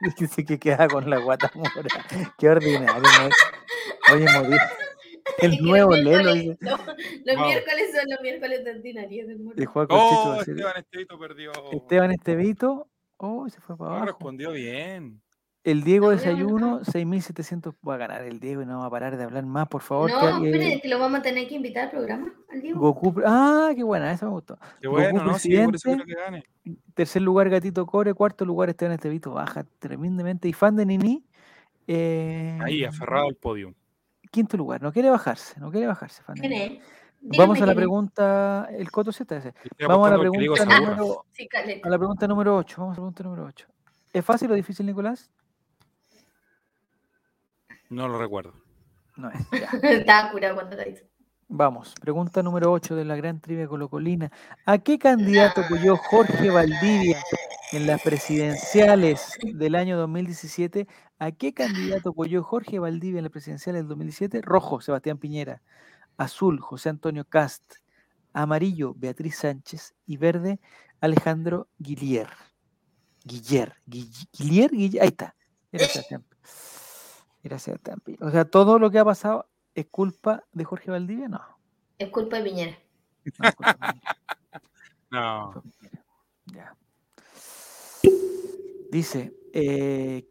[0.18, 1.70] Dice que queda con la guata mora.
[2.38, 3.02] Qué ordinario.
[3.02, 4.14] ¿no?
[4.14, 4.60] Oye, morir.
[5.38, 6.34] El nuevo Lelo.
[6.34, 6.56] dice.
[6.60, 11.52] no, Los miércoles son los miércoles de ordinarios del Corchito Oh, Esteban Estevito perdió.
[11.72, 12.88] Esteban Estevito.
[13.16, 14.06] Oh, se fue para No abajo.
[14.12, 15.20] respondió bien.
[15.66, 17.74] El Diego No, no, Desayuno, 6.700.
[17.86, 20.08] Va a ganar el Diego y no va a parar de hablar más, por favor.
[20.12, 22.78] No, que espere, que lo vamos a tener que invitar al programa, al Diego.
[22.78, 23.20] Goku.
[23.26, 24.56] Ah, qué buena, esa me gustó.
[24.80, 25.38] Qué bueno, Goku ¿no?
[25.40, 26.44] Sí, por eso que gane.
[26.94, 28.14] Tercer lugar, Gatito Core.
[28.14, 29.32] Cuarto lugar, Esteban Estevito.
[29.32, 30.46] Baja tremendamente.
[30.48, 31.24] Y fan de Nini.
[31.88, 33.74] eh, Ahí, aferrado al podio.
[34.30, 34.80] Quinto lugar.
[34.82, 35.58] No quiere bajarse.
[35.58, 36.22] No quiere bajarse.
[36.22, 36.76] Fan de ¿Quién Nini.
[36.76, 37.38] es?
[37.38, 38.68] Vamos a la pregunta.
[38.70, 39.52] El Coto Z
[39.88, 41.24] Vamos a la pregunta número,
[41.82, 42.76] a la pregunta número 8.
[42.78, 43.66] Vamos a la pregunta número 8.
[44.12, 45.28] ¿Es fácil o difícil, Nicolás?
[47.90, 48.54] No lo recuerdo.
[49.16, 49.40] No es.
[49.82, 51.04] Estaba curado cuando lo hizo.
[51.48, 54.32] Vamos, pregunta número 8 de la gran trivia colocolina.
[54.64, 57.22] ¿A qué candidato apoyó Jorge Valdivia
[57.72, 60.88] en las presidenciales del año 2017?
[61.20, 64.40] ¿A qué candidato apoyó Jorge Valdivia en las presidenciales del 2017?
[64.42, 65.62] Rojo, Sebastián Piñera.
[66.16, 67.74] Azul, José Antonio Cast.
[68.32, 69.94] Amarillo, Beatriz Sánchez.
[70.04, 70.58] Y verde,
[71.00, 72.28] Alejandro Guillier.
[73.24, 73.74] Guiller.
[73.86, 75.02] Guill- Guillier, Guiller.
[75.02, 75.36] Ahí está.
[75.70, 76.24] Era Sebastián.
[77.58, 78.26] Sebastián Piñera.
[78.26, 81.40] O sea, todo lo que ha pasado es culpa de Jorge Valdivia, no.
[81.98, 82.78] Es culpa de Piñera.
[83.38, 84.02] No, es culpa mía,
[85.10, 85.50] No.
[85.52, 86.04] culpa mía.
[86.46, 86.76] Ya.
[88.90, 90.26] Dice, eh,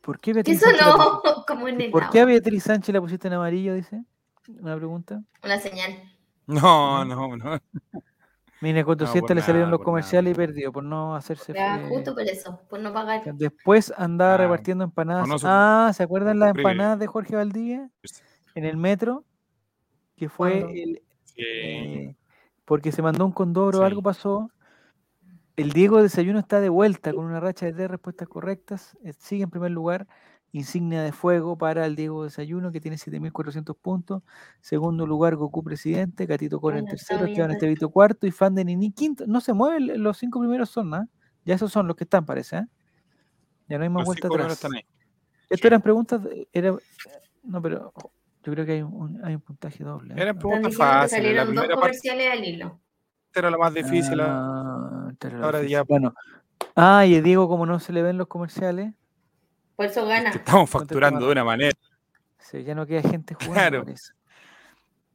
[0.00, 2.24] ¿por qué Beatriz Eso la no, como en el ¿Por qué a.
[2.24, 3.74] Beatriz Sánchez la pusiste en amarillo?
[3.74, 4.04] Dice.
[4.60, 5.22] Una pregunta.
[5.44, 6.02] Una señal.
[6.46, 7.58] No, no, no.
[8.60, 11.54] Mire, con por 200 le salieron nada, los comerciales y perdió por no hacerse.
[11.54, 13.22] Ya, justo por eso, por no pagar.
[13.34, 15.28] Después andaba Ah, repartiendo empanadas.
[15.44, 17.90] Ah, ¿se acuerdan las empanadas de Jorge Valdivia
[18.54, 19.24] en el metro?
[20.16, 21.42] Que fue el, Sí.
[21.42, 22.16] eh,
[22.66, 23.84] porque se mandó un condoro, Sí.
[23.84, 24.50] algo pasó.
[25.56, 28.96] El Diego Desayuno está de vuelta con una racha de tres respuestas correctas.
[29.04, 30.06] eh, Sigue en primer lugar.
[30.52, 34.22] Insignia de fuego para el Diego Desayuno, que tiene 7.400 puntos.
[34.60, 36.26] Segundo lugar, Goku Presidente.
[36.26, 37.18] Catito Cora en tercero.
[37.18, 38.26] estaba Esteban Estevito cuarto.
[38.26, 39.24] Y Fan de Nini quinto.
[39.28, 41.06] No se mueven, los cinco primeros son, ¿ah?
[41.44, 42.68] Ya esos son los que están, parece, ¿ah?
[43.68, 44.52] Ya no hay más Los vuelta atrás.
[44.52, 44.84] están ahí.
[45.48, 46.20] Esto eran preguntas.
[46.52, 46.74] Era,
[47.44, 47.92] no, pero
[48.42, 50.14] yo creo que hay un, hay un puntaje doble.
[50.14, 50.16] ¿eh?
[50.20, 51.12] Eran Ah, Están preguntas fáciles.
[51.12, 52.80] La salieron dos primera parte comerciales al hilo.
[53.34, 54.18] era la más difícil.
[54.20, 55.76] Ah, esta la ahora difícil.
[55.78, 56.12] ya- Bueno.
[56.74, 58.92] Ah, y Diego, como no se le ven los comerciales,
[59.80, 60.30] Por eso gana.
[60.30, 61.72] que estamos facturando de una manera.
[62.52, 63.54] ya no queda gente jugando.
[63.54, 63.84] Claro.
[63.84, 64.12] parece.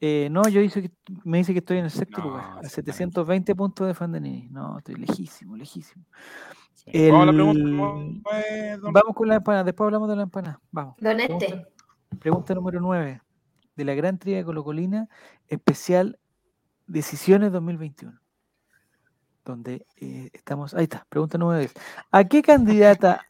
[0.01, 0.91] Eh, no, yo hice que,
[1.23, 2.91] me dice que estoy en el sexto No, lugar, a exactamente.
[2.93, 4.49] 720 puntos de Fandanini.
[4.49, 6.03] No, estoy lejísimo, lejísimo.
[6.73, 7.11] Sí.
[7.11, 7.61] Vamos a la pregunta
[8.81, 10.59] don- Vamos con la empanada, después hablamos de la empanada.
[10.71, 10.95] Vamos.
[10.99, 11.67] Don Pregunta, Este,
[12.19, 13.21] pregunta número 9
[13.75, 15.07] de la Gran Trivia de Colocolina,
[15.47, 16.17] especial
[16.87, 18.19] Decisiones 2021.
[19.43, 20.73] Donde eh, estamos.
[20.73, 21.71] Ahí está, pregunta número 10.
[22.09, 23.27] ¿A qué candidata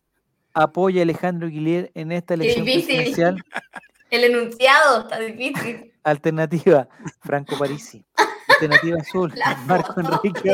[0.55, 2.95] apoya Alejandro Guillier en esta elección difícil.
[2.95, 3.43] presidencial?
[4.09, 5.91] el enunciado está difícil.
[6.03, 6.87] Alternativa,
[7.21, 8.03] Franco Parisi.
[8.47, 10.51] Alternativa azul, La Marco Enrique.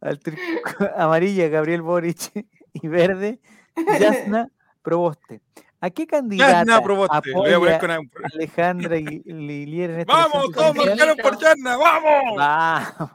[0.00, 0.38] Alter-
[0.96, 2.46] Amarilla, Gabriel Boric.
[2.74, 3.40] Y verde,
[3.98, 4.48] Yasna
[4.82, 5.40] Proboste.
[5.80, 7.32] ¿A qué candidata Yarna Proboste.
[7.32, 8.00] Voy a poner con una-
[8.34, 10.50] Alejandra Gui- Guillier en esta ¡Vamos!
[10.52, 11.76] ¡Todos marcaron por Yarna!
[11.76, 12.36] ¡Vamos!
[12.36, 13.10] Vamos.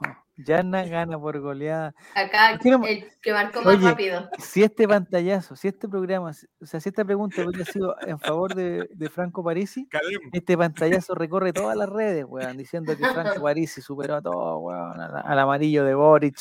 [0.46, 1.94] Yasna gana por goleada.
[2.16, 4.30] Acá ¿Por qué no- el que marcó más Oye, rápido.
[4.40, 6.32] Si este pantallazo, si este programa,
[6.62, 9.88] o sea, si esta pregunta hubiera sido en favor de, de Franco Parisi,
[10.32, 15.00] este pantallazo recorre todas las redes, weón, diciendo que Franco Parisi superó a todo, weón,
[15.00, 16.38] al, al amarillo de Boric,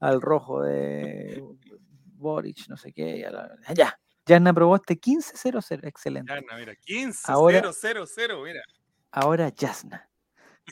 [0.00, 1.42] al rojo de
[2.16, 3.98] Boric, no sé qué, y a la- ya.
[4.26, 6.32] Yarna Proboste 15-0-0, excelente.
[6.32, 6.74] Yarna, mira.
[6.76, 8.62] 15, Ahora- 0, 0, 0, mira.
[9.10, 10.08] Ahora Yasna.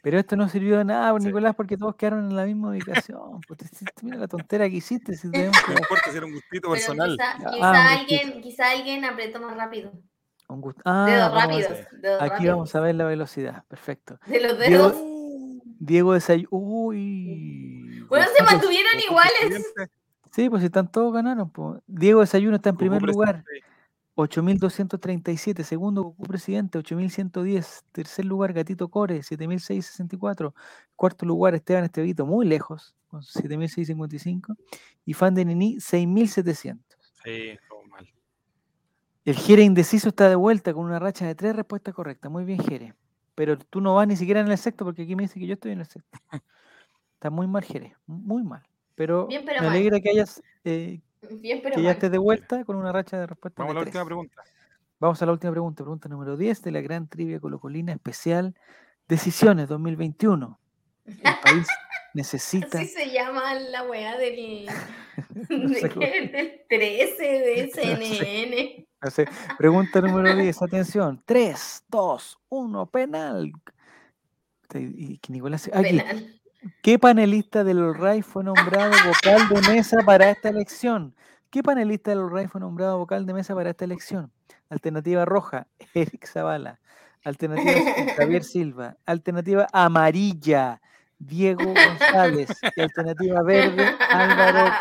[0.03, 1.27] Pero esto no sirvió de nada, Sí.
[1.27, 3.41] Nicolás, porque todos quedaron en la misma ubicación.
[3.47, 5.15] Pues, te- te- mira la tontera que hiciste.
[5.17, 5.29] Si
[6.11, 7.11] si era un gustito Pero personal.
[7.11, 9.93] quizá, ah, alguien, quizá alguien apretó más rápido.
[10.49, 10.75] un.
[10.85, 11.79] Ah, Dedos rápidos.
[12.01, 12.55] dedos Aquí rápidos.
[12.57, 13.65] vamos a ver la velocidad.
[13.69, 14.19] Perfecto.
[14.27, 15.03] De los Diego- dedos.
[15.79, 16.47] Diego Desay...
[16.51, 18.05] Uy.
[18.09, 19.73] Bueno, se pres- mantuvieron iguales.
[20.31, 21.51] Sí, pues si están todos ganaron.
[21.51, 21.81] pues.
[21.87, 23.72] Diego Desayuno está en primer lugar, presidente.
[24.15, 25.63] 8.237.
[25.63, 27.83] Segundo, Goku Presidente, 8.110.
[27.93, 30.53] Tercer lugar, Gatito Core, 7.664.
[30.97, 34.57] Cuarto lugar, Esteban Estevito, muy lejos, con 7.655.
[35.05, 36.79] Y Fan de Nini, 6.700.
[37.25, 38.09] Sí, todo mal.
[39.25, 42.31] El Jere indeciso está de vuelta con una racha de tres respuestas correctas.
[42.31, 42.95] Muy bien, Jere.
[43.35, 45.55] Pero tú no vas ni siquiera en el sexto porque aquí me dice que yo
[45.55, 46.19] estoy en el sexto.
[47.15, 47.97] Está muy mal, Jere.
[48.07, 48.63] Muy mal.
[48.95, 49.77] Pero, Bien, pero me mal.
[49.77, 51.01] alegra que hayas eh,
[51.41, 53.67] Bien, pero que ya estés de vuelta con una racha de respuestas.
[53.67, 54.07] Vamos a de la última tres.
[54.07, 54.43] pregunta.
[54.99, 55.83] Vamos a la última pregunta.
[55.83, 58.55] Pregunta número 10 de la gran trivia colocolina especial.
[59.09, 60.59] Decisiones 2021.
[61.05, 61.67] El país
[62.15, 62.79] necesita.
[62.79, 64.67] Así se llama la weá del,
[65.49, 68.17] No de sé del 13 de No sé.
[68.17, 68.87] CNN.
[69.03, 69.29] no sé.
[69.59, 70.63] Pregunta número 10.
[70.63, 71.23] Atención.
[71.27, 72.87] 3, 2, 1.
[72.91, 73.53] Penal.
[74.75, 75.69] Y que Nicolás.
[75.73, 75.99] Aquí.
[75.99, 76.42] Penal.
[76.83, 81.15] ¿Qué panelista del All Right fue nombrado vocal de mesa para esta elección?
[81.51, 84.33] ¿Qué panelista del All Right fue nombrado vocal de mesa para esta elección?
[84.69, 86.79] Alternativa roja, Eric Zavala.
[87.25, 87.81] Alternativa
[88.17, 88.97] Javier Silva.
[89.07, 90.81] Alternativa amarilla,
[91.19, 92.49] Diego González.
[92.77, 94.73] Y alternativa verde, Álvaro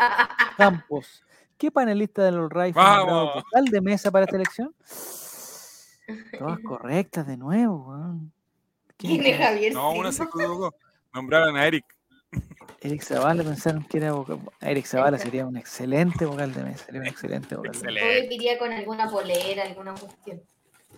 [0.56, 1.24] Campos.
[1.58, 3.44] ¿Qué panelista del All Right fue nombrado ¡Vamos!
[3.44, 4.74] vocal de mesa para esta elección?
[6.38, 7.94] Todas correctas de nuevo.
[8.96, 9.40] ¿Quién ¿Quién es?
[9.40, 10.30] Javier No, uno se Silva?
[10.44, 10.74] equivocó.
[11.14, 11.84] Nombraron a Eric.
[12.80, 14.40] Eric Zavala pensaron que era vocal.
[14.60, 16.84] Eric Zavala sería un excelente vocal de mesa.
[16.86, 18.06] Sería un excelente vocal de mesa.
[18.06, 20.40] Hoy iría con alguna polera, alguna cuestión.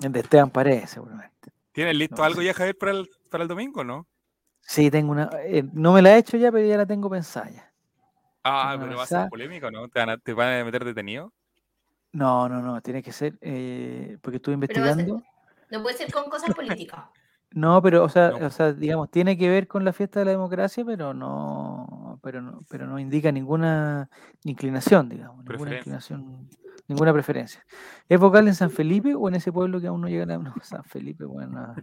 [0.03, 1.51] El de Esteban Paredes, seguramente.
[1.73, 4.07] ¿Tienes listo No algo ya, Javier, para el, para el domingo, no?
[4.61, 5.29] Sí, tengo una.
[5.45, 7.71] eh, no me la he hecho ya, pero ya la tengo pensada ya.
[8.45, 9.23] Ah, Tengo pero va a pensada.
[9.25, 9.89] ser polémico, ¿no?
[9.89, 11.33] ¿Te van a, te van a meter detenido?
[12.13, 13.37] No, no, no, tiene que ser.
[13.41, 15.23] eh, porque estuve ser- investigando.
[15.71, 17.05] No puede ser con cosas políticas.
[17.57, 18.47] No, pero, o sea, No.
[18.47, 22.43] o sea, digamos, tiene que ver con la fiesta de la democracia, pero no, pero
[22.43, 24.11] no, pero no indica ninguna
[24.43, 26.17] inclinación, digamos, ninguna Preferencia.
[26.17, 26.49] inclinación,
[26.89, 27.65] ninguna preferencia.
[28.09, 30.53] ¿Es vocal en San Felipe o en ese pueblo que aún no llega a no,
[30.63, 31.25] San Felipe?
[31.27, 31.75] Bueno,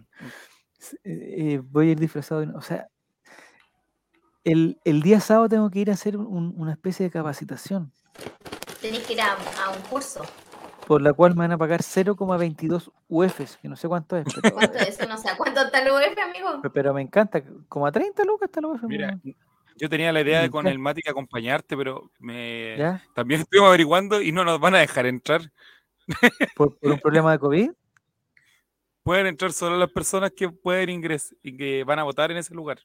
[1.04, 2.86] eh, eh, voy a ir disfrazado, de- o sea,
[4.44, 7.92] el, el día sábado tengo que ir a hacer un- una especie de capacitación.
[8.80, 10.22] Tenés que ir a, a un curso.
[10.86, 14.54] Por la cual me van a pagar 0,22 UFs, que no sé cuánto es, pero,
[14.54, 15.08] ¿Cuánto es eso?
[15.08, 15.28] No sé.
[15.30, 16.62] ¿a ¿Cuánto está el UF, amigo?
[16.72, 17.42] pero me encanta.
[17.68, 18.82] Como a 30 lucas está el UF.
[18.84, 19.18] Mira,
[19.76, 20.72] yo tenía la idea de con encanta.
[20.72, 23.02] el Matic acompañarte, pero me ¿Ya?
[23.14, 25.52] también estuvimos averiguando y no nos van a dejar entrar.
[26.56, 27.70] ¿Por, por un problema de COVID?
[29.02, 32.54] Pueden entrar solo las personas que pueden ingresar y que van a votar en ese
[32.54, 32.78] lugar.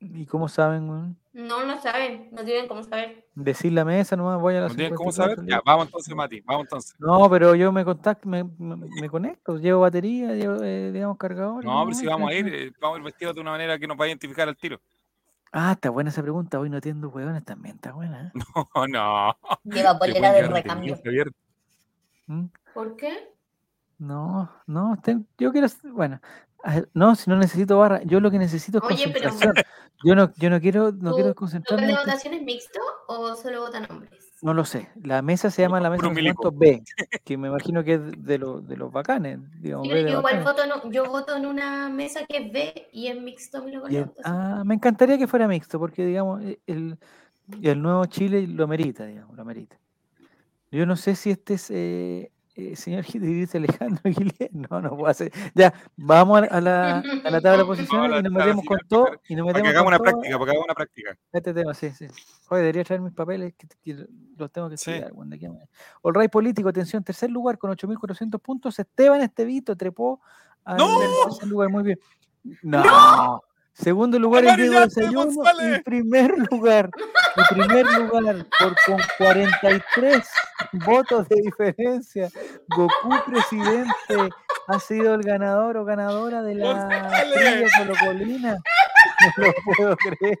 [0.00, 1.18] ¿Y cómo saben, weón?
[1.32, 3.24] No, no saben, no tienen cómo saber.
[3.34, 5.50] Decir la mesa nomás, voy a la ¿No tienen cómo 54, saber?
[5.50, 6.94] Ya, vamos entonces, Mati, vamos entonces.
[6.98, 11.64] No, pero yo me contacto, me, me, me conecto, llevo batería, llevo, eh, digamos, cargador.
[11.64, 13.86] No, pero si vamos a ir, eh, vamos a ir vestidos de una manera que
[13.88, 14.80] nos va a identificar al tiro.
[15.50, 16.60] Ah, está buena esa pregunta.
[16.60, 18.26] Hoy no atiendo hueones también, está buena.
[18.26, 18.32] ¿eh?
[18.74, 19.36] Oh, no.
[19.64, 20.98] Lleva Te polera pueden de llevar recambio.
[22.26, 22.44] ¿Mm?
[22.74, 23.32] ¿Por qué?
[23.98, 24.96] No, no,
[25.38, 26.20] yo quiero, bueno,
[26.94, 29.64] no, si no necesito barra, yo lo que necesito es Oye, pero- concentración.
[30.04, 31.86] Yo no, yo no quiero, no ¿Tu quiero ¿Local concentrarme.
[31.88, 32.78] de votación es mixto
[33.08, 34.12] o solo votan hombres?
[34.42, 34.88] No lo sé.
[35.02, 36.42] La mesa se llama la mesa no sé milico.
[36.42, 36.84] cuánto B,
[37.24, 40.18] que me imagino que es de, los de los bacanes, digamos, Sí, B de yo
[40.18, 40.44] igual bacanes.
[40.70, 43.98] voto en, yo voto en una mesa que es B y es mixto Y de
[44.02, 46.96] el- ah, me encantaría que fuera mixto, porque digamos, e- el,
[47.60, 49.76] el nuevo Chile lo merita, digamos, lo merita.
[50.70, 52.30] Yo no sé si este es eh,
[52.60, 54.66] eh, señor Gil- dice Alejandro Guillermo.
[54.70, 55.32] No, no puedo hacer.
[55.54, 59.06] Ya, vamos a, la, a la tabla de posiciones y nos metemos con todo.
[59.28, 61.16] Y nos Para que metemos hagamos una todo práctica, para que hagamos una práctica.
[61.32, 62.06] Este tema, sí, sí.
[62.50, 64.06] Oye, debería traer mis papeles, que, que
[64.36, 64.90] los tengo que Sí.
[64.90, 65.12] estudiar.
[65.12, 65.68] weón, de aquí a mañana.
[66.02, 68.78] Olray político, atención, tercer lugar con 8.400 puntos.
[68.78, 70.20] Esteban Estevito trepó
[70.64, 70.98] al ¡No!
[71.26, 71.98] tercer lugar, muy bien.
[72.62, 73.42] No.
[73.78, 75.30] Segundo lugar, el Diego Desayuno.
[75.76, 76.90] Y primer lugar,
[77.36, 80.28] y primer lugar, por, con 43
[80.84, 82.28] votos de diferencia,
[82.68, 84.32] Goku presidente
[84.66, 88.58] ha sido el ganador o ganadora de la trivia colocolina.
[89.36, 90.38] No lo puedo creer.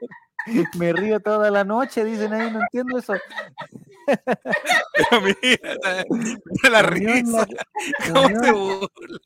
[0.76, 3.14] Me río toda la noche, dicen ahí, no entiendo eso.
[4.06, 7.46] Pero mira, mira la Unión, risa.
[7.48, 9.18] la- ¿Cómo se Unión, burla?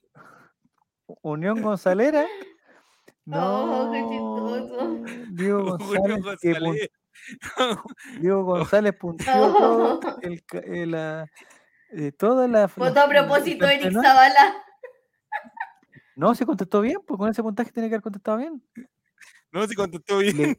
[1.22, 2.26] Unión Gonzalera.
[3.30, 5.04] Oh, qué No, chistoso.
[5.30, 6.90] Diego González, que pun- González.
[8.20, 11.26] Diego González puntió todo el, ca- eh, la,
[11.92, 12.66] eh, toda la.
[12.76, 13.92] Votó a propósito el Eric.
[14.02, 14.56] Zavala.
[16.16, 18.62] No, se contestó bien, pues con ese puntaje tiene que haber contestado bien.
[19.50, 20.56] No, si contestó bien.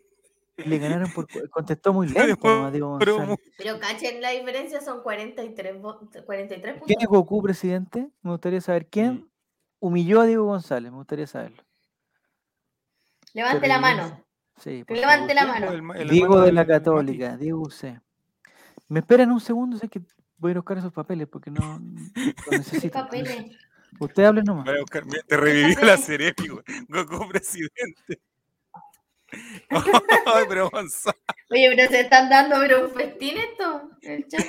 [0.58, 1.28] Le, le ganaron por.
[1.50, 3.40] contestó muy Le lento, Diego González.
[3.58, 7.08] Pero cachen, la diferencia son 43, vo- 43 ¿Quién es puntos.
[7.08, 8.10] Goku, presidente?
[8.22, 9.30] Me gustaría saber quién
[9.80, 10.92] humilló a Diego González.
[10.92, 11.64] Me gustaría saberlo.
[13.34, 14.26] Levante la mano.
[14.58, 15.72] Sí, Levante la mano.
[15.72, 16.66] El ma- el Diego de la.
[16.66, 18.00] Católica, Diego C.
[18.88, 20.02] Me esperan un segundo, sé que
[20.38, 22.94] voy a ir a buscar esos papeles porque no lo ¿Qué necesito.
[22.94, 23.58] papeles?
[24.00, 24.66] Usted hable nomás.
[24.66, 25.98] Voy a buscar- mira, te revivió la
[26.48, 26.64] güey.
[26.88, 28.22] Goku presidente.
[30.26, 31.18] Ay, pero Gonzalo.
[31.50, 33.90] Oye, pero se están dando pero un festín esto.
[34.02, 34.46] El chat.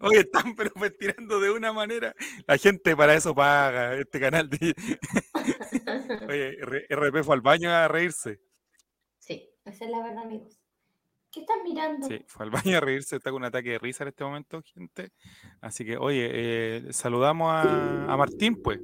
[0.00, 2.14] Oye, están pero pues, tirando de una manera.
[2.46, 4.48] La gente para eso paga este canal.
[4.48, 4.74] De...
[6.28, 8.40] Oye, RP fue al baño a reírse.
[9.18, 10.58] Sí, esa es la verdad, amigos.
[11.30, 12.06] ¿Qué están mirando?
[12.06, 13.16] Sí, fue al baño a reírse.
[13.16, 15.12] Está con un ataque de risa en este momento, gente.
[15.60, 18.80] Así que, oye, eh, saludamos a, a Martín, pues.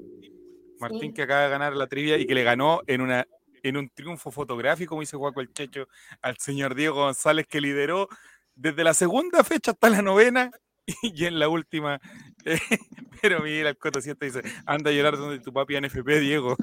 [0.80, 1.12] Martín Sí.
[1.12, 3.26] que acaba de ganar la trivia y que le ganó en una
[3.64, 5.88] en un triunfo fotográfico, como dice Juaco el Checho,
[6.22, 8.08] al señor Diego González, que lideró
[8.54, 10.50] desde la segunda fecha hasta la novena
[11.02, 12.00] y en la última.
[12.44, 12.58] eh,
[13.22, 16.56] pero mira, el Coto siete dice, anda a llorar donde tu papi NFP, Diego.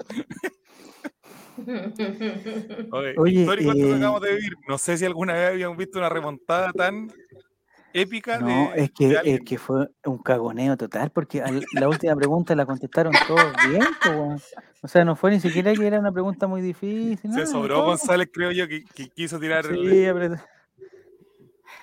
[2.92, 4.54] Oye, Oye, histórico eh, acabamos de vivir.
[4.68, 7.12] No sé si alguna vez habíamos visto una remontada tan
[7.94, 11.88] épica No, de, es que, de es que fue un cagoneo total, porque al- la
[11.88, 13.84] última pregunta la contestaron todos bien.
[14.82, 17.18] O sea, no fue ni siquiera que era una pregunta muy difícil.
[17.20, 19.66] Se nada, sobró todo- González, creo yo, que, que quiso tirar.
[19.66, 20.36] el- Sí, apretó.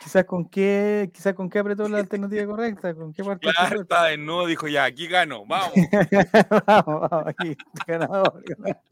[0.03, 3.43] Quizás con qué, quizás con qué apretó la alternativa correcta, con qué parte.
[3.49, 3.83] Claro, apretó.
[3.83, 5.73] estaba desnudo, dijo ya, aquí gano, vamos.
[6.67, 7.57] vamos, vamos, aquí,
[7.87, 8.83] ganador, ganador.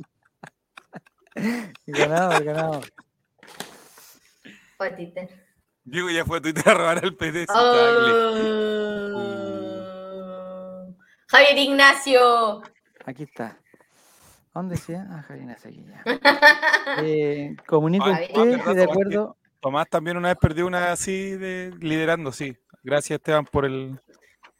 [1.86, 2.84] Ganador, ganador.
[4.76, 5.22] Patita.
[5.84, 7.46] Diego ya fue a Twitter a robar al PD.
[7.48, 8.70] Oh.
[11.28, 12.62] Javier Ignacio.
[13.04, 13.58] Aquí está.
[14.54, 15.06] ¿Dónde sea?
[15.10, 16.04] Ah, Javier, aquí ya.
[17.02, 19.36] Eh, comunico a Ah, usted que de acuerdo.
[19.60, 22.56] Tomás también una vez perdió una así de liderando, sí.
[22.82, 24.00] Gracias Esteban por el.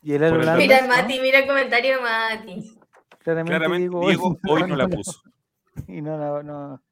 [0.02, 0.82] Y el por el Orlando, dato.
[0.85, 0.86] Mira.
[0.86, 2.78] Mati, mira el comentario de Mati.
[3.18, 5.20] Claramente, Claramente Diego, Diego hoy no la puso.
[5.86, 6.82] Y no, no, no.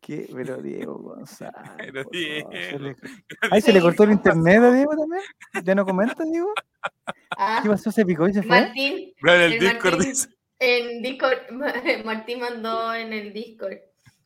[0.00, 0.28] ¿Qué?
[0.34, 1.54] Pero Diego González.
[1.78, 5.22] Pero se le- se le cortó el internet a Diego también.
[5.64, 6.52] ¿Ya no comenta, Diego?
[7.38, 7.90] Ah, ¿Qué pasó?
[7.90, 8.60] ¿Se picó y se fue?
[8.60, 10.10] Martín, Mira, en el El Discord Martín.
[10.10, 10.28] dice.
[10.58, 11.38] en Discord,
[12.04, 13.78] Martín mandó en el Discord.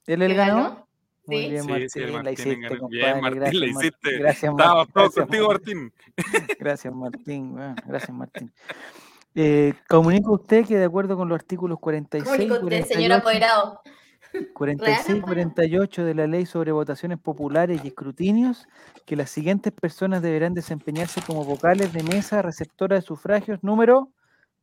[0.06, 0.54] ¿Él ganó?
[0.56, 0.88] ganó.
[1.30, 1.50] Muy Sí.
[1.50, 2.88] bien, Sí, Martín, sí, el la Martín hiciste, compadre.
[3.12, 4.18] Bien, Martín, gracias, la hiciste.
[4.18, 4.92] Gracias, Martín.
[4.94, 5.78] Gracias, contigo, Martín.
[5.82, 5.92] Martín.
[6.60, 7.52] Gracias, Martín.
[7.52, 8.52] bueno, gracias, Martín.
[9.34, 13.22] Eh, comunico a usted que de acuerdo con los artículos 46 y Comunico usted, señor
[13.22, 13.80] 48, apoderado.
[14.54, 18.66] 46 y 48 de la Ley sobre Votaciones Populares y Escrutinios,
[19.06, 24.10] que las siguientes personas deberán desempeñarse como vocales de mesa receptora de sufragios número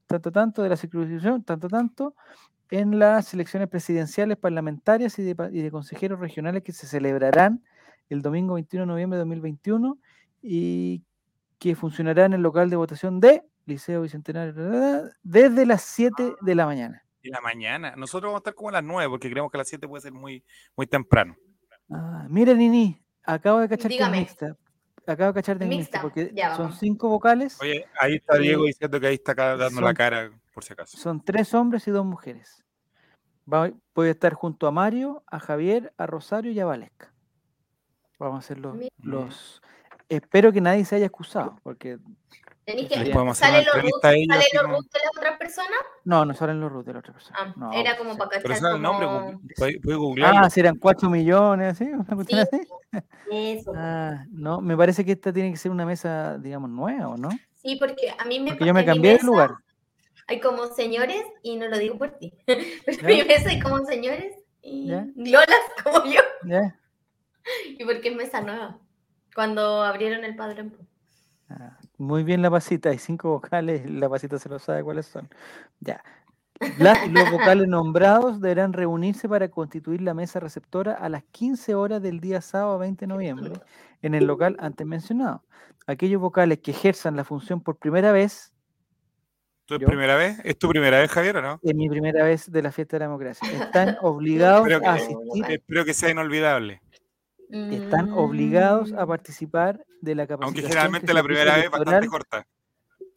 [0.07, 2.15] tanto tanto de la circunscripción, tanto tanto,
[2.69, 7.63] en las elecciones presidenciales, parlamentarias y de, y de consejeros regionales que se celebrarán
[8.09, 9.97] el domingo 21 de noviembre de 2021
[10.41, 11.03] y
[11.59, 14.53] que funcionará en el local de votación de Liceo Bicentenario
[15.23, 17.03] desde las 7 de la mañana.
[17.23, 17.95] En la mañana.
[17.97, 20.01] Nosotros vamos a estar como a las 9 porque creemos que a las 7 puede
[20.01, 20.43] ser muy,
[20.75, 21.35] muy temprano.
[21.89, 24.19] Ah, mira, Nini, acabo de cachar que es Dígame.
[24.19, 24.57] mixta.
[25.05, 28.99] Acabo de cachar es mixta Mixta, porque son cinco vocales, Oye, ahí está Diego diciendo
[28.99, 30.97] que ahí está dando la cara, por si acaso.
[30.97, 32.65] son tres hombres y dos mujeres.
[33.51, 37.13] Va- voy a estar junto a Mario, a Javier, a Rosario y a Valesca.
[38.17, 39.61] Vamos a hacer los, los-
[40.09, 41.99] Espero que nadie se haya excusado, porque
[42.65, 43.11] Tenéis que.
[43.11, 45.79] podemos hacer ¿Sale una los entrevista a root ellos, ¿sale como- de las otras personas?
[46.05, 47.37] no, no salen los root de la otra persona.
[47.39, 48.17] Ah, No, era como sí.
[48.17, 49.05] para Pero cachar sabe el nombre,
[49.95, 50.39] googlearlo.
[50.43, 51.83] Ah, si eran cuatro millones, ¿sí?
[51.83, 52.57] Una cuestión Sí,
[52.91, 53.03] así.
[53.31, 53.73] Eso.
[53.75, 57.29] Ah, no, me parece que esta tiene que ser una mesa, digamos, nueva, ¿o no?
[57.53, 59.51] Sí, porque a mí me Porque yo me cambié de lugar.
[60.27, 62.61] Hay como señores, y no lo digo por ti, pero
[63.03, 64.89] mi mesa hay como señores y.
[65.15, 65.47] Lolas
[65.83, 66.21] como yo,
[67.77, 68.77] y porque es mesa nueva.
[69.33, 70.75] Cuando abrieron el padrón.
[71.49, 75.29] Ah, muy bien la pasita, hay cinco vocales, la pasita se lo sabe cuáles son.
[75.79, 76.03] Ya.
[76.79, 82.01] Las los vocales nombrados deberán reunirse para constituir la mesa receptora a las 15 horas
[82.01, 83.53] del día sábado 20 de noviembre
[84.01, 85.43] en el local antes mencionado.
[85.85, 88.53] Aquellos vocales que ejerzan la función por primera vez,
[89.67, 89.87] ¿Tu es yo.
[89.87, 90.39] primera vez?
[90.45, 91.59] ¿Es tu primera vez, Javier, o no?
[91.61, 94.93] en mi primera vez de la fiesta de la democracia, están obligados Espero que- a
[94.93, 96.81] asistir, Espero que sea inolvidable.
[97.49, 100.43] están obligados a participar de la capacitación.
[100.45, 102.47] Aunque que generalmente la primera vez es bastante corta.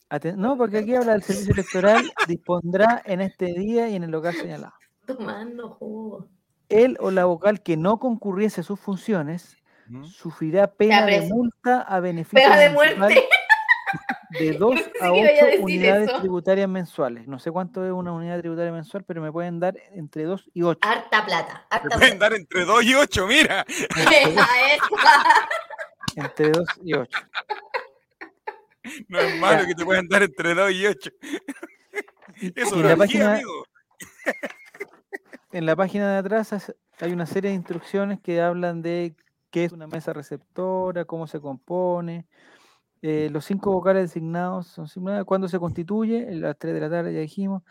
[0.08, 4.10] Aten- No, porque aquí habla del servicio electoral, dispondrá en este día y en el
[4.10, 4.72] local señalado.
[5.06, 6.26] Tomando jugo.
[6.68, 9.56] Él o la vocal que no concurriese a sus funciones
[10.04, 13.24] sufrirá pena de multa a beneficio Pega de municipal muerte.
[14.38, 16.20] De 2 pensé a que iba a 8 decir unidades eso.
[16.20, 17.26] tributarias mensuales.
[17.28, 20.62] No sé cuánto es una unidad tributaria mensual, pero me pueden dar entre 2 y
[20.62, 20.78] 8.
[20.82, 21.66] Harta plata.
[21.70, 22.30] Me Harta pueden plata.
[22.30, 23.60] dar entre 2 y 8, mira.
[23.60, 23.64] A
[24.12, 24.46] esa.
[26.16, 27.18] Entre 2 y 8.
[29.08, 31.10] No es malo que te puedan dar entre 2 y 8.
[32.40, 33.64] Y, Eso en, es la página, amigo.
[35.52, 39.14] en la página de atrás hay una serie de instrucciones que hablan de
[39.50, 42.26] qué es una mesa receptora, cómo se compone.
[43.02, 46.90] Eh, los cinco vocales designados son simulados, cuándo se constituye, a las 3 de la
[46.90, 47.62] tarde ya dijimos,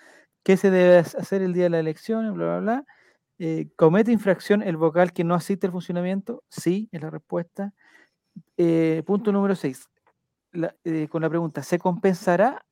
[0.44, 2.86] qué se debe hac- hacer el día de las elecciones, bla, bla, bla.
[3.38, 6.44] Eh, ¿Comete infracción el vocal que no asiste al funcionamiento?
[6.50, 7.74] Sí, es la respuesta.
[8.58, 9.88] Eh, punto número 6.
[11.10, 12.66] con la pregunta, ¿se compensará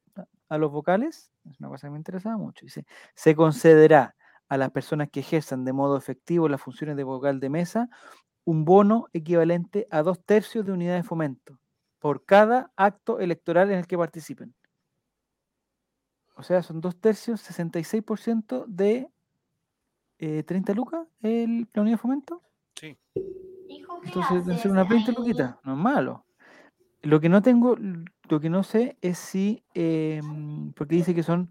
[0.49, 1.31] a los vocales?
[1.49, 2.65] Es una cosa que me interesaba mucho.
[2.65, 2.85] Dice,
[3.15, 4.15] ¿se concederá
[4.49, 7.89] a las personas que ejerzan de modo efectivo las funciones de vocal de mesa
[8.45, 11.59] un bono equivalente a dos tercios de unidad de fomento
[11.99, 14.53] por cada acto electoral en el que participen?
[16.36, 19.10] O sea, son dos tercios, 66% de
[20.19, 22.44] eh, 30 lucas el, la unidad de fomento.
[22.76, 22.98] Sí.
[23.68, 25.15] Hijo, ¿qué Entonces deben ser unas 20 ahí?
[25.15, 26.26] luquitas, no es malo.
[27.02, 31.49] Lo que no tengo, lo que no sé es si, em, porque dice que son,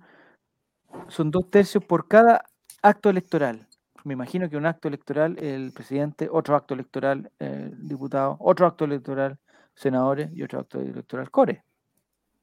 [1.09, 2.45] son dos tercios por cada
[2.83, 3.69] acto electoral.
[4.05, 8.85] Me imagino que un acto electoral, el presidente, otro acto electoral, el diputado, otro acto
[8.85, 9.39] electoral,
[9.77, 11.63] senadores y otro acto electoral, core.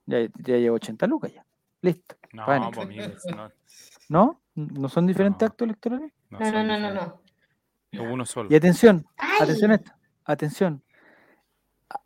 [0.06, 1.46] Ya, ya llevo 80 lucas ya.
[1.82, 2.16] Listo.
[2.32, 2.62] No, pues,
[3.36, 3.52] no,
[4.08, 4.42] ¿No?
[4.56, 5.48] ¿No son diferentes No.
[5.48, 6.14] actos electorales?
[6.30, 6.94] no No, no, no,
[7.92, 8.50] no, uno solo.
[8.52, 9.92] Y atención, Ay, Atención a esto,
[10.26, 10.84] atención.
[11.90, 12.00] A,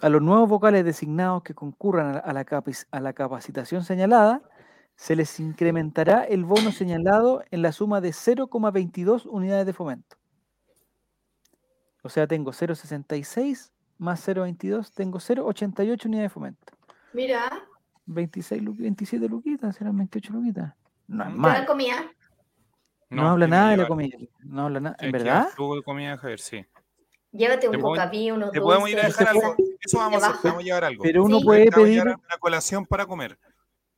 [0.00, 3.84] a los nuevos vocales designados que concurran a la, a la capac- a la capacitación
[3.84, 4.42] señalada,
[4.96, 10.16] se les incrementará el bono señalado en la suma de 0,22 unidades de fomento.
[12.02, 13.70] O sea, tengo 0,66
[14.02, 16.72] más 0,22, tengo 0,88 unidades de fomento.
[17.12, 17.50] Mira,
[18.06, 20.74] 26, lu- 27 luquitas, serán 28 luquitas.
[21.06, 21.66] No es ¿Te ¿te dan mal.
[21.66, 22.12] comida?
[23.10, 24.18] No, habla tiene nada de la comida.
[24.40, 24.96] No habla nada.
[24.98, 25.48] ¿En verdad?
[25.56, 26.64] jugo de comida, Javier, sí.
[27.30, 29.54] Llévate un cocaví, unos Te podemos ir a dulces, dejar algo.
[29.80, 31.02] Eso vamos a hacer, vamos a llevar algo.
[31.02, 31.44] Pero uno Sí.
[31.44, 32.02] puede pedir.
[32.02, 33.38] una colación para comer.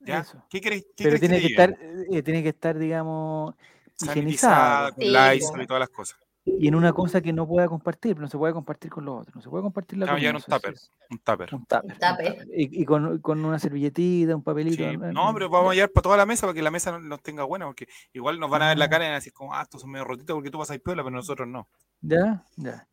[0.00, 0.18] ¿Ya?
[0.20, 0.44] Eso.
[0.50, 1.70] ¿Qué querés, qué Pero tiene que estar,
[2.10, 3.54] eh, tiene que estar, digamos,
[3.94, 4.94] sanitizada, higienizado.
[4.94, 5.62] con Sí, po.
[5.62, 6.18] y todas las cosas.
[6.46, 9.34] Y en una cosa que no pueda compartir, no se puede compartir con los otros,
[9.36, 10.28] no se puede compartir la Vamos a comida.
[10.28, 10.74] llevar un es- tupper.
[10.74, 11.54] es- Un tupper.
[11.54, 11.92] Un tupper.
[11.92, 12.48] Un tupper.
[12.54, 14.82] Y, y con, con una servilletita, un papelito.
[14.90, 14.96] Sí.
[14.96, 17.22] No, pero vamos a llevar para toda la mesa para que la mesa no- nos
[17.22, 18.88] tenga buena, porque igual nos van a ver la Ah.
[18.90, 20.74] cara y van a decir como, ah, estos son medio rotitos porque tú vas a
[20.74, 21.66] ir piola, pero nosotros no.
[22.02, 22.86] Ya, ya.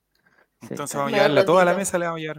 [0.62, 0.68] Sí.
[0.72, 2.38] Entonces vamos a Medio llevarle a toda la mesa, le vamos a llevar,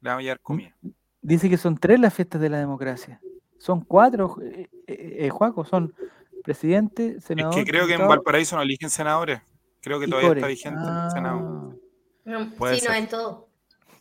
[0.00, 0.76] le vamos a llevar comida.
[1.22, 3.20] Dice que son tres las fiestas de la democracia.
[3.58, 5.94] Son cuatro, eh, eh, eh, Juaco, son
[6.42, 7.54] presidente, Es senador.
[7.54, 9.40] que creo que en Valparaíso no eligen senadores.
[9.82, 11.72] Creo que todavía está vigente el Senado.
[11.72, 11.76] Ah,
[12.24, 13.02] No, Puede sí, no ser.
[13.02, 13.48] en todo.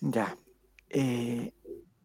[0.01, 0.35] Ya.
[0.89, 1.51] Eh,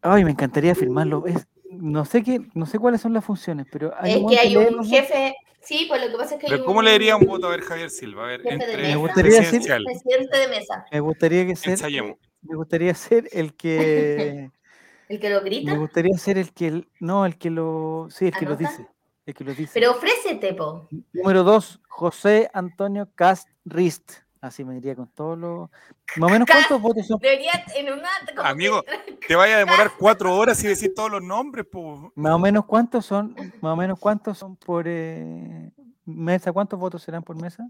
[0.01, 1.25] ay, me encantaría firmarlo.
[1.27, 4.39] Es, no sé qué, no sé cuáles son las funciones, pero hay Es un que
[4.39, 5.35] hay un jefe.
[5.61, 6.67] Sí, pues lo que pasa es que hay Pero un.
[6.67, 8.23] ¿cómo le daría un voto a ver Javier Silva?
[8.23, 8.87] A ver, Jefe de entre mesa.
[8.89, 9.83] Me gustaría presidencial.
[9.83, 10.85] Presidente de mesa.
[10.91, 12.17] Me gustaría que ser, Ensayemos.
[12.41, 14.49] me gustaría ser el que,
[15.09, 15.71] El que lo grita.
[15.73, 18.69] me gustaría ser el que, no, el que lo, sí, el que lo ¿Anota?
[18.69, 18.87] dice,
[19.27, 19.71] el que lo dice.
[19.73, 20.87] Pero ofrécete, po.
[21.13, 24.11] Número dos, José Antonio Cast Rist.
[24.39, 25.69] Así me diría con todos los.
[26.17, 27.19] Más o menos cuántos votos son.
[27.19, 28.07] Debería en una.
[28.29, 28.83] como que- Amigo,
[29.27, 31.99] Te vaya a demorar cuatro horas y decir todos los nombres, pues.
[32.15, 33.35] Más o menos cuántos son.
[33.61, 35.71] Más o menos cuántos son por eh,
[36.05, 36.53] mesa.
[36.53, 37.67] ¿Cuántos votos serán por mesa?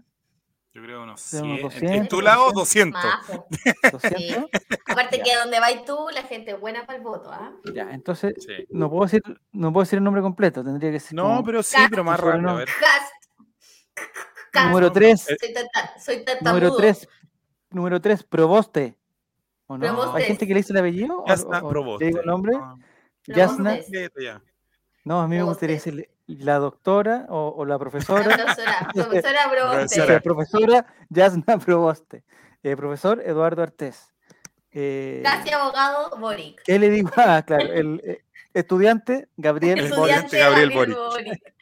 [0.74, 1.84] Yo creo unos Son unos 100.
[1.84, 3.02] En 200, tu lado, 200.
[3.02, 3.46] Más, po.
[3.92, 4.50] 200.
[4.86, 5.24] Aparte Ya.
[5.24, 7.52] que donde vais tú, la gente es buena para el voto, ¿ah?
[7.74, 8.66] Ya, entonces Sí.
[8.70, 9.22] no puedo decir,
[9.52, 10.62] no puedo decir el nombre completo.
[10.62, 11.14] Tendría que ser.
[11.14, 11.90] No, como- pero sí, Cast.
[11.90, 12.34] pero más rápido.
[12.34, 12.64] A nombre.
[12.66, 12.74] ver.
[12.78, 13.12] Cast.
[14.52, 14.66] Cast.
[14.68, 15.20] Número 3.
[15.20, 16.76] Soy, tata- soy Número tartamudo.
[16.76, 17.08] 3.
[17.70, 18.96] Número 3, Proboste.
[19.66, 20.14] ¿O no?
[20.14, 21.18] ¿Hay gente que le dice el apellido?
[21.22, 22.04] ¿O- Yasna o- o Proboste.
[22.04, 22.54] ¿Le digo el nombre?
[23.22, 24.42] Quédate ya.
[25.04, 28.22] No, a mí me gustaría decirle la doctora o, o la La profesora.
[28.94, 29.96] profesora, profesora Proboste.
[29.96, 30.12] Profesora.
[30.14, 32.24] La profesora Yasna Proboste.
[32.62, 34.12] Eh, profesor Eduardo Artés.
[34.70, 36.62] Eh, Casi abogado Boric.
[36.64, 37.10] ¿Qué le digo?
[37.16, 38.22] Ah, claro, el eh,
[38.54, 40.14] estudiante Gabriel El Boric.
[40.16, 41.54] estudiante Gabriel Boric.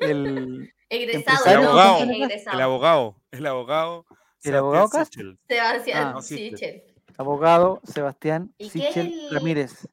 [0.00, 2.04] El, Egresado, El no, abogado.
[2.10, 2.56] egresado.
[2.56, 3.16] El abogado.
[3.30, 4.06] El abogado.
[4.42, 5.38] ¿El abogado Sebastián
[5.94, 6.82] Ah, no, Sichel.
[7.16, 9.88] Abogado Sebastián ¿Y qué es Sichel el- Ramírez.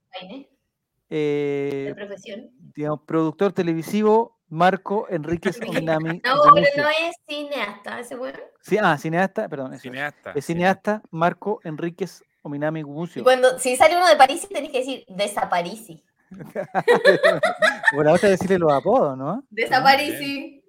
[1.09, 2.49] Eh, de profesión.
[2.75, 6.21] digamos, productor televisivo Marco Enríquez Ominami.
[6.23, 8.39] No, pero no es cineasta, ese bueno.
[8.61, 9.67] Sí, ah, cineasta, perdón.
[9.73, 9.81] eso es.
[9.83, 10.31] Cineasta.
[10.35, 13.23] Es cineasta Marco Enríquez Ominami Y Gubucio.
[13.23, 16.03] cuando, si sale uno de París, tenés que decir desaparisi.
[17.93, 19.43] Bueno, ahora decirle los apodos, ¿no?
[19.49, 20.61] Desaparisi.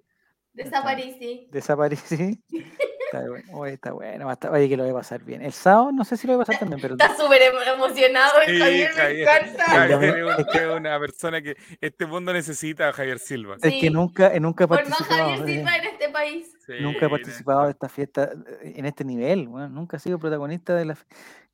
[0.53, 1.47] Desaparisi.
[1.51, 2.41] Desaparecí.
[3.11, 4.25] Está bueno, oye, está bueno.
[4.25, 5.41] va a estar- Oye, que lo voy a pasar bien.
[5.41, 8.41] El sábado no sé si lo voy a pasar también, pero Está súper emo- emocionado
[8.45, 9.21] el Sí, Javier, me Javier.
[9.27, 9.63] encanta.
[9.65, 13.55] Javier es un- es una persona que este mundo necesita a Javier Silva.
[13.61, 13.79] es Sí.
[13.81, 15.29] que nunca, eh, nunca he Por más participado.
[15.29, 16.53] Javier eh, Silva en este país.
[16.65, 18.29] Sí, Nunca he participado de esta fiesta
[18.61, 20.97] eh, en este nivel, bueno, nunca he sido protagonista de la.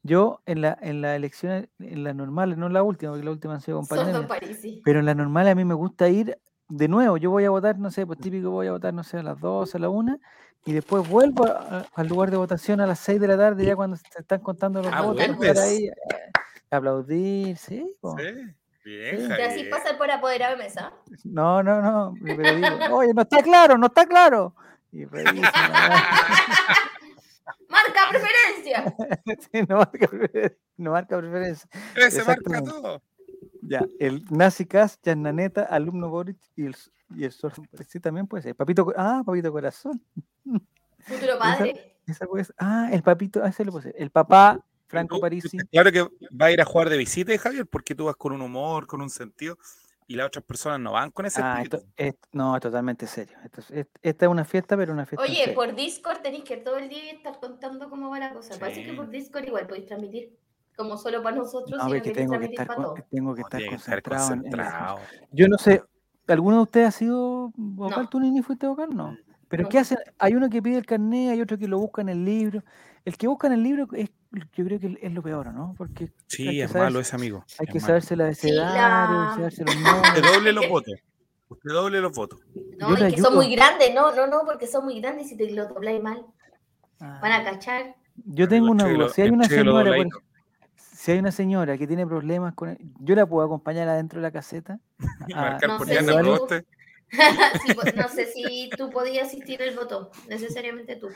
[0.04, 3.32] Yo en la en las elecciones, en las normales, no en la última, porque la
[3.32, 4.82] última han sido pandemia, Parisi.
[4.84, 6.38] pero en las normales a mí me gusta ir
[6.68, 7.18] de nuevo.
[7.18, 9.40] Yo voy a votar, no sé, pues típico voy a votar, no sé, a las
[9.40, 10.20] 12, a la 1,
[10.66, 13.66] y después vuelvo a- a- al lugar de votación a las 6 de la tarde,
[13.66, 15.60] ya cuando se están contando los Ah, votos, vuelves.
[15.60, 15.94] ahí, eh,
[16.72, 17.96] aplaudir, sí.
[18.02, 18.16] po.
[18.18, 18.24] Sí,
[18.86, 19.24] Bien, Sí.
[19.24, 19.70] Y así Javier.
[19.72, 20.94] pasar por apoderado de mesa.
[21.24, 24.54] No, no, no, pero digo, oye, no está claro, no está claro.
[24.92, 25.06] Y
[27.70, 28.96] Marca preferencia.
[29.52, 31.68] Sí, no marca, prefer- no marca preferencia.
[31.96, 33.02] Ese marca todo.
[33.62, 36.76] Ya, el Nazi Cas, Yasnaneta, alumno Boric y el,
[37.10, 37.64] y el sordo.
[37.88, 38.56] Sí, también puede ser.
[38.56, 40.02] Papito, ah, Papito Corazón.
[41.00, 41.98] Futuro padre.
[42.08, 42.56] Esa puede ser.
[42.60, 43.96] Ah, el papito, ah, ese lo puede ser.
[43.98, 45.58] El papá, Franco Parisi.
[45.72, 48.42] Claro que va a ir a jugar de visita, Javier, porque tú vas con un
[48.42, 49.58] humor, con un sentido,
[50.08, 51.78] y las otras personas no van con ese Ah, espíritu.
[51.78, 53.36] esto, es- no, totalmente serio.
[53.44, 55.24] Esto es- es- esta es una fiesta, pero una fiesta.
[55.26, 58.60] Oye, por Discord tenéis que todo el día estar contando cómo va la cosa.
[58.60, 58.96] Parece que Sí.
[58.96, 60.38] por Discord igual podéis transmitir.
[60.78, 63.48] Como solo para nosotros, No, sino que tengo que transmitir estar, con- tengo que No,
[63.48, 63.70] que estar
[64.04, 64.34] concentrado.
[64.34, 65.00] en- en la- concentrado.
[65.32, 65.82] Yo no sé,
[66.28, 68.04] ¿alguno de ustedes ha sido vocal?
[68.04, 68.10] No.
[68.10, 68.90] ¿Tú, Nini, fuiste vocal?
[68.96, 69.18] No.
[69.48, 69.70] ¿Pero No.
[69.70, 69.98] qué hacen?
[70.20, 72.64] Hay uno que pide el carnet, hay otro que lo busca en el libro.
[73.06, 74.10] El que busca en el libro es,
[74.54, 75.76] yo creo que es lo peor, ¿no?
[75.78, 77.46] Porque Sí, es saber- malo ese amigo.
[77.60, 77.88] hay es que malo.
[77.88, 80.34] saberse el abecedario, la- saberse los Usted nombres.
[80.34, 80.94] doble los votos.
[81.48, 82.40] Usted doble los votos.
[82.80, 83.94] No, Yo te que son muy grandes.
[83.94, 86.26] No, no, no, porque son muy grandes y si te lo dobláis mal,
[87.00, 87.96] Ah, van a cachar.
[88.26, 89.10] Yo tengo una duda.
[89.10, 90.24] Si hay una señora, por
[91.06, 94.24] si hay una señora que tiene problemas con el- yo la puedo acompañar adentro de
[94.24, 94.80] la caseta.
[95.28, 96.48] Y marcar no por sé si tú-.
[97.68, 101.10] Sí, pues, no sé si tú podías asistir el voto, necesariamente tú.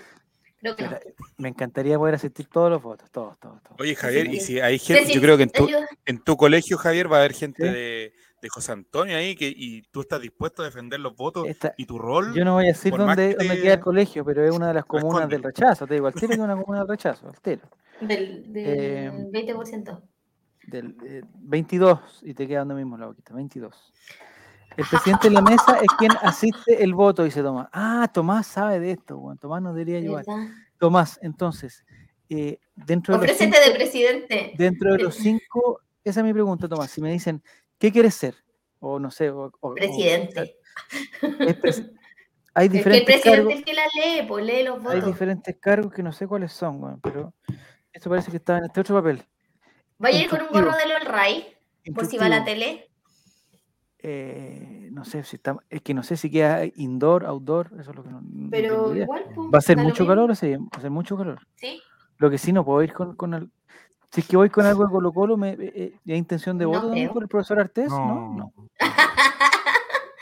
[0.60, 0.90] Creo que no.
[0.92, 3.80] Pero Me encantaría poder asistir todos los votos, todos, todos, todos.
[3.80, 4.46] Oye, Javier, y sí.
[4.46, 5.88] si hay gente, yo creo que en tu, ayuda.
[6.06, 7.70] en tu colegio, Javier, va a haber gente Sí.
[7.74, 11.74] de, de José Antonio ahí que, y tú estás dispuesto a defender los votos Esta-
[11.78, 12.34] y tu rol.
[12.36, 14.74] Yo no voy a decir dónde, que dónde queda el colegio, pero es una de
[14.76, 15.88] las comunas del rechazo.
[15.88, 17.62] Te digo, al tiro es una comuna del rechazo, al tiro.
[18.02, 20.02] Del, del Eh, 20%.
[20.68, 23.94] Del eh, 22, y te queda donde mismo la boquita, 22.
[24.78, 27.68] El presidente de la mesa es quien asiste el voto, dice Tomás.
[27.74, 29.38] Ah, Tomás sabe de esto, weón.
[29.38, 30.24] Tomás nos debería ayudar.
[30.78, 31.84] Tomás, entonces,
[32.30, 34.54] eh, dentro, de los cinco, de presidente.
[34.58, 36.92] dentro de los cinco, esa es mi pregunta, Tomás.
[36.92, 37.42] Si me dicen,
[37.80, 38.36] ¿qué quieres ser?
[38.80, 40.56] O no sé, o, o- o- Presidente.
[41.22, 41.92] es pres-
[42.54, 44.78] hay Es que el diferentes presidente cargos, es el que la lee, pues lee los
[44.78, 45.06] hay votos.
[45.06, 47.34] diferentes cargos que no sé cuáles son, weón, pero
[47.94, 49.24] esto parece que estaba en este otro papel.
[49.98, 51.46] Vaya a ir con un gorro de LOL Ray,
[51.94, 52.90] por si va a la tele.
[54.02, 57.96] Eh, no sé si está, es que no sé si queda indoor, outdoor, eso es
[57.98, 60.82] lo que no, no Pero igual, pues, Va a ser mucho calor, sí, va a
[60.82, 61.40] ser mucho calor.
[61.56, 61.82] Sí.
[62.18, 63.52] Lo que sí no puedo ir con, con al-
[64.12, 66.64] si es que voy con algo de Colo Colo, me, eh, eh, ¿hay intención de
[66.64, 67.14] No voto también creo.
[67.14, 67.90] por el profesor Artés?
[67.90, 68.54] No, No, no.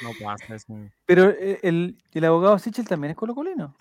[0.01, 0.73] no pasa eso.
[1.05, 3.75] Pero eh, el, el abogado Sichel también es colocolino.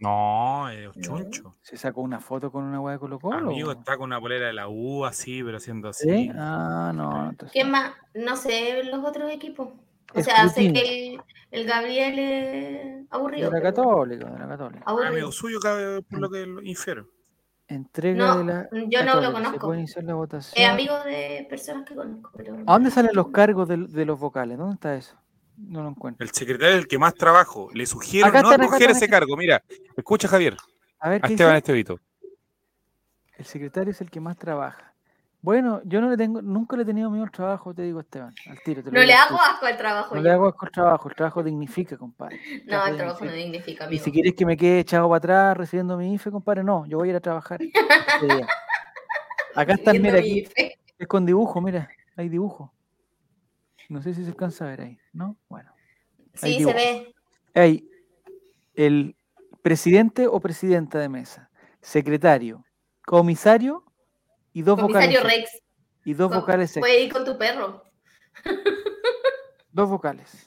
[0.00, 1.56] No, es chuncho.
[1.60, 3.36] Se sacó una foto con una hueá de Colo Colo.
[3.50, 6.08] Amigo, está con una polera de la U así, pero haciendo así.
[6.08, 6.30] ¿Sí?
[6.36, 7.30] Ah, no.
[7.30, 7.92] Entonces, ¿Quién más?
[8.14, 9.70] No sé los otros equipos.
[10.14, 10.72] O sea, sé Scrutiny.
[10.72, 11.20] que el,
[11.50, 13.50] el Gabriel es aburrido.
[13.50, 14.82] de la pero Católica, de la Católica.
[14.86, 15.10] Aburrido.
[15.12, 17.06] Amigo suyo, cabe, por lo que lo infiero.
[17.66, 18.68] Entrega No, de la.
[18.88, 19.66] yo no lo conozco.
[19.66, 20.64] puede iniciar la votación.
[20.64, 22.30] Es amigo de personas que conozco.
[22.36, 22.54] Pero...
[22.66, 24.56] ¿A dónde salen los cargos de, de los vocales?
[24.56, 25.16] ¿Dónde está eso?
[25.58, 26.24] No lo encuentro.
[26.24, 27.68] El secretario es el que más trabajo.
[27.74, 29.36] Le sugiero Acá no están, ese cargo.
[29.36, 29.62] Mira,
[29.96, 30.56] escucha Javier,
[31.00, 31.56] A ver, a ¿qué Esteban?
[31.56, 31.98] Estevito.
[33.36, 34.92] El secretario es el que más trabaja.
[35.40, 38.34] Bueno, yo no le tengo, nunca le he tenido miedo al trabajo, te digo, Esteban.
[38.48, 38.82] Al tiro.
[38.82, 40.14] Te lo No le hago asco al trabajo.
[40.16, 40.24] No yo.
[40.24, 41.08] le hago asco al trabajo.
[41.08, 42.40] El trabajo dignifica, compadre.
[42.66, 43.36] No, el trabajo no dignifica.
[43.36, 44.04] dignifica, Y amigo.
[44.04, 47.08] si quieres que me quede echado para atrás recibiendo mi IFE, compadre, no, yo voy
[47.08, 47.60] a ir a trabajar.
[47.60, 48.48] día.
[49.54, 50.48] Acá están, mira, mi aquí,
[50.98, 52.72] es con dibujo, mira, hay dibujo.
[53.88, 55.36] No sé si se alcanza a ver ahí, ¿no?
[55.48, 55.72] Bueno.
[56.42, 57.14] Hay Sí, se ve.
[57.54, 57.88] Hay
[58.74, 59.16] el
[59.62, 61.50] presidente o presidenta de mesa,
[61.80, 62.64] secretario,
[63.04, 63.84] comisario
[64.52, 65.38] y dos Comisario vocales.
[65.50, 65.62] Rex.
[66.04, 66.74] Y dos con- vocales.
[66.78, 67.82] Puede ir con tu perro.
[69.72, 70.46] Dos vocales.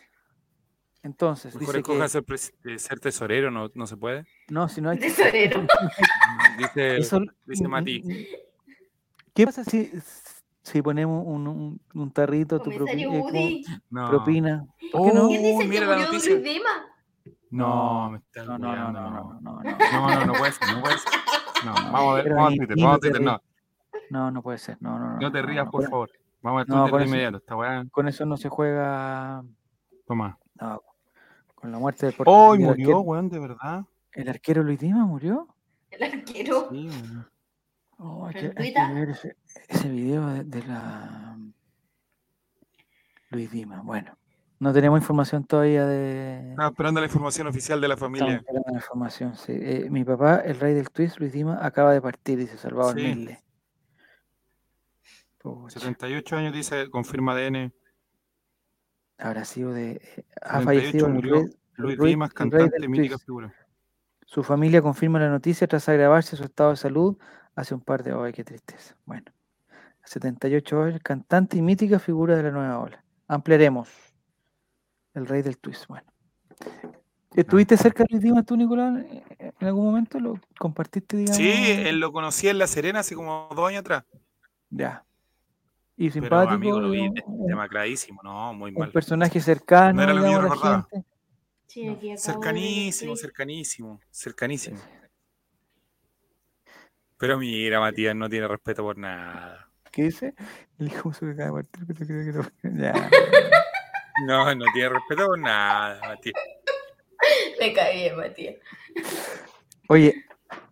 [1.03, 4.25] Entonces, Mejor dice que, escoja ser, pres- eh, ser tesorero, no, no se puede.
[4.49, 5.65] no, si no hay Tesorero.
[6.57, 8.27] Dice, Eso- dice Mati.
[9.33, 9.89] ¿Qué pasa si,
[10.63, 14.09] si ponemos un, un, un tarrito tu propi- eh, no.
[14.09, 14.65] propina?
[14.91, 15.25] ¿Por qué no?
[15.25, 16.31] Oh, ¿Quién dice que mira la murió noticia.
[16.33, 16.69] Luis Dima?
[17.49, 20.73] No, me está No, no, no, no, no, no, no, No, no, no puede ser,
[20.75, 21.11] no puede ser.
[21.65, 23.41] No, vamos a ver, vamos a Twitter, vamos a Twitter, no.
[24.09, 25.19] no, no puede ser, no, no, no.
[25.19, 26.09] No te rías, no, por favor.
[26.41, 27.83] Vamos a No, Twitter con de inmediato, esta weá.
[27.91, 29.43] Con eso no se juega
[30.07, 30.37] Toma.
[30.59, 30.81] no,
[31.55, 32.67] con la muerte del ¡Oh, portero.
[32.69, 33.83] murió, weón, de verdad!
[34.13, 35.47] ¿El arquero Luis Dima murió?
[35.91, 36.69] El arquero.
[36.71, 37.27] Sí, weón.
[38.03, 38.93] Oh, hay, ¿En que, hay que Twitter?
[38.95, 39.35] ver ese,
[39.67, 41.37] ese video de, de la
[43.29, 43.81] Luis Dima.
[43.83, 44.17] Bueno,
[44.59, 46.49] no tenemos información todavía de.
[46.51, 48.37] Estaba esperando la información oficial de la Estamos familia.
[48.37, 49.53] esperando la información, sí.
[49.55, 53.03] Eh, mi papá, el rey del twist, Luis Dima, acaba de partir, dice Salvador Sí.
[53.03, 53.39] Milde.
[55.37, 57.73] Pucha, 78 años dice, confirma ADN.
[59.17, 59.91] habrá sido de.
[59.93, 63.25] eh, ha 78 fallecido el murió rey, Luis Dimas, el cantante, mítica twist.
[63.25, 63.53] figura.
[64.25, 67.17] Su familia confirma la noticia tras agravarse su estado de salud
[67.55, 68.33] hace un par de horas.
[68.33, 68.95] Qué tristeza.
[69.05, 69.31] Bueno,
[70.03, 73.03] a 78 años, cantante y mítica figura de la nueva ola.
[73.27, 73.89] Ampliaremos.
[75.13, 75.87] El rey del twist.
[75.87, 76.05] Bueno.
[77.35, 79.23] ¿Estuviste cerca de Dimas tú, Nicolás, eh,
[79.59, 80.19] en algún momento?
[80.19, 81.37] ¿Lo compartiste, digamos?
[81.37, 84.03] Sí, él lo conocí en La Serena hace como dos años atrás.
[84.69, 85.05] Ya.
[85.95, 86.53] Y Pero simpático.
[86.53, 88.91] amigo, lo vi digamos, un- demacradísimo, no, muy un mal.
[88.91, 89.93] personaje cercano.
[89.93, 90.87] No era lo que yo recordaba.
[91.67, 94.77] Sí, el Cercanísimo, cercanísimo, cercanísimo.
[97.21, 99.69] Pero mira, Matías no tiene respeto por nada.
[99.91, 100.33] ¿Qué dice?
[100.79, 102.93] El hijo se acaba de partir, pero creo que no- Ya.
[104.27, 106.33] No, no tiene respeto por nada, Matías.
[107.75, 108.55] Cae bien, Matías.
[109.87, 110.25] Oye,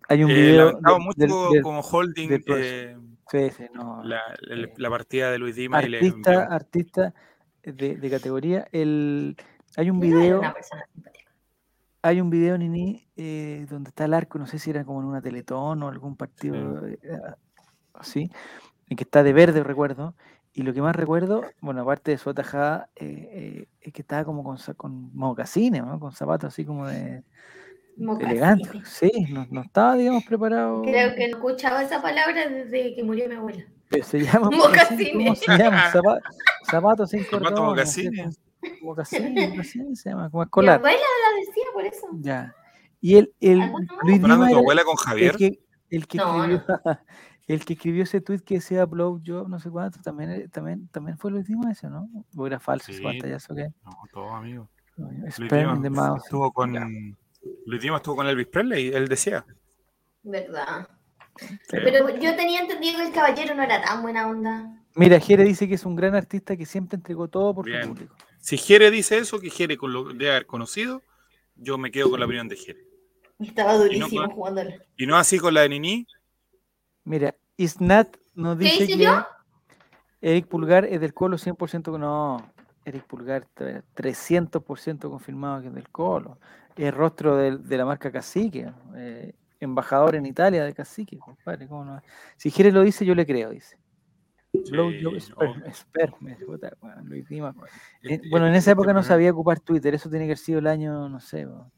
[0.08, 0.72] hay un Eh, video.
[0.74, 2.98] de- mucho del- del- como holding del eh,
[3.32, 7.14] sí, sí, no, la, el- eh, la partida de Luis Dimas y le artista, artista
[7.64, 8.68] de, de categoría.
[8.72, 9.38] El,
[9.78, 11.19] hay un No video, persona simpática.
[12.02, 15.08] Hay un video, Nini, eh, donde está el arco, no sé si era como en
[15.08, 16.98] una teletón o algún partido eh,
[17.94, 18.32] así,
[18.90, 20.16] en que está de verde, recuerdo.
[20.54, 24.26] Y lo que más recuerdo, bueno, aparte de su atajada, eh, eh, es que estaba
[24.26, 26.00] como con, con mocasines, ¿no?
[26.00, 27.24] Con zapatos así como de
[28.20, 28.66] elegante.
[28.74, 28.88] Mocasines.
[28.90, 30.82] Sí, no, no estaba, digamos, preparado.
[30.82, 33.64] Creo que no escuchaba esa palabra desde que murió mi abuela.
[33.92, 35.40] Eh, Se llama mocasín, ¿Cómo Mocasines.
[35.40, 35.92] se llama?
[35.92, 36.20] Zapa-
[36.72, 37.66] zapatos sin Zapatos cordón.
[37.68, 38.40] mocasines.
[38.82, 40.76] Mocasines, mocasines se llama, como Mi escolar.
[40.80, 42.08] abuela la decía por eso.
[42.20, 42.54] Ya.
[43.02, 43.60] Y el, el.
[43.60, 45.38] Luis ¿Comparando Dima tu era abuela con el Javier?
[45.38, 46.66] que, el que No, escribió,
[47.48, 50.88] el que escribió ese tweet que decía upload yo no sé cuánto, también, eh, también,
[50.90, 52.10] también fue Luis Dima ese, ¿no?
[52.36, 53.04] O era falso ese Sí.
[53.04, 54.70] pantallazo que No, todo amigo.
[54.98, 55.40] Luis
[55.92, 56.18] mouth.
[56.24, 56.86] estuvo con Ya.
[57.66, 59.46] Luis Dimas estuvo con Elvis Presley, él decía.
[60.24, 60.90] ¿Verdad?
[61.38, 61.48] Sí.
[61.70, 64.76] Pero yo tenía entendido que el caballero no era tan buena onda.
[64.96, 67.84] Mira, Jere dice que es un gran artista que siempre entregó todo por Bien.
[67.84, 68.16] su público.
[68.40, 71.02] Si Jere dice eso, que Jere con lo de haber conocido,
[71.62, 72.86] yo me quedo con la opinión de Jere.
[73.40, 74.72] Estaba durísimo jugándolo.
[74.98, 76.08] Y no así con la de Nini.
[77.06, 79.26] Mira, Isnat nos ¿Qué dice hice que yo?
[80.22, 81.92] Eric Pulgar es del Colo 100%.
[81.92, 82.52] con- No,
[82.86, 86.38] Eric Pulgar tre- 300% confirmado que es del Colo.
[86.76, 88.72] Es rostro del- de, la marca Cacique.
[88.96, 91.68] eh, embajador en Italia de Cacique, compadre.
[91.68, 92.02] ¿cómo no?
[92.38, 93.78] Si Jerez lo dice, yo le creo, dice.
[94.54, 97.54] Sperm- puta, weón, Luis Dima.
[98.04, 100.38] Eh, Este- bueno, en esa este época no sabía ocupar Twitter, eso tiene que haber
[100.38, 101.72] sido el año, no sé, bo,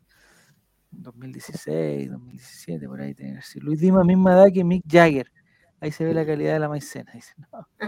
[0.92, 3.66] 2016, 2017, por ahí tiene que haber sido.
[3.66, 5.32] Luis Dima, misma edad que Mick Jagger.
[5.84, 7.12] Ahí se ve la calidad de la maicena.
[7.12, 7.68] Dice, no.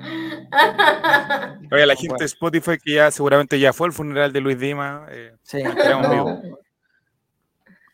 [1.72, 5.06] Oye, la gente de Spotify que ya seguramente ya fue el funeral de Luis Dima.
[5.10, 6.42] eh, sí, no, vivo.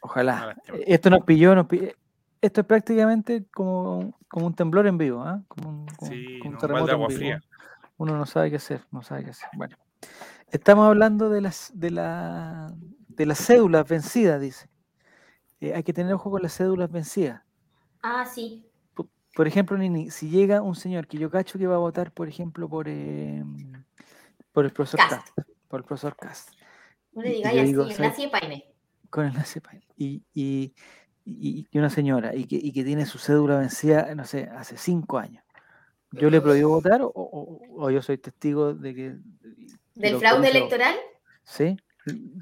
[0.06, 0.46] Ojalá.
[0.46, 0.78] Lástima.
[0.86, 1.90] Esto nos pilló, nos pi-
[2.40, 5.42] Esto es prácticamente como, como un temblor en vivo, ¿ah?
[5.48, 7.18] Como un, como Sí, como un no, un balde terremoto de en vivo.
[7.18, 7.42] fría.
[7.98, 9.48] Uno no sabe qué hacer, no sabe qué hacer.
[9.54, 9.76] Bueno,
[10.48, 12.72] estamos hablando de las de la
[13.08, 14.68] de las cédulas vencidas, dice.
[15.60, 17.42] Eh, hay que tener ojo con las cédulas vencidas.
[18.02, 18.70] Ah, sí.
[18.94, 22.12] Por, por ejemplo, Nini, si llega un señor que yo cacho que va a votar,
[22.12, 23.42] por ejemplo, por eh,
[24.52, 25.30] por el profesor Cast.
[25.34, 25.38] Cast,
[25.68, 26.50] por el profesor Cast,
[27.12, 28.75] No le digáis así, de Paine.
[29.10, 30.72] Con el Nacepain, y, y,
[31.24, 34.76] y, y una señora y que, y que tiene su cédula vencida, no sé, hace
[34.76, 35.42] cinco años.
[36.12, 39.16] ¿Yo le prohíbo votar o, o- o yo soy testigo de que...
[39.94, 40.94] ¿Del fraude electoral?
[41.44, 41.76] Sí.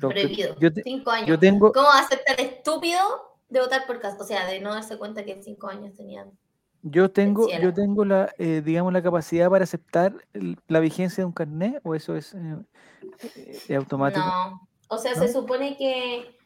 [0.01, 0.55] Prohibido.
[0.61, 1.28] Yo, te- Cinco años.
[1.28, 3.01] yo tengo, ¿Cómo va a ser tan estúpido
[3.49, 4.19] de votar por casa?
[4.20, 6.31] O sea, de no darse cuenta que en cinco años tenían.
[6.82, 11.27] yo tengo, yo tengo la, eh, digamos, la capacidad para aceptar el- la vigencia de
[11.27, 12.57] un carnet o eso es eh,
[13.69, 14.24] eh, automático.
[14.27, 14.69] No.
[14.89, 15.23] O sea, ¿No?
[15.23, 16.36] se supone que.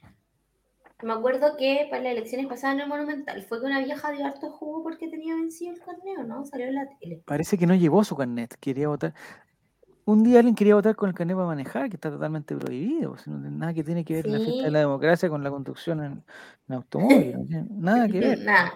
[1.03, 4.27] Me acuerdo que para las elecciones pasadas en el Monumental fue que una vieja dio
[4.27, 6.45] harto jugo porque tenía vencido el carneo, ¿no?
[6.45, 7.23] Salió en la tele.
[7.25, 9.15] Parece que no llevó su carnet, quería votar.
[10.07, 13.29] Un día alguien quería votar con el carnet para manejar, que está totalmente prohibido, pues,
[13.29, 14.71] no tiene nada que tiene que ver la fiesta de Sí.
[14.73, 16.25] la democracia con la conducción en,
[16.69, 18.39] en automóvil, no nada que ver.
[18.41, 18.73] Nada.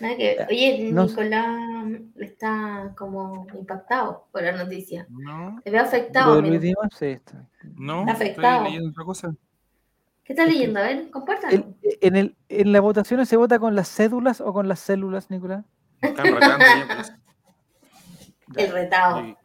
[0.00, 0.46] Nada que ver.
[0.50, 5.06] Oye, no- Nicolás está como impactado por la noticia.
[5.10, 6.34] No, Se ve Lo afectado.
[6.36, 6.62] de Luis amigo.
[6.80, 7.46] Dimas, sí, está.
[7.76, 8.64] no, Está estoy afectado.
[8.64, 9.34] leyendo otra cosa.
[10.24, 10.80] ¿Qué estás leyendo?
[10.80, 11.74] A ver, compártalo.
[12.00, 15.64] En, el, en las votaciones se vota con las cédulas o con las células, Nicolás.
[16.00, 17.12] Están retando ya, pues.
[18.56, 19.36] El retado.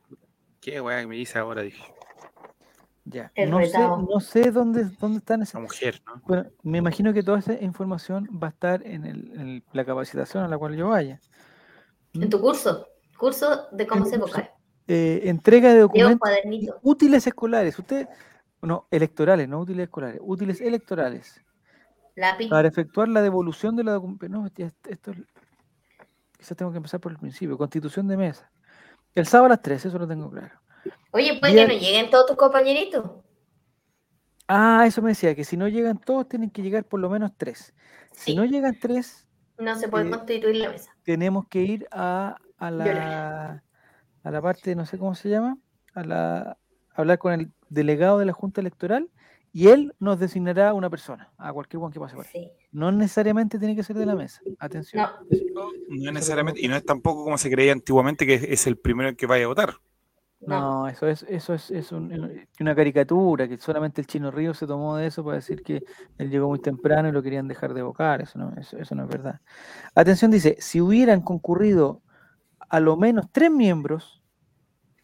[0.61, 1.61] ¿Qué weá que me dice ahora?
[1.63, 1.81] Dije,
[3.05, 3.31] Ya.
[3.35, 4.07] El No sé, retado.
[4.09, 5.55] no sé dónde, dónde están esas.
[5.55, 6.21] la mujer, ¿no?
[6.25, 10.43] Bueno, me imagino que toda esa información va a estar en, el- en la capacitación
[10.43, 11.19] a la cual yo vaya.
[12.13, 12.87] En tu curso.
[13.17, 14.53] Curso de cómo se votar.
[14.87, 16.29] Eh, entrega de documentos
[16.81, 17.77] útiles escolares.
[17.77, 18.07] Usted,
[18.61, 21.41] no, electorales, no útiles escolares, útiles electorales.
[22.15, 22.49] Lápiz.
[22.49, 24.31] Para efectuar la devolución de la documentación.
[24.43, 25.17] No, ya est- esto es-
[26.37, 27.57] quizás tengo que empezar por el principio.
[27.57, 28.51] Constitución de mesa.
[29.15, 30.59] El sábado a las 3, eso lo tengo claro.
[31.11, 33.09] Oye, pues que no lleguen todos tus compañeritos.
[34.47, 37.31] Ah, eso me decía, que si no llegan todos, tienen que llegar por lo menos
[37.37, 37.73] tres.
[38.11, 39.27] Si no llegan tres,
[39.59, 40.89] No se puede Eh, constituir la mesa.
[41.03, 43.63] tenemos que ir a, a la,
[44.23, 45.57] a la parte, no sé cómo se llama,
[45.93, 46.57] a la,
[47.01, 49.09] hablar con el delegado de la Junta Electoral
[49.51, 52.31] y él nos designará una persona, a cualquier one que pase por ahí.
[52.31, 52.51] Sí.
[52.71, 54.41] No necesariamente tiene que ser de la mesa.
[54.59, 55.03] Atención.
[55.03, 55.71] No.
[55.89, 59.09] No es necesariamente, y no es tampoco como se creía antiguamente que es el primero
[59.09, 59.73] en que vaya a votar.
[60.41, 60.83] No.
[60.83, 64.67] No, eso es, eso es, es un- una caricatura, que solamente el Chino Río se
[64.67, 65.83] tomó de eso para decir que
[66.17, 69.03] él llegó muy temprano y lo querían dejar de evocar, eso no, eso, eso no
[69.03, 69.41] es verdad.
[69.95, 72.01] Atención, dice, si hubieran concurrido
[72.69, 74.18] a lo menos tres miembros,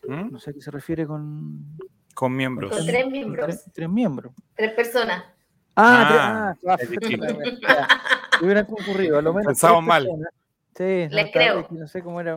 [0.07, 0.31] ¿Mm?
[0.31, 1.77] no sé a qué se refiere con,
[2.13, 2.75] Con miembros.
[2.75, 3.45] Con tres con miembros.
[3.45, 4.33] tres, tres miembros.
[4.55, 5.23] Tres personas.
[5.75, 7.27] Ah, tres- Ah, ah, es distinto.
[7.61, 7.87] ya.
[8.39, 10.29] Si hubieran concurrido a lo menos Pensamos tres mal.
[10.77, 11.59] Sí, Les creo.
[11.61, 12.35] es que no sé cómo era,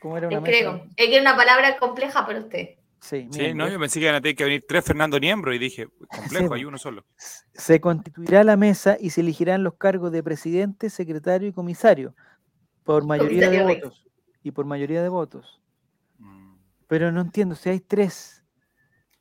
[0.00, 0.58] cómo era Les una mesa.
[0.58, 0.84] creo.
[0.96, 2.76] Es que es una palabra compleja para usted.
[3.00, 5.58] Sí, Sí, no, yo pensé que iban a tener que venir tres Fernando Niembro y
[5.58, 7.04] dije, complejo, Sí, hay uno solo.
[7.16, 12.14] Se constituirá la mesa y se elegirán los cargos de presidente, secretario y comisario
[12.84, 14.06] por mayoría de Comisario votos.
[14.42, 15.59] Y por mayoría de votos.
[16.90, 18.42] Pero no entiendo, si hay tres.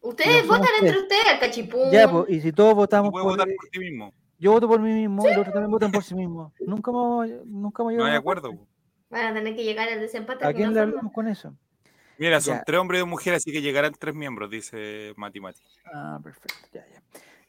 [0.01, 1.91] Ustedes votan entre ustedes, al cachipún.
[1.91, 3.33] Ya, pues, y si todos votamos puedes por...
[3.37, 4.11] votar por ti mismo.
[4.39, 6.51] Yo voto por mí mismo y los otros también votan por sí mismos.
[6.61, 8.57] Nunca me, nunca me No hay acuerdo.
[9.11, 10.43] Van a tener que llegar al desempate.
[10.43, 10.89] de ¿A quién le forma.
[10.93, 11.55] hablamos con eso?
[12.17, 12.63] Mira, son Ya.
[12.63, 15.61] tres hombres y dos mujeres, así que llegarán tres miembros, dice Mati Mati.
[15.93, 17.03] Ah, perfecto, ya, ya.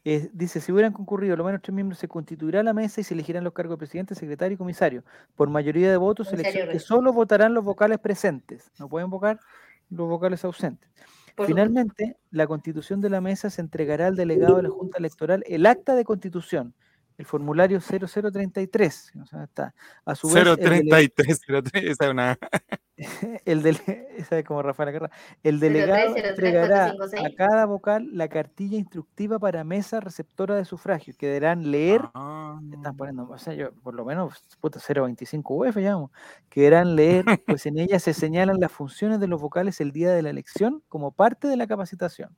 [0.04, 3.14] Eh, dice, si hubieran concurrido lo menos tres miembros, se constituirá la mesa y se
[3.14, 5.02] elegirán los cargos de presidente, secretario y comisario.
[5.34, 8.70] Por mayoría de votos, elección que solo votarán los vocales presentes.
[8.78, 9.40] No pueden votar
[9.90, 10.90] los vocales ausentes.
[11.46, 15.66] Finalmente, la constitución de la mesa se entregará al delegado de la Junta Electoral el
[15.66, 16.74] acta de constitución,
[17.20, 19.74] el formulario 0033, que no sé dónde está.
[20.06, 21.40] A su vez, el dele- 033,
[21.70, 22.38] 03, esa es una...
[23.44, 23.76] el del,
[24.16, 25.10] esa es como Rafael
[25.42, 27.26] el 03, delegado 03, entregará 456.
[27.26, 32.58] a cada vocal la cartilla instructiva para mesa receptora de sufragio, que deberán leer Ah,
[32.72, 36.10] están poniendo, o sea, yo por lo menos, puta, 0.25 UF, digamos,
[36.48, 40.10] que deberán leer, pues en ella se señalan las funciones de los vocales el día
[40.12, 42.34] de la elección como parte de la capacitación.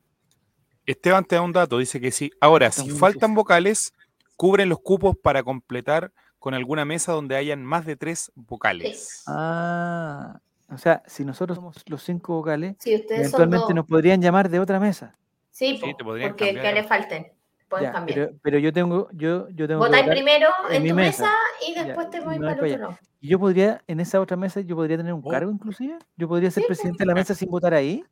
[0.85, 2.33] Esteban te da un dato, dice que sí.
[2.41, 3.35] Ahora, Está si faltan difícil.
[3.37, 3.95] vocales,
[4.37, 9.23] cubren los cupos para completar con alguna mesa donde hayan más de tres vocales.
[9.27, 14.81] Ah, o sea, si nosotros somos los cinco vocales, eventualmente nos podrían llamar de otra
[14.81, 15.15] mesa.
[15.51, 16.75] Sí, Sí, po, te podrían porque cambiar.
[16.75, 17.33] que le falten.
[17.69, 18.19] Pueden Ya, cambiar.
[18.29, 20.95] pero, pero yo tengo, yo, yo tengo que Votáis votar, primero en en mi tu
[20.95, 21.23] mesa.
[21.25, 21.35] mesa,
[21.69, 22.99] y Ya, después te voy para el otro lado.
[23.21, 25.29] y yo podría, en esa otra mesa, yo podría tener un Oh.
[25.31, 25.99] cargo inclusive.
[26.17, 26.79] Yo podría ser Sí, pues.
[26.79, 28.05] presidente de la mesa sin votar ahí.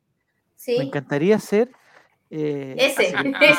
[0.55, 1.69] Sí, Me encantaría ser
[2.29, 3.11] eh, ese.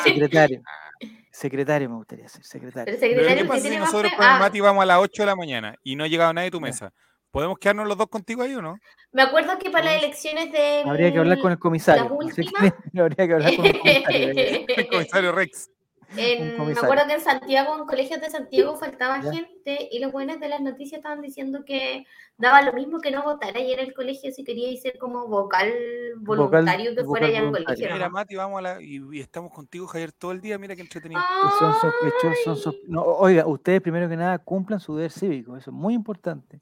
[0.03, 0.61] secretario.
[1.33, 2.85] Secretario me gustaría ser, secretario.
[2.85, 5.23] Pero secretario ¿qué que pasa si nosotros con el ah, Mati vamos a las 8
[5.23, 6.93] de la mañana y no ha llegado nadie a tu mesa?
[7.31, 8.77] ¿Podemos quedarnos los dos contigo ahí o no?
[9.11, 10.83] Me acuerdo que para las elecciones de.
[10.85, 12.03] Habría que hablar con el comisario.
[12.03, 14.33] las no sé últimas- habría que hablar con el comisario.
[14.77, 15.69] El comisario Rex.
[16.17, 19.31] En- me acuerdo que en Santiago, en colegios de Santiago, faltaba Ya.
[19.33, 22.05] gente y los buenos de las noticias estaban diciendo que
[22.37, 25.71] daba lo mismo que no votara y en el colegio si quería ser como vocal
[26.17, 27.93] voluntario que fuera vocal ya al colegio.
[27.93, 28.09] Mira.
[28.09, 28.81] Mati, vamos a la.
[28.81, 30.57] Y, y estamos contigo, Javier, todo el día.
[30.57, 31.21] Mira qué entretenido.
[31.59, 35.69] Son sospechosos, son sos- no, oiga, ustedes primero que nada cumplan su deber cívico, eso
[35.71, 36.59] es muy importante.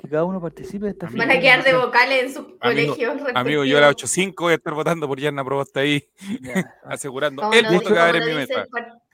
[0.00, 1.26] Que cada uno participe de esta Amigo.
[1.26, 3.22] Van a quedar de vocales en sus colegios.
[3.34, 4.34] Amigo, yo a las respectivos.
[4.36, 6.08] 8.05 voy a estar votando por Yarna Proboste ahí,
[6.40, 8.68] Ya, asegurando el voto que va a haber en mi par-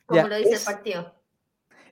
[0.06, 1.14] como Ya, lo dice es- el partido.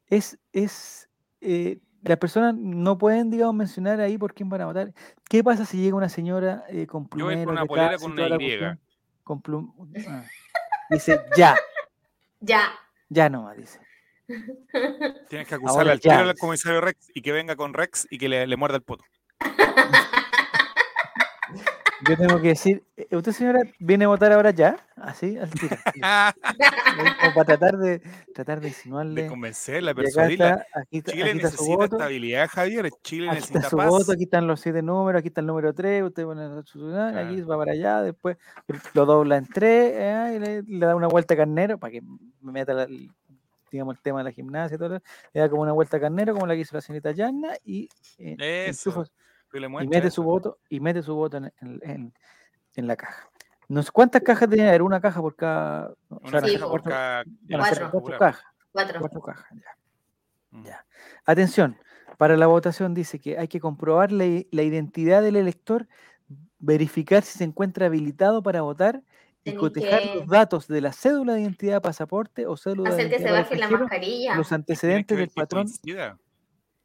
[0.08, 1.08] Es, es,
[1.40, 4.92] eh, las personas no pueden, digamos, mencionar ahí por quién van a votar.
[5.30, 8.12] ¿Qué pasa si llega una señora eh, con Yo voy plumero, con una polera con
[8.12, 8.28] una Y.
[8.28, 8.80] cuestión?
[9.24, 9.72] Con plum...
[10.06, 10.24] ah.
[10.90, 11.56] Dice, ya,
[12.40, 12.72] Ya.
[13.08, 13.80] ya nomás, dice.
[15.28, 18.18] Tienes que Ahora acusarle al tiro al comisario Rex y que venga con Rex y
[18.18, 19.04] que le, le muerda el poto.
[22.08, 24.76] Yo tengo que decir, eh, ¿usted señora viene a votar ahora ya?
[24.96, 25.76] Así, al tiro.
[27.20, 28.02] Como para tratar de,
[28.34, 29.26] tratar de de insinuarle.
[29.28, 30.48] convencerla, Y acá persuadirla.
[30.50, 31.96] está, aquí, está- Chile aquí está su necesita voto.
[31.96, 32.90] estabilidad, Javier.
[33.04, 33.86] Chile Aquí está necesita su paz.
[33.88, 37.16] voto, aquí están los siete números, aquí está el número 3, usted pone su ciudad,
[37.16, 37.46] aquí Claro.
[37.46, 38.36] va para allá, después
[38.94, 42.02] lo dobla en 3 y le, le da una vuelta a carnero para que
[42.40, 43.12] me meta la- el-
[43.72, 46.00] digamos el tema de la gimnasia y todo, lo- le da como una vuelta a
[46.00, 47.88] carnero como la que hizo la señorita Yanna y,
[48.18, 49.10] eh, Eso, enchufa-
[49.82, 50.16] y mete eso.
[50.16, 52.14] su voto y mete su voto en, en- en-
[52.76, 53.28] en la caja.
[53.68, 56.64] No sé cuántas cajas tenía, era una caja por cada, o Una sea, Sí, caja
[56.66, 56.70] po.
[56.70, 57.24] por cuatro- cada
[57.90, 58.18] Cuatro.
[58.18, 59.00] cajas, Cuatro.
[59.00, 59.76] cuatro cajas, ya.
[60.58, 60.64] Mm.
[60.66, 60.86] Ya.
[61.24, 61.76] Atención,
[62.18, 65.88] para la votación dice que hay que comprobar la, la identidad del elector,
[66.58, 69.02] verificar si se encuentra habilitado para votar
[69.44, 73.10] y cotejar que- los datos de la cédula de identidad, pasaporte o cédula de Hacer
[73.10, 74.34] que se identidad baje la mascarilla.
[74.36, 75.64] los antecedentes del patrón.
[75.64, 76.18] coincida.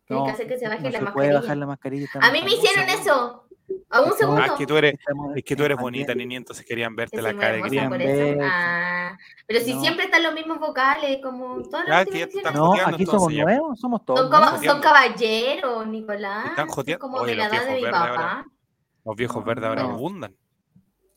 [0.05, 1.39] Que No, hacer que se baje no la se puede mascarilla.
[1.41, 2.07] bajar la mascarilla.
[2.21, 3.43] A mí me hicieron eso.
[3.89, 4.41] A un segundo.
[4.41, 4.95] Ah, es que tú eres,
[5.35, 8.37] es que tú eres bonita, niña, entonces querían verte Que la cara de.
[8.41, 9.81] Ah, pero si No.
[9.81, 13.43] siempre están los mismos vocales, como todas Ah, las que están No, aquí somos ya.
[13.43, 14.21] nuevos, somos todos.
[14.21, 16.45] Son, como- son caballeros, Nicolás.
[16.45, 17.01] Están Son joteando.
[17.01, 18.45] como Oye, de la los edad de mi viejos verdes papá.
[19.03, 19.83] Los viejos verdes ahora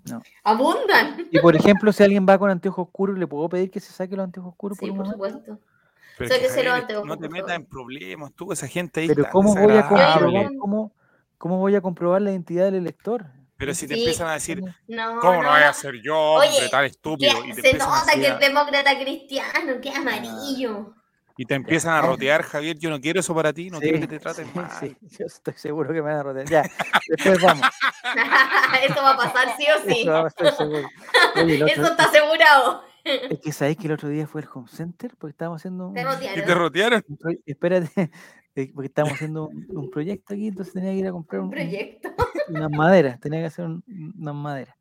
[0.04, 0.22] no.
[0.44, 1.28] abundan.
[1.30, 4.16] Y por ejemplo, si alguien va con anteojos oscuros, ¿le puedo pedir que se saque
[4.16, 5.58] los anteojos oscuros Sí, por supuesto.
[6.18, 9.76] Pero que, Javier, no te metas en problemas, tú, esa gente ahí Pero ¿cómo voy
[9.76, 10.92] a comprobar cómo,
[11.38, 13.26] cómo voy a comprobar la identidad del elector?
[13.56, 14.00] Pero si te Sí.
[14.00, 17.44] empiezan a decir, No, ¿cómo no, no, voy a ser yo, hombre, Oye, tan estúpido?
[17.44, 20.94] Y te, se a nota que es demócrata cristiano, que es amarillo.
[21.40, 22.76] Y te empiezan a rotear, Javier.
[22.78, 24.70] Yo no quiero eso para ti, no Sí, quiero que te traten sí, mal.
[24.78, 26.46] sí, yo estoy seguro que me van a rodear.
[26.48, 26.62] Ya,
[27.08, 27.66] después vamos.
[28.84, 30.00] Eso va a pasar sí o sí.
[30.02, 30.88] Eso estoy seguro.
[31.36, 32.82] Oye, el otro- Eso está asegurado.
[33.04, 35.94] es que sabéis que el otro día fue el home center porque estábamos haciendo un,
[35.94, 36.44] Te ¿Y rotearon.
[36.44, 37.04] te rotearon?
[37.46, 37.90] espérate,
[38.56, 41.46] eh, porque estábamos haciendo un, un proyecto aquí, entonces tenía que ir a comprar Un
[41.46, 42.10] un- proyecto.
[42.48, 43.82] unas maderas, tenía que hacer un-
[44.18, 44.74] unas maderas.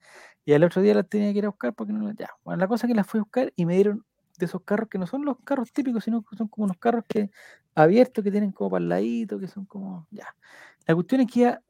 [0.44, 2.16] Y al otro día las tenía que ir a buscar porque no las.
[2.18, 2.30] Ya.
[2.44, 4.04] Bueno, la cosa es que las fui a buscar y me dieron
[4.40, 7.04] de esos carros que no son los carros típicos, sino que son como unos carros
[7.08, 7.32] que
[7.76, 10.08] abiertos que tienen como para el ladito, que son como.
[10.12, 10.36] Ya.
[10.88, 11.62] La cuestión es que ya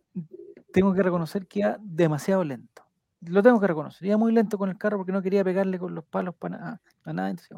[0.72, 2.84] tengo que reconocer que iba demasiado lento.
[3.22, 4.08] Lo tengo que reconocer.
[4.08, 6.82] Iba muy lento con el carro porque no quería pegarle con los palos para nada.
[7.06, 7.58] Nada entonces,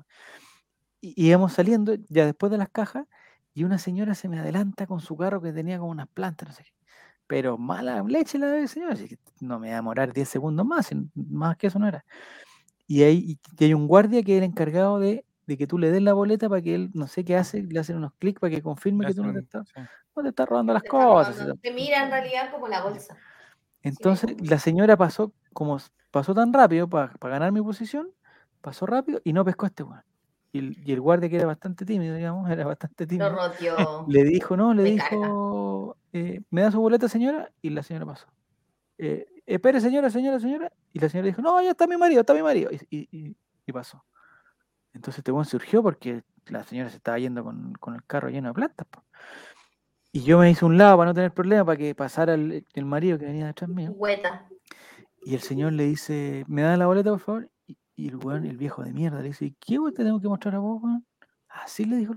[1.02, 3.08] y íbamos saliendo ya después de las cajas
[3.54, 6.54] y una señora se me adelanta con su carro que tenía como unas plantas, no
[6.56, 6.74] sé qué.
[7.28, 8.96] Pero mala leche la de señora,
[9.40, 12.06] no me va a demorar 10 segundos más, más que eso no era.
[12.92, 15.90] Y hay, y hay un guardia que es el encargado de, de que tú le
[15.92, 18.52] des la boleta para que él, no sé qué hace, le hacen unos clics para
[18.54, 19.80] que confirme que tú no te, estás, Sí.
[20.14, 21.38] no te estás robando las Te cosas.
[21.38, 21.56] robando.
[21.62, 23.16] Te mira en realidad como la bolsa.
[23.82, 25.78] entonces la señora pasó, como
[26.12, 28.10] pasó tan rápido para ganar mi posición,
[28.60, 30.04] pasó rápido y no pescó a este weón.
[30.52, 33.30] Y el, y el guardia que era bastante tímido, digamos, era bastante Lo tímido.
[33.30, 34.06] roteó.
[34.10, 37.54] Le dijo, no, le Me dijo, eh, ¿me da su boleta, señora?
[37.62, 38.28] Y la señora pasó.
[39.04, 40.72] Eh, espere señora, señora, señora.
[40.94, 42.70] Y la señora dijo, no, ya está mi marido, está mi marido.
[42.72, 44.04] Y, y- y- y pasó.
[44.94, 48.50] Entonces este weón surgió porque la señora se estaba yendo con, con el carro lleno
[48.50, 48.88] de plantas.
[48.88, 49.04] po.
[50.12, 52.86] Y yo me hice un lado para no tener problema, para que pasara el, el
[52.86, 53.92] marido que venía detrás mío.
[53.92, 54.48] Hueta.
[55.24, 57.50] Y el señor le dice, ¿me da la boleta, por favor?
[57.68, 60.20] Y, y el weón, el viejo de mierda, le dice, ¿y qué weón te tengo
[60.20, 61.06] que mostrar a vos, weón?
[61.48, 62.14] Así le dijo.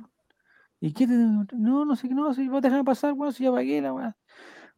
[0.81, 1.61] ¿Y qué te tengo que mostrar?
[1.61, 4.15] No, no sé qué, no, si vos déjame pasar, weón, si ya pagué la weón.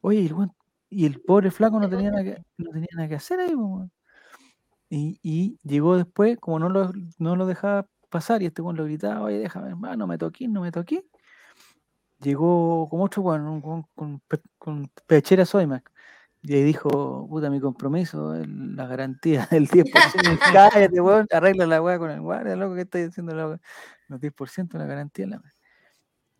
[0.03, 0.53] Oye, y el weón,
[0.97, 3.86] y el pobre flaco no tenía nada que, no tenía nada que hacer ahí, po.
[4.89, 8.85] Y, y llegó después, como no lo, no lo dejaba pasar, y este weón lo
[8.85, 11.05] gritaba, oye, déjame, hermano, no me toqué, no me toqué.
[12.23, 15.93] Llegó como otro weón, con, pe- con pechera Soymac.
[16.40, 19.85] Y ahí dijo, puta, mi compromiso, la garantía del 10%.
[20.32, 23.60] Y Cállate, weón, arregla la weá con el guardia, loco, que estoy haciendo la weá?
[24.09, 25.27] Los 10%, la garantía.
[25.27, 25.43] La.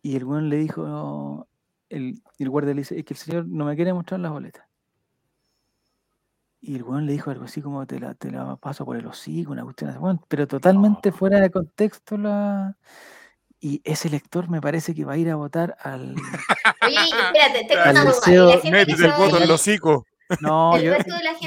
[0.01, 1.47] Y el weón le dijo, no,
[1.89, 4.65] el, el guardia le dice, es que el señor no me quiere mostrar las boletas.
[6.59, 9.05] Y el weón le dijo algo así como, te la, te la paso por el
[9.05, 12.75] hocico, una cuestión así, weón, pero totalmente fuera de contexto la...
[13.59, 16.15] Y ese lector me parece que va a ir a votar al...
[16.85, 18.13] Oye, espérate, tengo Al una duda.
[18.13, 20.05] deseo- ¿Y la gente que Métete el voto en el hocico.
[20.41, 20.93] No, el yo,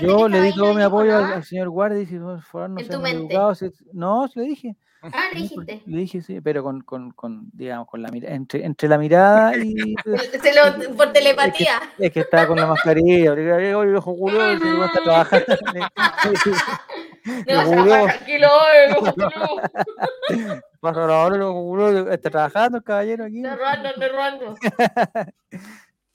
[0.01, 2.71] yo le di todo mi apoyo al, al señor guardia y dije, no, por favor,
[2.71, 4.77] no En sean educados, si- No, se le dije.
[5.03, 5.83] Ah, le pues, dijiste.
[5.87, 9.57] Le dije, sí, pero con, con, con digamos, con la mirada, entre, entre la mirada
[9.57, 9.75] y...
[10.43, 11.81] Se lo, por telepatía.
[11.99, 15.47] Es que estaba con la mascarilla, le dije, oye, viejo culo, ese weón está trabajando.
[17.23, 19.47] No, Lo tranquilo, oye, tranquilo.
[20.81, 23.43] Pasa la hora, viejo culo, está trabajando el caballero aquí.
[23.45, 24.55] Estoy robando.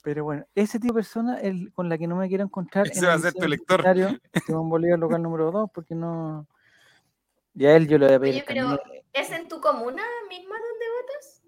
[0.02, 2.86] Pero bueno, ese tipo de persona es con la que no me quiero encontrar.
[2.86, 6.46] Ese va a ser tu universitario, Simón Bolívar, local número 2, porque no.
[7.56, 8.34] Ya él yo le voy a pedir.
[8.34, 8.78] Oye, pero.
[9.14, 11.42] ¿es en tu comuna misma donde votas?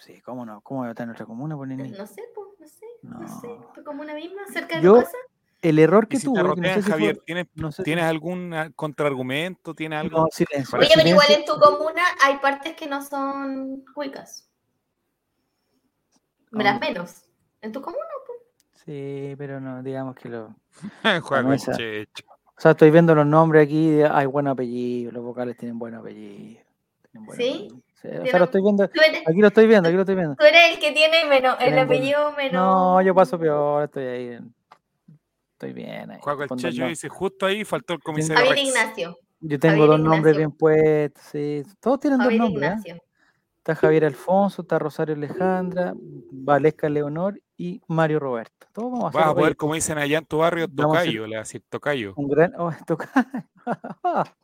[0.00, 1.88] Sí, cómo no, cómo va a estar en nuestra comuna, por nene?
[1.88, 3.48] No sé, pues, no sé, no, sé.
[3.48, 3.72] No.
[3.74, 5.16] ¿Tu comuna misma, cerca de Yo- tu casa?
[5.62, 7.72] El error que si te tuve, que no rodean, sé si fue- Javier, ¿tienes, no
[7.72, 9.74] sé si- ¿tienes algún ah, contraargumento?
[9.74, 10.18] ¿Tienes algo?
[10.18, 10.78] No, silencio.
[10.78, 14.50] Oye, pero igual en tu comuna hay partes que no son cuicas.
[16.50, 17.24] Las menos.
[17.62, 18.04] ¿En tu comuna?
[18.84, 20.54] Sí, pero no, digamos que lo.
[21.78, 22.24] Checho.
[22.56, 26.60] O sea, estoy viendo los nombres aquí, hay buen apellido, los vocales tienen buen apellido.
[27.10, 27.50] tienen buen ¿Sí?
[27.50, 27.80] apellido.
[28.00, 30.36] Sí, o sea, lo estoy viendo, eres, aquí lo estoy viendo, aquí lo estoy viendo.
[30.36, 32.52] tú eres el que tiene menos, el apellido menos.
[32.52, 34.38] No, yo paso peor, estoy ahí.
[35.52, 36.18] Estoy bien ahí.
[36.20, 38.68] Juego el checho dice, justo ahí faltó el comisario Javier Rex.
[38.68, 39.18] Ignacio.
[39.40, 41.62] Yo tengo Javier dos nombres bien puestos, sí.
[41.80, 42.86] Todos tienen Javier dos nombres.
[42.86, 43.00] ¿eh?
[43.58, 48.66] Está Javier Alfonso, está Rosario Alejandra, Valesca Leonor y Mario Roberto.
[48.72, 51.36] Todos vamos a hacer Vas a poder, como dicen allá en tu barrio, tocayo, le
[51.36, 52.12] va a decir tocayo.
[52.16, 52.52] un gran.
[52.58, 53.10] oh, toca-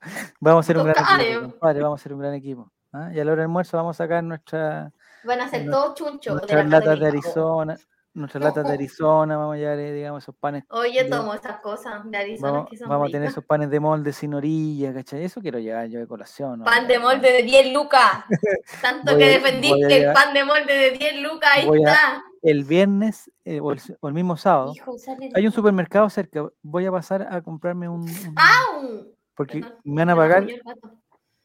[0.41, 1.23] vamos a hacer un gran Tocayo.
[1.39, 2.73] equipo, compadre, vamos a hacer un gran equipo.
[2.93, 3.11] ¿ah?
[3.15, 4.93] Y a la hora del almuerzo vamos a sacar nuestra,
[5.25, 6.25] Van a ser Nu- todos chunchos.
[6.27, 7.07] de nuestras la latas de.
[7.09, 7.77] Arizona,
[8.15, 10.65] nuestras latas de Arizona, vamos a llevar, eh, digamos, esos panes.
[10.71, 13.71] Hoy yo tomo esas cosas de Arizona Vamos, que son vamos a tener esos panes
[13.71, 15.25] de molde sin orilla, ¿cachai?
[15.25, 16.61] Eso quiero llevar yo de colación.
[16.61, 16.65] ¿no?
[16.65, 18.25] Pan de molde de 10 lucas.
[18.83, 21.51] Tanto Voy que a- voy a defendiste el pan de molde de 10 lucas.
[21.55, 22.25] Ahí voy a- está.
[22.43, 24.97] El viernes eh, o, el, o el mismo sábado, Hijo,
[25.35, 26.49] hay un supermercado cerca.
[26.63, 28.01] Voy a pasar a comprarme un.
[28.03, 29.07] un- ¡Au!
[29.35, 30.47] porque Perdón, me van a pagar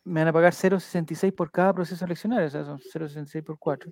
[0.06, 3.92] me van a pagar 0.66 por cada proceso eleccionario, o sea, son 0.66 por 4.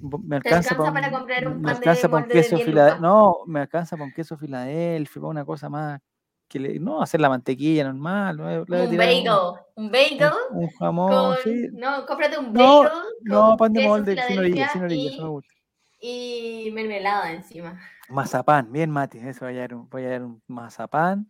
[0.00, 2.56] Me ¿Te alcanza, alcanza pa' para comprar un me pan de alcanza pa' un queso
[2.56, 3.00] 10 Filadelfia.
[3.00, 6.00] No, me alcanza para un queso Filadelfia, para una cosa más
[6.48, 9.30] que le, no hacer la mantequilla normal, le le Un bagel.
[9.76, 10.30] Un bagel.
[10.52, 11.68] un, un jamón, Con, sí.
[11.72, 12.92] No, cómprate un No, bagel.
[13.22, 15.54] No, con pan de molde, sin orilla, sin orilla, eso me y, gusta.
[16.00, 17.80] Y mermelada encima.
[18.08, 21.28] Mazapán, bien Mati, eso voy a llevar un, voy a llevar un mazapán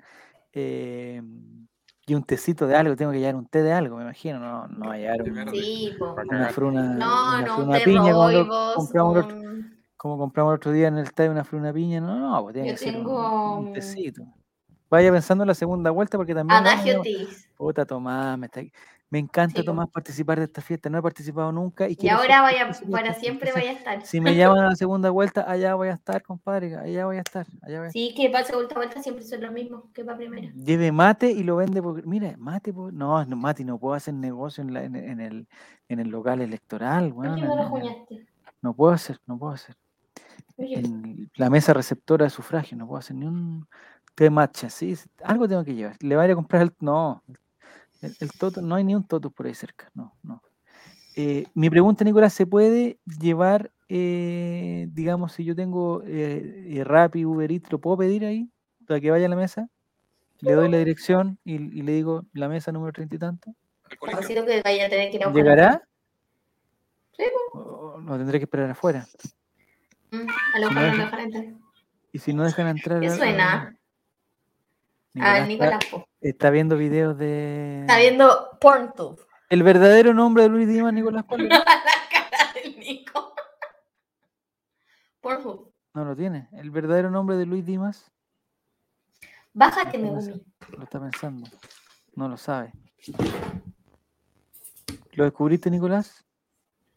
[0.53, 1.21] eh,
[2.07, 4.69] y un tecito de algo, tengo que llevar un té de algo, me imagino, no,
[4.69, 5.55] no voy a llevar un-.
[5.55, 5.97] Sí,
[6.31, 10.53] una fruna, No, una no, fruna piña como, lo- compramos el otro- un- como compramos
[10.53, 12.79] el otro día en el té una fruna piña, no, no, pues tiene Yo que
[12.79, 14.23] ser un- tengo, un, tecito.
[14.89, 16.61] Vaya pensando en la segunda vuelta porque también...
[16.61, 17.49] Adagio Tis.
[17.57, 18.63] Puta Tomás, me, está-
[19.11, 21.89] me encanta Sí, Tomás participar de esta fiesta, no he participado nunca.
[21.89, 24.05] Y, Y ahora vaya, para siempre vaya a estar.
[24.05, 27.21] Si me llaman a la segunda vuelta, allá voy a estar, compadre, allá voy a
[27.21, 27.93] estar, allá voy a estar.
[27.93, 30.53] Sí, que para segunda vuelta siempre son los mismos que para primera.
[30.53, 34.15] Lleve mate y lo vende porque, mira, mate, po- no, no, mate, no puedo hacer
[34.15, 35.49] negocio en, la- en, en el,
[35.89, 38.27] en el local electoral, ¿Por weón, qué no lo juñaste?
[38.61, 39.75] no puedo hacer, no puedo hacer.
[40.57, 43.67] En la mesa receptora de sufragio, no puedo hacer ni un
[44.15, 45.97] té matcha, sí, algo tengo que llevar.
[46.01, 47.39] Le voy a ir a comprar el, no, el,
[48.01, 50.43] el toto, no hay ni un toto por ahí cerca, no, no.
[51.17, 57.25] Eh, mi pregunta, Nicolás, ¿se puede llevar, eh, digamos, si yo tengo eh, eh, Rappi,
[57.25, 58.49] Uber Eats, lo puedo pedir ahí
[58.87, 59.69] para que vaya a la mesa?
[60.41, 63.53] Le doy la dirección y, y le digo la mesa número treinta y tanto.
[63.99, 65.89] como siento que vaya a tener que ir a buscar ¿Llegará?
[67.17, 69.05] Sí, ¿O lo tendré que esperar afuera?
[70.13, 71.45] Mm, a lo mejor no dejan entrar.
[72.13, 73.01] Y si no dejan entrar...
[73.01, 73.77] ¿Qué suena?
[75.21, 75.97] Ah, Nicolás Nicolás Po.
[75.99, 77.81] Está, está viendo videos de.
[77.83, 79.21] Está viendo PornTube.
[79.51, 81.59] El verdadero nombre de Luis Dimas, Nicolás Cuál era?
[81.59, 81.65] la
[82.11, 83.35] cara del Nico.
[85.21, 85.73] Pornhub.
[85.95, 86.49] No lo tiene.
[86.53, 88.11] El verdadero nombre de Luis Dimas
[89.53, 90.45] Bájate, No, no Megumi.
[90.77, 91.49] lo está pensando.
[92.15, 92.73] No lo sabe.
[95.13, 96.25] ¿Lo descubriste, Nicolás?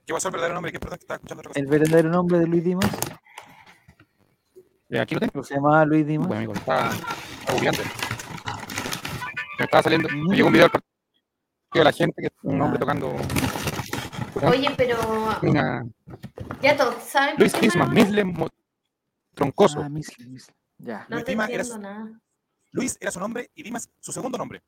[0.05, 0.71] ¿Qué pasó el verdadero nombre?
[0.71, 1.59] ¿Qué perdón que estaba escuchando otra cosa?
[1.59, 2.85] El verdadero nombre de Luis Dimas.
[4.99, 5.43] Aquí lo tengo.
[5.43, 6.27] Se llamaba Luis Dimas.
[6.27, 6.89] Bueno, amigo, está,
[7.51, 7.83] está googleando.
[9.59, 10.09] Me estaba saliendo.
[10.09, 10.91] Me llegó un video del partido
[11.73, 13.15] de la gente, que es un hombre tocando
[14.43, 14.97] Oye, pero
[15.43, 15.85] una.
[16.61, 17.35] ya todos saben.
[17.37, 18.03] Luis qué me Dismas, hablan?
[18.03, 18.47] Misle Mo-
[19.35, 19.81] Troncoso.
[19.81, 20.53] Ah, Misle, Misle.
[20.79, 21.05] Ya.
[21.09, 22.19] No Luis te entiendo nada.
[22.71, 24.61] Luis era su nombre y Dimas su segundo nombre.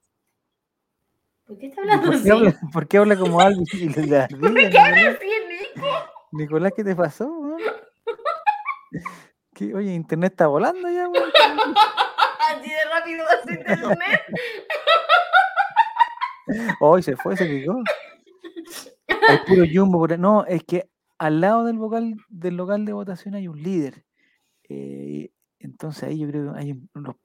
[1.47, 2.23] ¿Por qué está ¿Y hablando ¿Por así?
[2.23, 5.17] qué, habla, por qué habla como Alvis ¿Por qué habla Nicolás?
[5.17, 5.27] así,
[5.75, 5.87] Nico?
[6.31, 7.57] Nicolás, ¿qué te pasó?
[9.53, 9.73] ¿Qué?
[9.75, 11.31] Oye, internet está volando ya, weón.
[13.03, 13.25] Rápido.
[16.79, 17.81] Hoy se fue, se picó.
[19.29, 19.99] Hay puro jumbo.
[19.99, 20.17] por.
[20.19, 24.03] No, es que al lado del vocal del local de votación hay un líder.
[24.69, 27.15] Eh, entonces ahí yo creo que hay un- unos.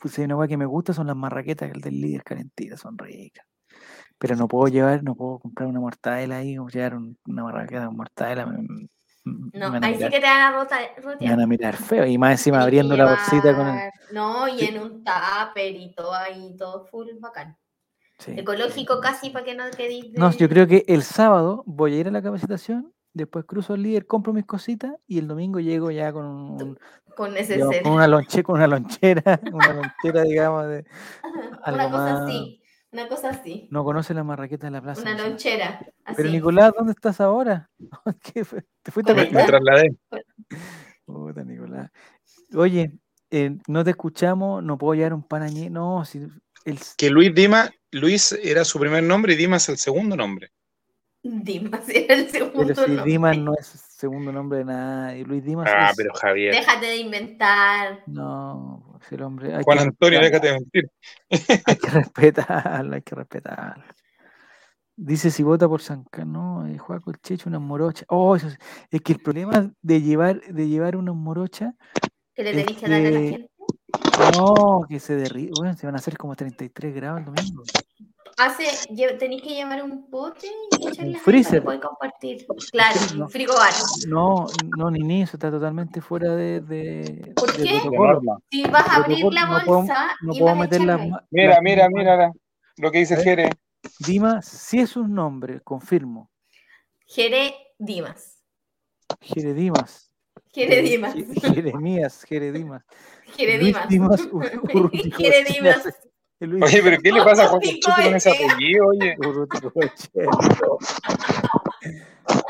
[0.00, 3.46] Pues hay una cosa que me gusta son las marraquetas del líder calentitas, son ricas.
[4.18, 7.86] Pero no puedo llevar, no puedo comprar una mortadela ahí o llevar un- una marraqueta
[7.86, 8.46] con mortadela.
[9.24, 11.40] No, van a ahí sí que te van a rota- me van rotear.
[11.40, 12.06] a mirar feo.
[12.06, 13.90] Y más encima abriendo la bolsita con el.
[14.12, 17.56] No, y en un tupper y todo ahí, todo full bacán.
[18.18, 18.32] sí.
[18.36, 20.18] Ecológico casi para que no quedéis de...
[20.18, 23.82] No, yo creo que el sábado voy a ir a la capacitación, después cruzo el
[23.82, 26.78] líder, compro mis cositas y el domingo llego ya con, un-
[27.16, 30.84] Con digamos, con una lonche, con una lonchera, una lonchera, digamos, de
[31.64, 32.61] algo Una cosa más- así,
[32.92, 33.68] una cosa así.
[33.70, 35.02] no conoce la marraqueta de la plaza.
[35.02, 35.80] Una lonchera.
[36.16, 36.30] Pero.
[36.30, 37.70] Nicolás, ¿dónde estás ahora?
[38.34, 38.64] ¿Qué fue?
[38.82, 39.96] ¿Te fuiste a Me, trasladé.
[41.06, 41.90] Puta, Nicolás.
[42.54, 42.92] Oye,
[43.30, 46.18] eh, no te escuchamos, no puedo llevar un pan añe- No, si
[46.64, 50.50] el, Que Luis Dimas, Luis era su primer nombre y Dimas el segundo nombre.
[51.24, 53.10] Dimas era el segundo pero si nombre.
[53.10, 53.66] Dimas no es
[53.96, 56.52] segundo nombre de nadie, Luis Dimas Ah, es- pero Javier.
[56.54, 58.02] Déjate de inventar.
[58.06, 59.54] No, el hombre.
[59.54, 60.90] hay Juan que Antonio, déjate de mentir.
[61.66, 63.84] Hay que respetarlo, hay que respetarlo.
[64.96, 68.04] Dice si vota por San Carlos, no, eh, Juaco el Checho, unas morochas.
[68.08, 68.58] Oh, eso es,
[68.90, 71.74] es que el problema de llevar, de llevar unas morochas,
[72.34, 73.50] Que le tenéis que dar a la gente.
[74.36, 77.62] no, que se derriten, bueno, se van a hacer como 33 grados el domingo.
[78.38, 78.64] Hace,
[79.18, 80.46] tenéis que llevar un pote
[80.80, 81.62] y echarle freezer.
[81.62, 82.46] para compartir.
[82.72, 83.24] Claro, no.
[83.24, 83.72] un frigobar.
[84.08, 84.46] No,
[84.76, 87.80] no, ni ni eso está totalmente fuera de, de, ¿Por de qué?
[87.82, 88.42] protocolo.
[88.50, 90.80] Si vas a abrir Protocolo, la no puedo- bolsa No y puedo vas a meter
[90.84, 92.32] las ma- Mira, mira, mira la-
[92.78, 93.22] lo que dice ¿Eh?
[93.22, 93.50] Jere.
[94.06, 96.30] Dima, si es un nombre, confirmo.
[97.06, 98.42] Jere Dimas.
[99.20, 100.08] Jeredimas.
[100.54, 101.14] Jere Dimas.
[101.40, 102.82] Jeremías, Jeredimas.
[103.36, 103.88] Jere Dimas.
[103.88, 105.30] Dimas Ur- Urruticochea.
[105.32, 105.82] Jere Dimas.
[106.46, 108.86] Luis Oye, pero ¿qué le pasa a Juan Conchito con ese apellido?
[108.88, 109.14] Oye.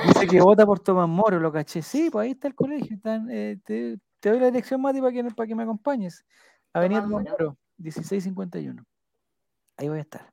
[0.06, 1.82] Dice que vota por Tomás Moro, lo caché.
[1.82, 2.97] Sí, pues ahí está el colegio.
[2.97, 6.24] están, eh, te, te doy la dirección, Mati, para que, para que me acompañes.
[6.73, 7.31] Avenida ¿Tomás Moro?
[7.31, 8.85] Moro, 1651.
[9.77, 10.32] Ahí voy a estar.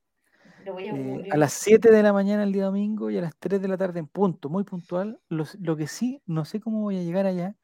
[0.65, 3.22] Lo voy a Eh, a las 7 de la mañana el día domingo y a
[3.22, 5.19] las 3 de la tarde en punto, muy puntual.
[5.30, 7.56] Los- Lo, que sí, no sé cómo voy a llegar allá,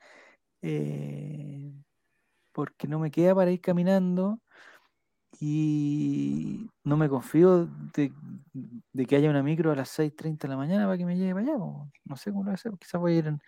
[0.61, 1.73] eh,
[2.53, 4.39] porque no me queda para ir caminando
[5.39, 8.11] y no me confío de,
[8.93, 11.33] de que haya una micro a las 6.30 de la mañana para que me lleve
[11.33, 11.57] para allá.
[11.57, 11.89] po.
[12.05, 13.41] No sé cómo lo voy a hacer, quizás voy a ir en,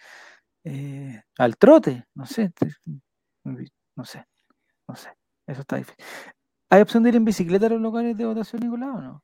[0.64, 2.51] eh, al trote, no sé,
[3.95, 4.26] no sé,
[4.88, 5.14] no sé,
[5.45, 6.03] eso está difícil.
[6.69, 9.23] ¿Hay opción de ir en bicicleta a los locales de votación, Nicolás, o no?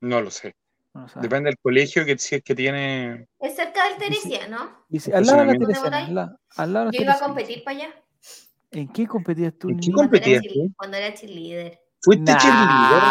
[0.00, 0.54] no lo sé.
[0.92, 1.22] No lo sabes.
[1.22, 3.28] Depende del colegio que si es que tiene.
[3.38, 4.84] Es cerca del Teresia, ¿no?
[5.14, 5.66] Al lado de la Estacionamiento.
[5.66, 8.04] Teresiana, ¿Dónde al lado, al lado de la Yo iba a competir para allá.
[8.72, 9.94] ¿En qué competías tú, ¿En qué niña?
[9.96, 10.72] Cuando era, competías tú?
[10.76, 11.80] cuando era cheerleader.
[12.02, 12.38] ¿Fuiste Nah.
[12.38, 13.02] cheerleader?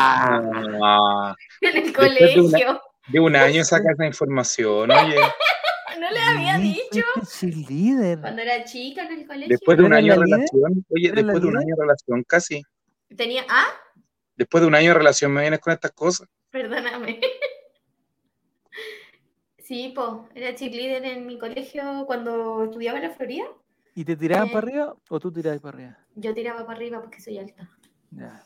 [1.61, 2.81] En el Después de una- colegio.
[3.07, 5.15] de un año sacas la información, oye.
[5.99, 7.03] No le había dicho.
[7.40, 8.22] cheerleader.
[8.22, 9.49] Cuando era chica en el colegio.
[9.49, 11.81] Después de un ¿Pero año de relación, oye, ¿Eres la después de un año de
[11.81, 12.64] relación, casi.
[13.18, 13.44] Tenía.
[13.49, 13.65] Ah,
[14.38, 16.27] Después de un año de relación me vienes con estas cosas.
[16.52, 17.19] perdóname.
[19.57, 23.45] Sí, po, era cheerleader en mi colegio cuando estudiaba en la Florida.
[23.95, 24.52] ¿Y te tiraban Eh.
[24.52, 25.98] para arriba o tú tirabas para arriba?
[26.16, 27.70] Yo tiraba para arriba porque soy alta.
[28.11, 28.44] Ya.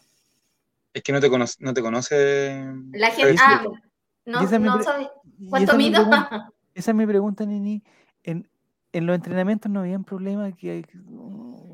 [0.94, 2.64] Es que no te conoce, no te conoce.
[2.92, 3.36] La gente.
[3.42, 3.64] Ah,
[4.26, 5.10] no, Y esa es mi no pre- sabe.
[5.40, 6.02] Y ¿Cuánto esa mido?
[6.04, 7.84] pregunta- Esa es mi pregunta, Nini.
[8.24, 8.48] En,
[8.94, 10.86] en los entrenamientos no habían problema que hay,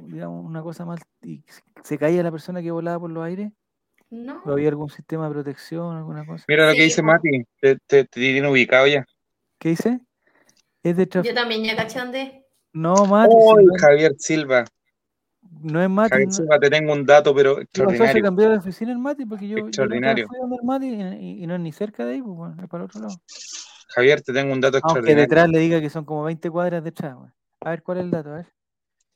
[0.08, 1.44] digamos, una cosa mal y
[1.84, 3.52] se caía la persona que volaba por los aires.
[4.10, 4.41] No.
[4.46, 6.44] ¿O había algún sistema de protección, alguna cosa?
[6.48, 7.02] Mira lo Sí, que dice.
[7.02, 7.44] Mati.
[7.62, 9.06] Te, te, te tiene ubicado ya.
[9.60, 10.00] ¿Qué dice?
[10.84, 12.39] Es de Yo también ya caché dónde.
[12.74, 13.34] No, Mati.
[13.36, 14.66] ¡Uy, no- Javier Silva!
[15.62, 16.10] No es Mati.
[16.12, 17.68] Javier no- Silva, te tengo un dato, pero ¿Qué pasó?
[17.76, 18.24] Se extraordinario.
[18.24, 20.28] cambió de oficina el Mati porque yo, yo Extraordinario.
[20.28, 22.70] fui donde el Mati y, y no es ni cerca de ahí, pues, bueno, es
[22.70, 23.16] para el otro lado.
[23.96, 25.22] Javier, te tengo un dato Aunque extraordinario.
[25.24, 27.34] detrás le diga que son como 20 cuadras detrás, weón.
[27.62, 28.30] A ver, ¿cuál es el dato?
[28.30, 28.48] A ver.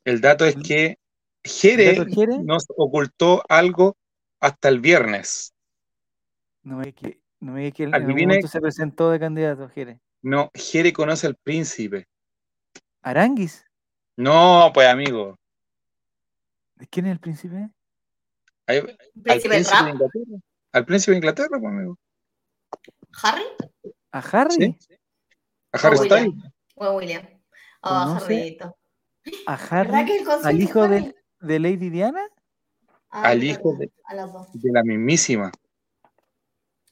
[0.04, 0.98] El dato es que
[1.42, 3.96] Jere ¿El nos ocultó algo
[4.40, 5.54] hasta el viernes.
[6.62, 10.00] No me digas que, no me que algún Adivine- se presentó de candidato, Jere.
[10.22, 12.06] No, Jere conoce al príncipe.
[13.04, 13.64] ¿Aranguis?
[14.16, 15.38] No, pues amigo.
[16.76, 17.68] ¿De quién es el príncipe?
[18.66, 18.84] Ahí- al
[19.22, 20.40] Príncipe príncipe de Inglaterra.
[20.72, 21.98] Al príncipe de Inglaterra, pues amigo.
[23.22, 23.44] Harry
[24.10, 24.54] ¿A Harry?
[24.56, 24.98] Sí.
[25.72, 26.26] A Harry Oh, Styles.
[26.28, 26.52] William.
[26.76, 27.26] o William.
[27.82, 28.24] Oh, ¿Conoce?
[28.24, 28.76] Harryito.
[29.46, 30.12] ¿A ¿Verdad Harry?
[30.12, 32.26] el ¿Al hijo de, de Lady Diana?
[33.10, 34.48] Ah, Al hijo de- A las dos.
[34.54, 35.52] De la mismísima.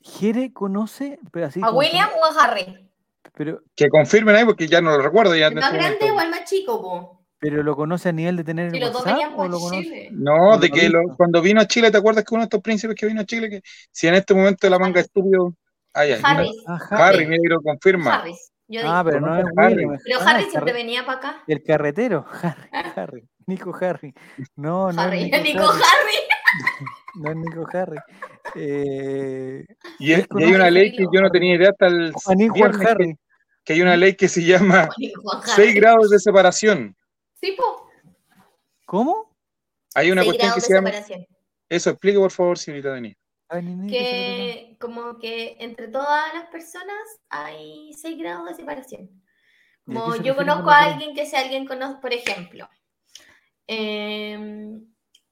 [0.01, 2.91] Jere conoce, pero así ¿A William o a Harry?
[3.35, 5.35] Pero, Que confirmen ahí porque ya no lo recuerdo.
[5.35, 7.19] Ya ¿El en más este grande o el más chico, po?
[7.39, 9.73] pero lo conoce a nivel de tener Si el los dos WhatsApp venían o por.
[9.73, 10.09] Chile.
[10.13, 12.61] No, de Lo que lo- cuando vino a Chile, ¿te acuerdas que uno de estos
[12.61, 15.53] príncipes que vino a Chile, que si en este momento la manga estúpido.
[15.93, 16.51] Ay, ay, Harry.
[16.69, 17.27] Ah, Harry,
[17.65, 18.15] confirma.
[18.15, 18.33] Harry.
[18.69, 18.85] Yo dije.
[18.95, 19.87] Ah, pero no es Harry.
[20.05, 21.43] Pero ah, Harry el siempre venía para acá.
[21.49, 24.15] El carretero, Harry, Harry, Nico Harry.
[24.57, 25.31] No, no Harry.
[25.33, 26.17] es Nico Harry.
[27.15, 27.99] No es Nico Harry.
[28.55, 29.65] Eh,
[29.99, 32.79] Y, es- y hay una ley que yo no tenía idea hasta el Juan viernes,
[32.79, 33.17] que, Harry.
[33.65, 35.51] que hay una ley que se llama Juan Juan Harry.
[35.55, 36.97] 6 grados de separación.
[37.41, 37.89] Sí, po.
[38.87, 39.35] ¿Cómo?
[39.95, 40.89] Hay una Seis cuestión que grados se de llama...
[40.91, 41.27] separación.
[41.69, 43.17] Eso, explique por favor, señorita Denis.
[43.49, 46.97] Ay, ni- ni que como que entre todas las personas
[47.29, 49.03] hay 6 grados de separación.
[49.03, 52.69] ¿Y a qué Como yo conozco con a alguien que si alguien conoce, por ejemplo,
[53.67, 54.85] em,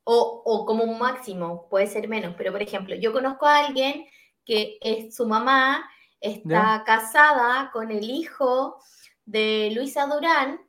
[0.05, 4.07] o, o como un máximo, puede ser menos, pero por ejemplo, yo conozco a alguien
[4.45, 5.89] que es su mamá,
[6.21, 8.81] está casada con el hijo
[9.25, 10.61] de Luisa Durán,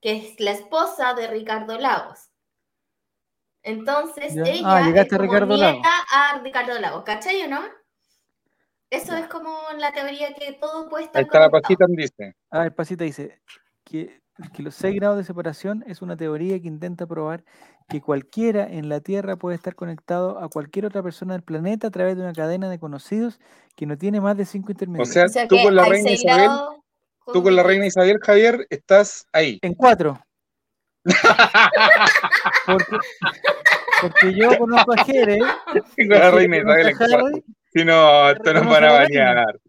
[0.00, 2.30] que es la esposa de Ricardo Lagos.
[3.62, 4.42] Entonces, Ya.
[4.44, 5.86] ella Ah, es llegaste a como Ricardo nieta Lagos.
[6.12, 7.62] a Ricardo Lagos, ¿cachai o no?
[8.90, 9.20] Eso Ya.
[9.20, 12.34] es como la teoría que todo puede estar Ahí está la pasita, dice.
[12.50, 13.40] A ver, Pasita dice
[13.84, 14.20] que,
[14.52, 17.44] que los 6 grados de separación es una teoría que intenta probar
[17.88, 21.90] que cualquiera en la Tierra puede estar conectado a cualquier otra persona del planeta a
[21.90, 23.38] través de una cadena de conocidos
[23.76, 25.12] que no tiene más de 5 O intermediarios.
[25.12, 26.76] sea, O sea tú con la reina seis Isabel, grados
[27.32, 29.58] tú con la reina Isabel Javier estás ahí.
[29.62, 30.20] En 4.
[32.66, 32.96] Porque,
[34.00, 35.38] porque yo conozco a Jere.
[35.96, 37.30] Con la reina Isabel en cuatro.
[37.72, 39.60] Si no, esto nos van a bañar.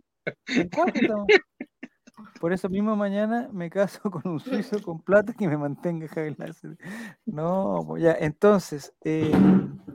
[0.48, 1.26] en cuatro.
[2.40, 6.36] Por eso mismo mañana me caso con un suizo con plata que me mantenga Javier
[6.38, 6.78] Láser.
[7.26, 9.32] No, pues ya, entonces, eh,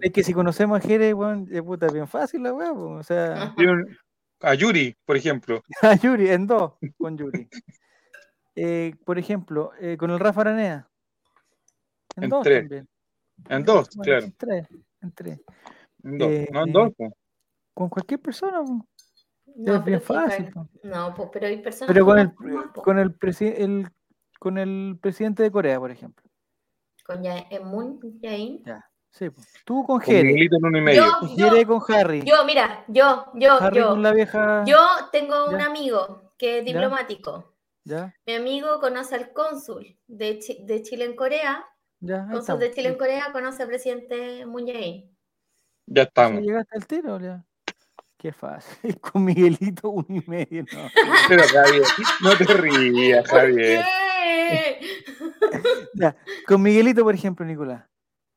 [0.00, 3.02] es que si conocemos a Jere, bueno, es puta bien fácil la weá, pues, o
[3.02, 3.54] sea,
[4.40, 5.62] A Yuri, por ejemplo.
[5.82, 7.48] a Yuri, en dos, con Yuri.
[8.56, 10.88] Eh, por ejemplo, eh, con el Rafa Aranea.
[12.16, 12.60] En, En dos tres.
[12.62, 12.88] también.
[13.48, 14.24] En dos, Bueno, claro.
[14.26, 14.68] En tres,
[15.02, 15.40] en tres.
[16.02, 16.28] En dos.
[16.28, 16.90] Eh, no en dos.
[16.96, 17.16] po.
[17.74, 18.80] Con cualquier persona, pues.
[19.66, 20.50] No, es bien fácil.
[20.52, 20.66] pues.
[20.84, 23.90] No, pues, pero hay personas Pero con que el, no con el, presi- el-
[24.38, 26.28] con el presidente de Corea, por ejemplo.
[27.04, 28.62] Con ya en Moon Jae-in.
[29.10, 29.52] Sí, pues.
[29.64, 30.24] Tú con Con Jere.
[30.28, 31.04] Miguelito en uno y medio.
[31.04, 32.22] Yo, Jere yo, con Harry.
[32.22, 33.88] yo, mira, yo, yo, Harry yo.
[33.90, 34.64] con la vieja.
[34.66, 34.78] Yo
[35.10, 35.66] tengo un Ya.
[35.66, 36.72] amigo que es Ya.
[36.72, 37.56] diplomático.
[37.84, 41.66] Ya, Mi amigo conoce al cónsul de, Chi- de Chile en Corea.
[41.98, 42.22] ya.
[42.24, 42.60] Cónsul estamos.
[42.60, 45.10] de Chile en Corea conoce al presidente Moon Jae-in.
[45.86, 46.42] Ya Sí, estamos.
[46.42, 47.44] llegaste al tiro, ya.
[48.20, 48.98] Qué fácil.
[49.01, 50.88] Con Miguelito, uno y medio, no.
[51.26, 51.82] Pero Javier,
[52.22, 53.82] no te rías, ¿Por Javier.
[55.94, 56.14] Ya,
[56.47, 57.84] con Miguelito, por ejemplo, Nicolás.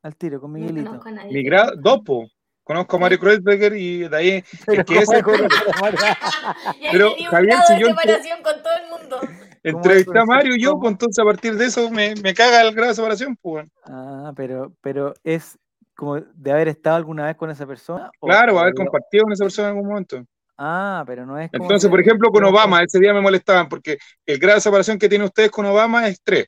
[0.03, 0.87] Al tiro, con No Miguelito.
[0.89, 1.33] conozco a nadie.
[1.33, 2.27] Mi grado, dos, po.
[2.63, 4.43] Conozco a Mario Kreuzberger y de ahí.
[4.65, 4.85] Pero
[7.29, 9.19] Javier, si de yo entre- separación con todo el mundo.
[9.63, 10.81] Entrevisté a Mario y yo, cómo?
[10.81, 13.67] pues entonces a partir de eso me, me caga el grado de separación, pues.
[13.85, 15.57] Ah, pero, pero es
[15.95, 18.09] como de haber estado alguna vez con esa persona.
[18.21, 20.25] Claro, o haber compartido con esa persona en algún momento.
[20.57, 23.97] Ah, pero no es como Entonces, por ejemplo, con Obama, ese día me molestaban porque
[24.25, 26.47] el grado de separación que tienen ustedes con Obama es tres.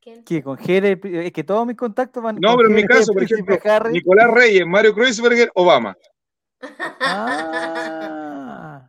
[0.00, 0.24] ¿Quién?
[0.24, 0.42] ¿Qué?
[0.42, 2.36] Con es que todos mis contactos van.
[2.40, 3.92] No, con pero en mi caso, por ejemplo, Harry.
[3.92, 5.96] Nicolás Reyes, Mario Kreuzberger, Obama.
[7.00, 8.88] Ah,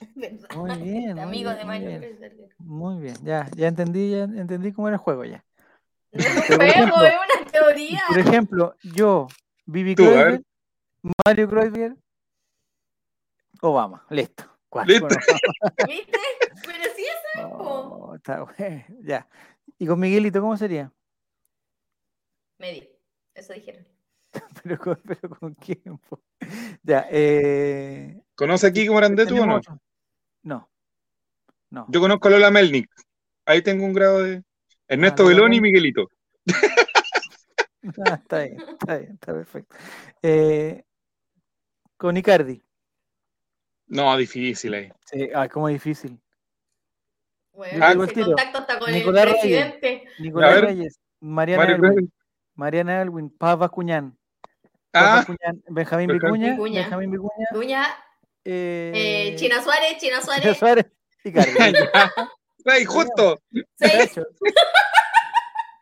[0.56, 1.14] muy bien.
[1.14, 1.98] muy Amigo bien, de Mario.
[2.00, 2.48] Kreuzberger.
[2.58, 5.42] Muy bien, ya, ya entendí, ya entendí cómo era el juego ya.
[6.12, 8.02] No es un Pero, por juego, ejemplo- es una teoría.
[8.08, 9.26] Por ejemplo, yo,
[9.66, 9.94] a ver.
[9.96, 10.42] Kreuzberg,
[11.26, 11.96] Mario Kreuzberger,
[13.60, 14.44] Obama, listo.
[14.68, 15.08] Cuatro, Listo.
[15.86, 16.18] ¿Viste?
[16.64, 17.44] Pero sí es.
[17.44, 19.28] Oh, está bueno, ya.
[19.78, 20.90] ¿Y con Miguelito cómo sería?
[22.58, 22.88] Me di.
[23.34, 23.86] Eso dijeron.
[24.62, 26.00] Pero con, pero con quién?
[26.82, 28.18] Ya, eh.
[28.34, 29.56] ¿Conoce aquí como Morandé tú o no?
[29.56, 29.78] otro.
[30.42, 30.70] No.
[31.68, 31.86] No.
[31.88, 32.88] Yo conozco a Lola Melnik.
[33.44, 34.42] Ahí tengo un grado de.
[34.92, 35.60] Ernesto Beloni y.
[35.60, 36.10] Miguelito.
[38.06, 39.74] Ah, está bien, está bien, está perfecto.
[40.22, 40.84] Eh,
[41.96, 42.62] con Icardi.
[43.88, 44.92] No, difícil ahí.
[45.04, 46.16] Sí, ah, como difícil.
[47.52, 49.40] Bueno, Ah, ese contacto está con Nicolás el Reyes.
[49.72, 50.08] presidente.
[50.20, 50.64] Nicolás ver.
[50.66, 52.10] Reyes, Mariana Mario Elwin, Cruz.
[52.54, 54.16] Mariana Elwin, Paz Bascuñán,
[54.92, 56.80] Paz Ah, Bascuñán, Benjamín Vicuña, Vicuña.
[56.82, 57.86] Benjamín Vicuña, Cuña,
[58.44, 60.56] eh, eh, China Suárez, China China Suárez.
[60.56, 60.86] Suárez,
[61.24, 61.50] Icardi.
[62.64, 63.40] Ay, justo,
[63.78, 64.22] Está hecho,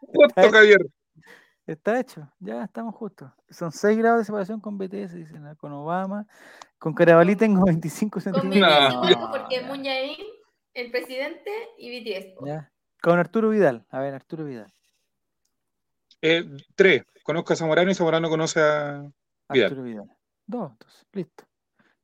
[0.00, 0.80] justo, Javier.
[1.66, 3.30] está hecho, ya estamos justos.
[3.50, 6.26] Son 6 grados de separación con BTS, dicen, con Obama.
[6.78, 8.94] Con Carabalí tengo 25 Con centímetros.
[9.02, 9.30] BTS No.
[9.30, 9.60] porque.
[9.62, 10.26] Moon Jae-in,
[10.74, 12.34] el presidente y BTS.
[12.46, 12.70] Ya.
[13.02, 13.84] Con Arturo Vidal.
[13.90, 14.72] A ver, Arturo Vidal.
[16.22, 16.44] Eh,
[16.74, 17.02] tres.
[17.22, 19.10] Conozco a Zamorano y Zamorano conoce a.
[19.50, 19.66] Vidal.
[19.66, 20.16] Arturo Vidal.
[20.46, 21.44] Dos, entonces, listo.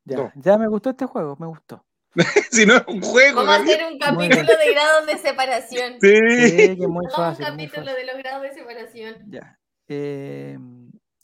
[0.05, 0.31] Ya, Dos.
[0.35, 1.83] ya me gustó este juego, me gustó.
[2.51, 3.37] si no es un juego.
[3.43, 5.93] Vamos a hacer un capítulo de grados de separación.
[6.01, 6.15] Sí.
[6.49, 7.45] Sí, que es muy fácil.
[7.45, 7.95] un capítulo fácil.
[7.95, 9.15] de los grados de separación.
[9.29, 9.59] Ya.
[9.87, 10.57] Eh,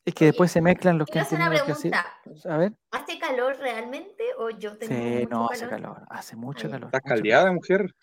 [0.06, 1.92] es que después se mezclan los que han hacer una tenido que hacer.
[1.92, 2.54] pregunta.
[2.54, 2.74] A ver.
[2.92, 5.50] ¿Hace calor realmente o yo tengo Sí, mucho no, calor?
[5.54, 6.02] hace calor.
[6.10, 6.86] Hace mucho calor.
[6.88, 7.96] ¿Estás caldeada, mujer?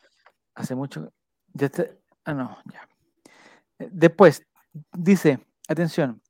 [0.55, 1.13] Hace mucho.
[1.53, 1.87] Ya está-
[2.25, 2.87] Ah, no, ya.
[3.79, 4.47] Eh, Después,
[4.93, 6.21] dice, atención.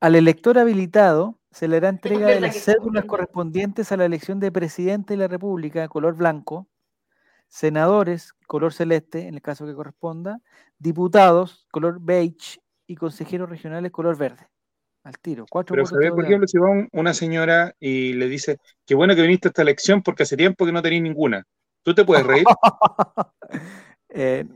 [0.00, 4.52] Al elector habilitado se le hará entrega de las cédulas correspondientes a la elección de
[4.52, 6.68] presidente de la República, color blanco,
[7.48, 10.40] senadores, color celeste, en el caso que corresponda,
[10.78, 12.60] diputados, color beige,
[12.90, 14.48] y consejeros regionales, color verde.
[15.04, 15.44] Al tiro.
[15.48, 18.58] Cuatro Pero votos ¿sabes, todos por ejemplo, si va un- una señora y le dice,
[18.86, 21.44] qué bueno que viniste a esta elección porque hace tiempo que no tenéis ninguna.
[21.82, 22.44] ¿Tú te puedes reír?
[24.10, 24.46] Eh,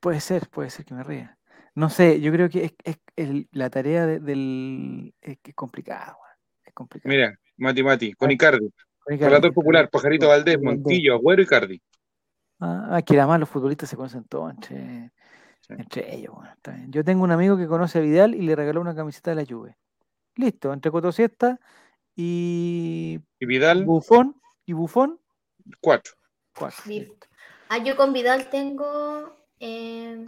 [0.00, 1.37] puede ser, puede ser que me ría.
[1.78, 5.14] No sé, yo creo que es, es el- la tarea de- del...
[5.20, 6.16] Es que es complicada,
[6.64, 7.08] Es complicado.
[7.08, 8.68] Mira, Mati Mati, con Icardi,
[9.06, 10.60] Oiga, relator el- popular, Pajarito Valdés.
[10.60, 11.80] Montillo, Agüero y Cardi.
[12.58, 15.12] Ah, que además los futbolistas se conocen todos entre,
[15.60, 15.74] Sí.
[15.78, 16.34] entre ellos.
[16.34, 16.90] bueno, está bien.
[16.90, 19.46] Yo tengo un amigo que conoce a Vidal y le regaló una camiseta de la
[19.48, 19.76] Juve.
[20.34, 21.60] Listo, entre Cotosiesta
[22.16, 24.34] y Y Vidal, Bufón
[24.66, 25.20] y Bufón,
[25.80, 26.14] cuatro.
[26.58, 26.82] cuatro.
[26.86, 27.28] Listo.
[27.68, 30.26] Ah, yo con Vidal tengo eh,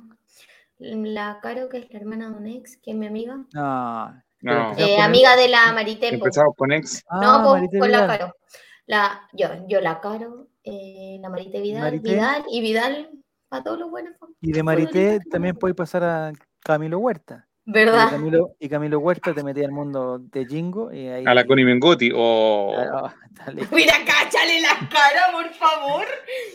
[0.81, 3.36] la Caro, que es la hermana de un ex, que es mi amiga.
[3.52, 6.15] No, No, Eh, amiga de la Maritepo.
[6.15, 7.05] empezamos con ex.
[7.09, 8.07] Ah, No, con, Marité con la.
[8.07, 8.35] Caro.
[8.86, 12.12] La, yo, yo la Caro, eh, la Marité Vidal, Marité.
[12.12, 13.11] Vidal y Vidal
[13.48, 14.15] para todos los buenos.
[14.40, 17.47] Y de Marité también puede pasar a Camilo Huerta.
[17.66, 18.11] Y ¿Verdad?
[18.11, 21.24] Camilo, y Camilo Huerta te metía al mundo de Jingo y ahí.
[21.27, 22.11] A la Connie Mengotti.
[22.15, 22.73] O.
[23.70, 26.05] Mira, cáchale la cara, por favor.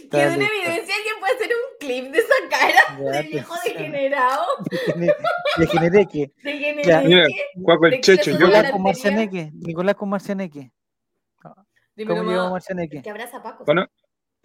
[0.09, 3.53] Quedó en evidencia que puede hacer un clip de esa cara Ya, de te viejo
[3.63, 4.45] degenerado.
[5.57, 7.07] Le generé que Degenerado.
[7.07, 7.27] Mira,
[7.61, 8.31] Cuaco el de Checho.
[8.31, 8.81] Nicolás con.
[8.83, 9.51] Marcianeque.
[9.53, 10.71] Nicolás con Marcianeque.
[12.07, 12.49] ¿Cómo llegó.
[12.49, 13.01] Marcianeque?
[13.01, 13.63] Que abraza a Paco.
[13.65, 13.87] bueno,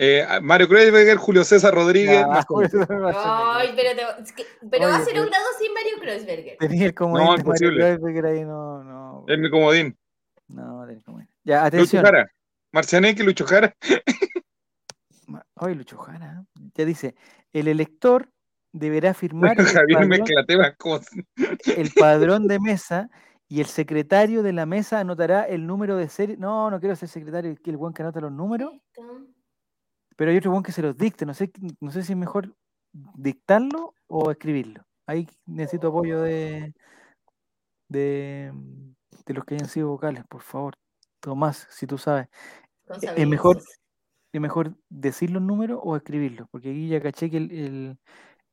[0.03, 2.25] eh, Mario Kreuzberger, Julio César Rodríguez.
[2.27, 6.57] Ay, pero, te- va a ser un grado sin Mario Kreuzberger.
[6.59, 7.81] Tenía el comodín No, de Mario imposible.
[7.81, 9.25] Kreuzberger ahí, no, no.
[9.29, 9.97] Es mi comodín.
[10.49, 11.29] No, el comodín.
[11.45, 12.05] Ya, Lucho atención.
[12.05, 12.33] Jara.
[12.73, 13.75] Marcianeque, Lucho Jara.
[15.57, 16.45] Ay, Lucho Jara.
[16.75, 17.15] Ya dice,
[17.53, 18.31] el elector
[18.73, 19.99] deberá firmar el Javier
[21.99, 23.11] padrón, el de mesa
[23.49, 26.37] y el secretario de la mesa anotará el número de serie.
[26.39, 28.73] No, no quiero ser secretario, que el buen que anota los números.
[30.21, 31.25] Pero hay otro buen que se los dicte.
[31.25, 32.55] No sé, no sé si es mejor
[32.93, 34.85] dictarlo o escribirlo.
[35.07, 36.75] Ahí necesito apoyo de,
[37.89, 38.53] de,
[39.25, 40.75] de los que hayan sido vocales, por favor.
[41.21, 42.29] Tomás, si tú sabes.
[43.17, 43.63] Es mejor,
[44.35, 47.99] es mejor decir los números o escribirlos, porque aquí ya caché que el, el-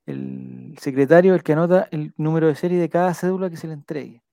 [0.06, 3.68] el secretario es el que anota el número de serie de cada cédula que se
[3.68, 4.23] le entregue.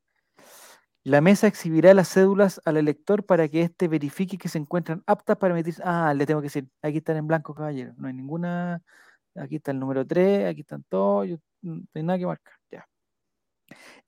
[1.05, 5.37] La mesa exhibirá las cédulas al elector para que éste verifique que se encuentran aptas
[5.37, 5.75] para emitir.
[5.85, 7.93] Ah, le tengo que decir, aquí están en blanco, caballero.
[7.99, 8.83] No hay ninguna.
[9.37, 12.55] Aquí está el número 3, aquí están todos, yo- no hay nada que marcar.
[12.71, 12.87] Ya.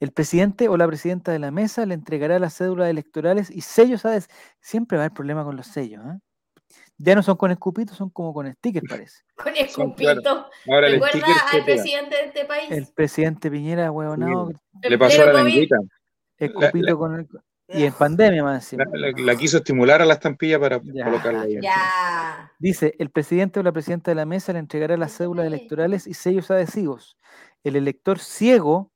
[0.01, 4.03] El presidente o la presidenta de la mesa le entregará las cédulas electorales y sellos,
[4.03, 4.29] ¿sabes?
[4.61, 6.19] Siempre va a haber problema con los sellos, ¿ah?
[6.99, 9.23] Ya no son con escupitos, son como con stickers, parece.
[9.35, 9.97] Con escupito.
[10.23, 10.47] claro.
[10.71, 12.71] Ahora el ¿Recuerda sticker se al presidente de este país?
[12.71, 14.53] El presidente Piñera, huevonado,
[14.83, 15.69] Le pasó la COVID.
[16.39, 16.67] Lengüita.
[16.67, 17.29] escupito la- con el.
[17.69, 18.85] Y en pandemia más La, encima.
[18.97, 21.59] la- la quiso estimular a la estampilla para Ya, colocarla ahí.
[21.61, 22.53] Ya.
[22.61, 26.15] Dice, el presidente o la presidenta de la mesa le entregará las cédulas electorales y
[26.15, 27.17] sellos adhesivos.
[27.65, 28.93] El elector ciego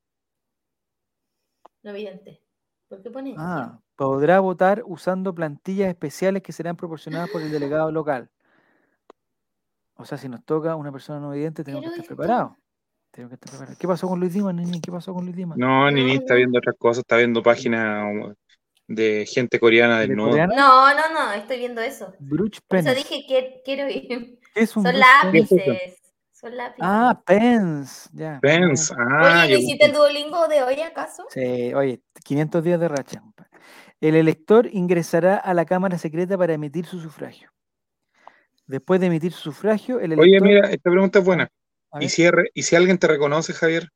[1.83, 2.43] No evidente.
[2.89, 7.91] ¿Por qué pone ah, podrá votar usando plantillas especiales que serán proporcionadas por el delegado
[7.91, 8.31] local.
[9.95, 12.53] O sea, si nos toca una persona no vidente, tenemos que estar preparados.
[13.13, 13.77] Que estar.
[13.77, 14.79] ¿Qué pasó con Luis Dimas, niña?
[14.81, 15.59] ¿Qué pasó con Luis Dimas?
[15.59, 18.07] No, Nini está viendo otras cosas, está viendo páginas
[18.87, 20.55] de gente coreana ¿De del coreana?
[20.55, 22.13] No, no, no, estoy viendo eso.
[22.21, 24.39] Bruch Por eso dije que quiero ir.
[24.55, 25.99] ¿Qué es un Son lápices.
[26.31, 26.83] Son lápices.
[26.85, 27.21] Ah.
[28.13, 28.39] Ya.
[28.41, 28.95] Pence.
[28.95, 29.11] bueno.
[29.13, 31.27] Ah, Oye, yo- ¿no hiciste el Duolingo de hoy acaso?
[31.31, 33.23] Sí, oye, 500 días de racha.
[34.01, 37.51] El elector ingresará a la Cámara Secreta para emitir su sufragio.
[38.67, 40.25] Después de emitir su sufragio, el elector...
[40.25, 41.51] Oye, mira, esta pregunta es buena.
[41.99, 43.89] ¿Y si, er- ¿Y si alguien te reconoce, Javier?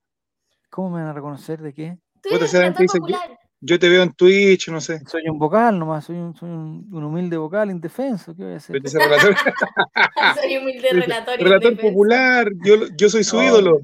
[0.71, 1.99] ¿Cómo me van a reconocer de qué?
[2.15, 3.39] Tú Puta, eres si alguien te dice, popular.
[3.61, 5.01] Yo te veo en Twitch, no sé.
[5.07, 8.35] Soy un vocal nomás, soy un, soy un, un humilde vocal indefenso.
[8.35, 8.77] ¿Qué voy a hacer?
[8.83, 9.35] Yo relator,
[10.43, 11.39] Soy humilde relator.
[11.39, 11.83] relator indefenso.
[11.83, 12.51] popular.
[12.65, 13.43] Yo, yo soy su No.
[13.45, 13.81] ídolo.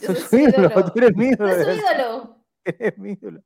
[0.00, 1.52] Yo Soy su ídolo, tú eres mi ídolo.
[1.54, 2.44] Soy su de verdad, ídolo.
[2.64, 3.42] eres mi ídolo.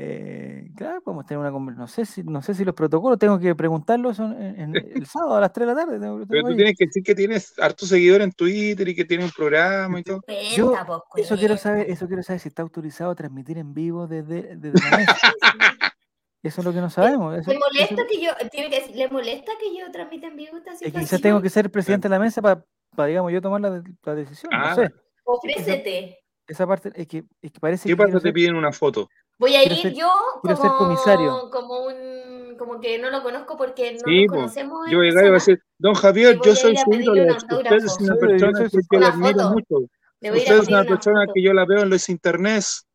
[0.00, 1.80] Eh, claro, podemos tener una conversación.
[1.82, 5.06] No sé si, no sé si los protocolos tengo que preguntarlos son en, en- el
[5.06, 5.98] sábado a las 3 de la tarde.
[5.98, 6.56] tengo- Pero tengo tú ahí.
[6.56, 10.04] tienes que decir que tienes hartos seguidores en Twitter y que tienes un programa y
[10.04, 10.20] todo.
[10.54, 10.72] Yo-
[11.12, 14.56] pues, Eso quiero saber, eso quiero saber si está autorizado a transmitir en vivo desde,
[14.56, 15.16] desde la mesa.
[16.40, 17.36] Eso es lo que no sabemos.
[17.36, 20.36] eso- ¿Le molesta eso- que yo, tiene que decir, ¿le molesta que yo transmita en
[20.36, 21.02] vivo esta situación?
[21.02, 22.64] quizás tengo que ser el presidente de la mesa para,
[23.08, 24.52] digamos, yo tomar la, la decisión.
[24.54, 24.90] Ah, no sé.
[25.24, 26.18] Ofrécete.
[26.46, 28.06] Esa parte es que, es que parece ¿Qué que pasa?
[28.06, 29.10] quiero Te piden una foto.
[29.38, 30.10] Voy a Quiero ir ser- yo
[30.42, 31.50] como, ser comisario.
[31.50, 34.34] como un como que no lo conozco porque no Sí, nos po.
[34.40, 34.90] conocemos.
[34.90, 37.36] Yo voy a decir, don Javier, yo soy su ídolo.
[37.36, 39.76] Usted es una yo persona que yo la admiro mucho.
[40.20, 41.32] Usted es una una persona foto.
[41.34, 42.84] que yo la veo en los internets.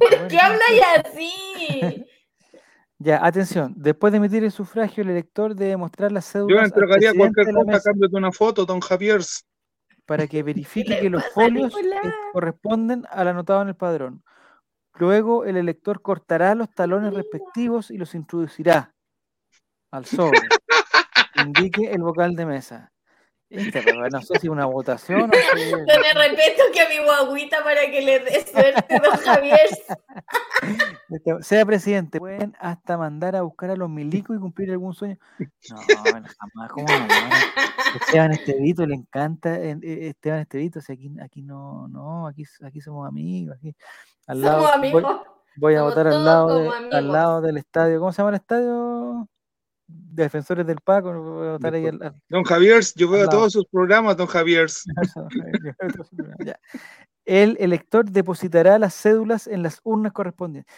[0.00, 0.28] Bueno.
[0.28, 2.06] ¿Qué habláis así?
[2.98, 3.74] Ya, atención.
[3.76, 7.46] Después de emitir el sufragio, el elector debe mostrar las Yo cédulas le entregaría cualquier
[7.52, 9.20] la cosa a cambio de una foto, don Javier.
[10.06, 14.22] para que verifique que los folios eh, corresponden al anotado en el padrón.
[14.96, 18.94] Luego, el elector cortará los talones respectivos y los introducirá
[19.90, 20.38] al sobre.
[21.46, 22.93] Indique el vocal de mesa.
[23.72, 27.80] Pero no sé si una votación o si- Dale respeto que a mi guaguita para
[27.90, 29.68] que le dé suerte, don Javier.
[31.40, 35.16] Sea presidente, pueden hasta mandar a buscar a los milicos y cumplir algún sueño.
[35.38, 37.96] No, no, jamás, ¿cómo no?
[38.00, 43.06] Esteban Estevito le encanta, eh, eh, Esteban Estevito, aquí, aquí no, no, aquí, aquí somos
[43.06, 43.74] amigos, aquí
[44.26, 45.04] al lado, Somos amigos.
[45.56, 49.28] voy a votar al lado, de, al lado del estadio, ¿cómo se llama el estadio?
[49.86, 51.10] Defensores del Paco,
[51.62, 54.68] ahí al, al- Don Javier, yo veo todos sus programas, don Javier.
[57.26, 60.74] El elector depositará las cédulas en las urnas correspondientes.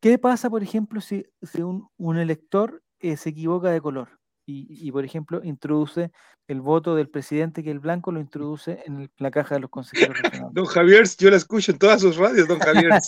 [0.00, 4.08] ¿Qué pasa, por ejemplo, si, si un, un elector eh, se equivoca de color
[4.46, 6.12] y, y, por ejemplo, introduce
[6.48, 9.70] el voto del presidente, que el blanco lo introduce en el- la caja de los
[9.70, 10.54] consejeros regionales?
[10.54, 12.90] Don Javier, yo la escucho en todas sus radios, don Javier.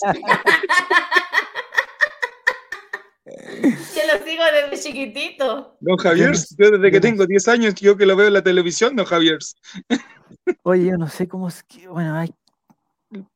[3.61, 5.77] Yo lo sigo desde chiquitito.
[5.79, 8.95] Don Javier, yo desde que tengo 10 años, yo que lo veo en la televisión,
[8.95, 9.37] don Javier.
[10.63, 12.33] Oye, yo no sé cómo es que, bueno, hay,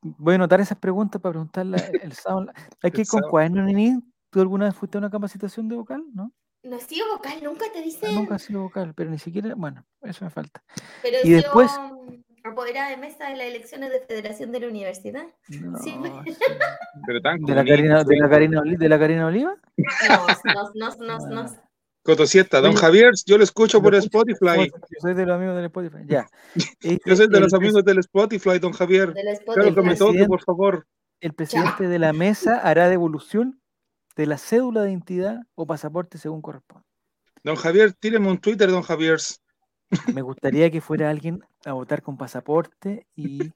[0.02, 2.48] voy a anotar esas preguntas para preguntarla el sábado.
[2.82, 4.00] Hay que ir con cuaderno, Nini.
[4.30, 6.04] ¿Tú alguna vez fuiste a una capacitación de vocal?
[6.14, 6.32] ¿No?
[6.64, 8.16] No he sido vocal, nunca te dicen.
[8.16, 10.64] Nunca he sido vocal, pero ni siquiera, bueno, eso me falta.
[11.02, 11.94] Pero Y después- sido
[12.44, 15.26] apoderada de mesa de las elecciones de federación de la universidad.
[15.50, 15.96] No, Sí.
[17.08, 18.30] Pero tan ¿De la Karina, de la.
[18.30, 19.56] Karina, de la Karina Oliva?
[20.10, 21.42] No, no, no, no, no.
[21.42, 21.70] Ah.
[22.04, 24.70] Cotosieta, don Javier, yo lo escucho por Spotify.
[24.70, 26.04] Yo soy de los amigos del Spotify.
[26.06, 26.28] Ya.
[27.06, 29.14] Yo soy de el los amigos del Spotify, don Javier.
[29.46, 30.86] Claro que me toque, por favor.
[31.22, 33.62] El presidente de la mesa hará devolución
[34.18, 36.86] de la cédula de identidad o pasaporte según corresponde.
[37.42, 39.20] Don Javier, tíreme un Twitter, don Javier.
[40.14, 43.52] Me gustaría que fuera alguien a votar con pasaporte y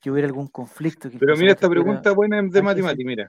[0.00, 1.10] que hubiera algún conflicto.
[1.10, 3.28] que Pero mira esta pasaporte fuera- pregunta buena de matemática, mira.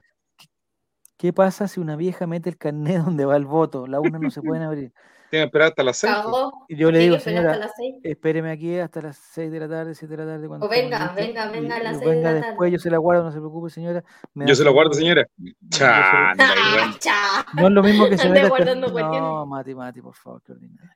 [1.16, 3.86] ¿Qué pasa si una vieja mete el carnet donde va el voto?
[3.86, 4.92] Las urnas no se pueden abrir.
[5.28, 6.12] Tiene que esperar hasta las 6.
[6.12, 6.64] Cagó.
[6.68, 7.94] Y yo le digo, señora, hasta las seis.
[8.02, 10.48] espéreme aquí hasta las 6 de la tarde, 7 de la tarde.
[10.48, 12.70] Cuando O venga, listos, venga, venga a las seis de venga la después, tarde.
[12.72, 14.02] yo se la guardo, no se preocupe, señora.
[14.34, 15.24] me Yo se su- guardo, señora.
[15.38, 15.56] igual.
[15.82, 17.46] Ah, cha.
[17.54, 18.48] No es lo mismo que se meta.
[18.74, 19.46] No.
[19.46, 20.90] Mati, Mati, por favor, qué ordinario.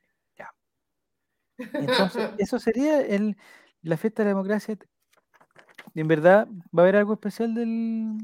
[1.57, 3.37] Entonces, eso sería el,
[3.81, 4.77] la fiesta de la democracia.
[5.93, 8.17] ¿En verdad va a haber algo especial del,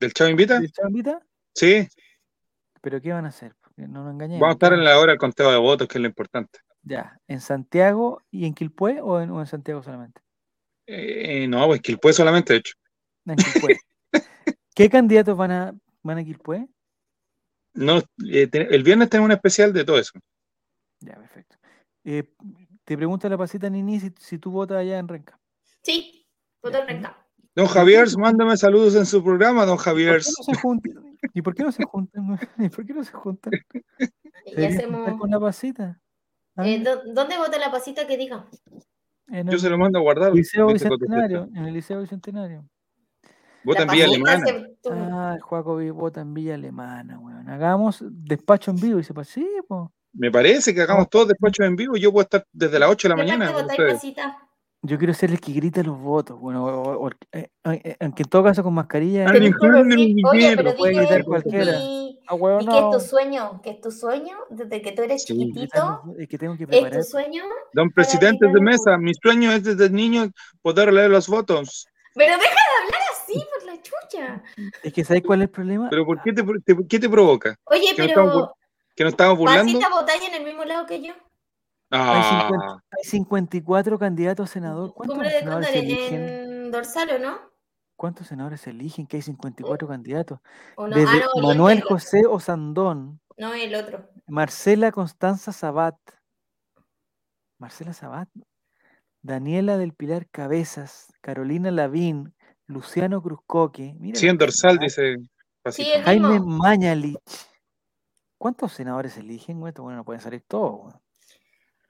[0.00, 0.60] ¿Del Chavo Invita?
[0.60, 1.20] del Chambita?
[1.54, 1.88] Sí.
[2.80, 3.54] ¿Pero qué van a hacer?
[3.76, 4.40] No nos engañemos.
[4.40, 6.60] Vamos a estar ¿qué en la hora del conteo de votos, que es lo importante.
[6.82, 10.20] Ya, ¿en Santiago y en Quilpué o en, o en Santiago solamente?
[10.86, 12.74] Eh, no, pues puede solamente, de hecho.
[13.26, 13.78] En Quilpué.
[14.74, 16.66] ¿Qué candidatos van a, van a Quilpué?
[17.74, 20.12] No, eh, el viernes tenemos un especial de todo eso.
[21.00, 21.56] Ya, perfecto.
[22.04, 22.24] Eh,
[22.88, 25.38] te pregunta la pasita Nini si, si tú votas allá en Renca.
[25.82, 26.26] Sí,
[26.62, 27.14] voto Renca.
[27.54, 30.20] Don Javier, mándame saludos en su programa, don ¿Por Javier.
[30.22, 31.18] qué no se juntan?
[31.34, 32.38] ¿Y por qué no se juntan?
[32.58, 33.52] ¿Y por qué no se juntan?
[34.46, 35.20] Y ¿Se deberían hacemos.
[35.20, 36.00] con la pasita?
[36.56, 36.66] ¿Ah?
[36.66, 38.46] Eh, ¿dó- ¿Dónde vota la pasita que diga?
[39.26, 40.32] en Yo se lo mando a guardar.
[40.34, 41.48] Liceo Bicentenario.
[41.54, 42.66] En el Liceo Bicentenario.
[43.64, 44.46] Vota en Villa Alemana.
[44.46, 47.46] se- Ah, el Juaco vota en Villa Alemana, weón.
[47.50, 48.98] Hagamos despacho en vivo.
[48.98, 49.92] Y se pues sí, po.
[50.18, 53.08] Me parece que hagamos todos despachos en vivo y yo puedo estar desde las 8
[53.08, 53.66] de la ¿Qué mañana.
[54.82, 56.38] Yo quiero ser el que grita los votos.
[56.40, 59.24] Bueno, o- o- eh, eh, aunque en todo caso con mascarilla.
[59.26, 61.72] Ah, Pero eh, ni sí, oye, pero puede dime, gritar cualquiera.
[61.80, 63.60] ¿y, Ah, y qué es tu sueño?
[63.62, 64.36] ¿Qué es tu sueño?
[64.50, 65.32] Desde que tú eres Sí.
[65.34, 66.98] chiquitito, Es que tengo que ¿es preparar.
[67.00, 67.42] tu sueño?
[67.72, 70.28] Don presidente de mesa, mi sueño es desde niño
[70.62, 71.86] poder leer los votos.
[72.14, 74.42] Pero deja de hablar así por la chucha.
[74.82, 75.88] Es que ¿sabes cuál es el problema?
[75.90, 77.56] Pero ¿por qué te, te- qué te provoca?
[77.64, 78.54] Oye, ¿Que pero
[78.98, 79.72] ¿Que nos estamos burlando?
[79.72, 81.12] ¿Pasita votáis en el mismo lado que yo?
[81.90, 84.92] Hay, Ah, 50 hay 54 candidatos a senador.
[84.92, 86.14] ¿Cuántos de senadores se eligen?
[86.28, 87.38] en Dorsal, ¿o no?
[87.96, 89.06] ¿Cuántos senadores se eligen?
[89.06, 90.40] Que hay 54 candidatos.
[90.74, 90.96] ¿O no?
[90.96, 91.80] Desde Ah, no, Manuel.
[91.82, 94.10] José Osandón, No, el otro.
[94.26, 95.94] Marcela Constanza Sabat,
[97.60, 98.28] Marcela Sabat,
[99.22, 102.34] Daniela del Pilar Cabezas, Carolina Lavín,
[102.66, 105.18] Luciano Cruzcoque, mira sí, en dorsal dice
[105.70, 106.40] Sí, Jaime.
[106.40, 107.16] Mañalich.
[108.38, 109.60] ¿Cuántos senadores se eligen?
[109.60, 109.72] güey?
[109.76, 110.82] Bueno, no pueden salir todos.
[110.82, 110.94] güey.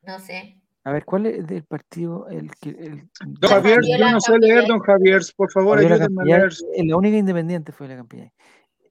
[0.03, 0.61] No sé.
[0.85, 2.29] A ver, ¿cuál es del partido?
[2.29, 6.25] El, que- el, Don Javier, yo no sé leer, don Javier, por favor, ayúdenme a
[6.25, 6.53] leer.
[6.87, 8.33] la única independiente fue la Campillay.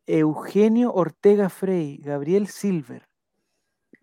[0.05, 3.07] Eugenio Ortega Frey, Gabriel Silver,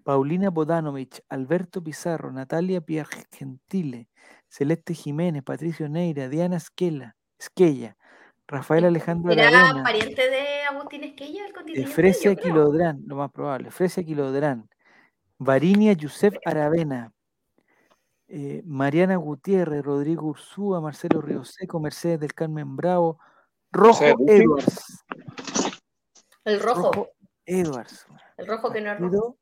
[0.03, 4.09] Paulina Bodanovich, Alberto Pizarro, Natalia Piergentile,
[4.49, 7.97] Celeste Jiménez, Patricio Neira, Diana Esquela, Esquella,
[8.47, 11.91] Rafael Alejandro ¿Era Aravena, pariente de Agustín Esquella, el constituyente?
[11.91, 12.55] Efresia Yo creo.
[12.55, 14.69] Quilodrán, lo más probable, Efresia Quilodrán,
[15.39, 17.13] Varinia Yusef Aravena,
[18.29, 23.19] eh, Mariana Gutiérrez, Rodrigo Ursúa, Marcelo Rioseco, Mercedes del Carmen Bravo,
[23.71, 24.05] Rojo.
[24.27, 25.05] Edwards.
[26.45, 26.93] El rojo.
[26.93, 27.09] Rojo
[27.47, 28.07] Edwards.
[28.37, 29.39] El rojo que no es rojo.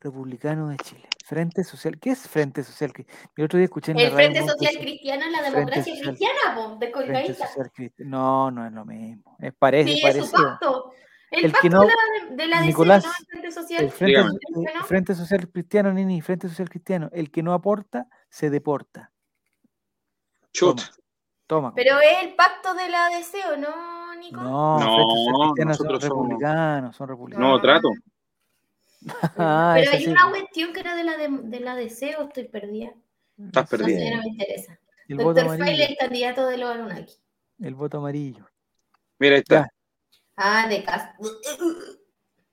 [0.00, 1.09] Republicano de Chile.
[1.30, 1.96] Frente Social.
[2.00, 2.92] ¿Qué es Frente Social?
[3.36, 6.08] El otro día escuché en la El Frente Social Cristiano es la Frente democracia Social-
[6.16, 7.46] cristiana, po, de Frente colgadita.
[7.46, 8.10] Social Cristiano.
[8.10, 9.36] No, no es lo mismo.
[9.38, 10.44] Es parece, Sí, es su parecido.
[10.50, 10.92] pacto.
[11.30, 13.10] El, El pacto que no- de la, de la DC, Nicolás, ¿no?
[13.20, 14.84] El Frente Social El Frente, el Cristiano.
[14.86, 17.08] Frente Social Cristiano, Nini, Frente Social Cristiano.
[17.12, 19.12] El que no aporta, se deporta.
[20.52, 20.80] Chut.
[21.46, 21.72] Toma.
[21.74, 24.40] Pero es el pacto de la DC, ¿o no, Nico?
[24.40, 27.46] No, No, Frente Social Cristiano son nosotros somos- republicanos, son republicanos.
[27.48, 27.88] Nuevo trato.
[29.36, 30.10] Ah, Pero esa hay sí.
[30.10, 32.92] una cuestión que era de la, de, de la DC o estoy perdida.
[33.38, 33.98] Estás No perdida.
[33.98, 34.78] sé, no me interesa.
[35.08, 37.14] El Doctor el candidato de los Anunnaki.
[37.60, 38.46] El voto amarillo.
[39.18, 39.62] Mira, ahí está.
[39.62, 39.68] Ya.
[40.36, 41.10] Ah, de Cas.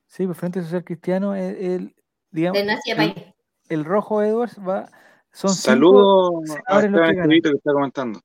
[0.06, 1.96] Sí, pues Frente Social Cristiano, el, el-
[2.30, 3.34] digamos, De Nacia el,
[3.68, 4.90] el rojo Edwards va.
[5.30, 7.18] Son cinco Saludos a Esteban que ganan.
[7.20, 8.20] Estevito que está comentando.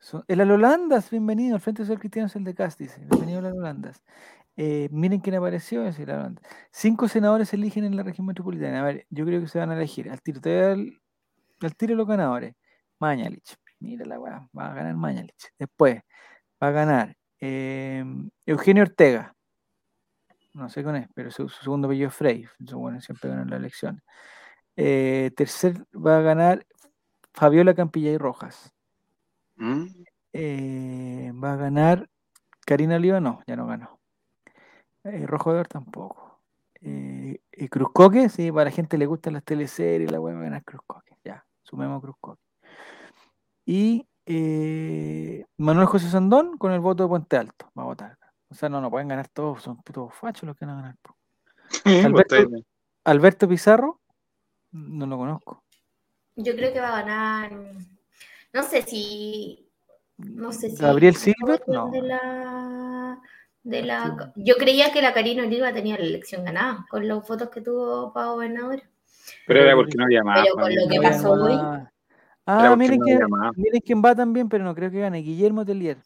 [0.00, 1.56] Son- el Alolandas, bienvenido.
[1.56, 2.98] El Frente Social Cristiano es el de Cast, dice.
[3.04, 4.02] Bienvenido al Alolandas.
[4.60, 5.96] Eh, miren quién apareció, es.
[6.72, 8.80] Cinco senadores se eligen en la región metropolitana.
[8.80, 10.10] A ver, yo creo que se van a elegir.
[10.10, 12.56] Al tiro, al tiro los ganadores.
[12.98, 13.56] Mañalich.
[13.78, 15.52] Mira la weá, va a ganar Mañalich.
[15.56, 16.02] Después
[16.60, 18.04] va a ganar eh,
[18.46, 19.32] Eugenio Ortega.
[20.54, 22.44] No sé con él, pero su, su segundo apellido es Frey.
[22.58, 24.02] Bueno, siempre ganan las elecciones.
[24.74, 26.66] Eh, tercer va a ganar
[27.32, 28.72] Fabiola Campillay Rojas.
[29.54, 29.86] ¿Mm?
[30.32, 32.08] Eh, va a ganar
[32.66, 33.97] Karina Oliva, no, ya no ganó.
[35.12, 36.40] Eh, Rojo de Oro tampoco.
[36.80, 40.44] Eh, y Cruzcoque, sí, para la gente le gustan las teleseries, la web va a
[40.44, 41.16] ganar Cruzcoque.
[41.24, 42.42] Ya, sumemos Cruzcoque.
[43.64, 48.18] Y eh, Manuel José Sandón con el voto de Puente Alto va a votar.
[48.50, 50.96] O sea, no, no pueden ganar todos, son putos fachos los que van a ganar.
[51.02, 51.16] po.
[51.84, 52.64] Alberto-.
[53.04, 54.00] Alberto Pizarro,
[54.72, 55.64] no lo conozco.
[56.36, 57.52] Yo creo que va a ganar.
[58.52, 59.68] No sé si.
[60.18, 60.76] No sé si.
[60.76, 61.90] Gabriel Silver, no.
[61.90, 63.20] De la,
[63.68, 67.50] de la, yo creía que la Karina Oliva tenía la elección ganada con los votos
[67.50, 68.82] que tuvo para gobernador.
[69.46, 70.42] Pero era porque no había más.
[70.42, 71.52] Pero con lo que No pasó hoy.
[72.46, 73.18] Ah, miren, no que,
[73.60, 75.18] miren quién va también, pero no creo que gane.
[75.18, 75.98] Guillermo Telier.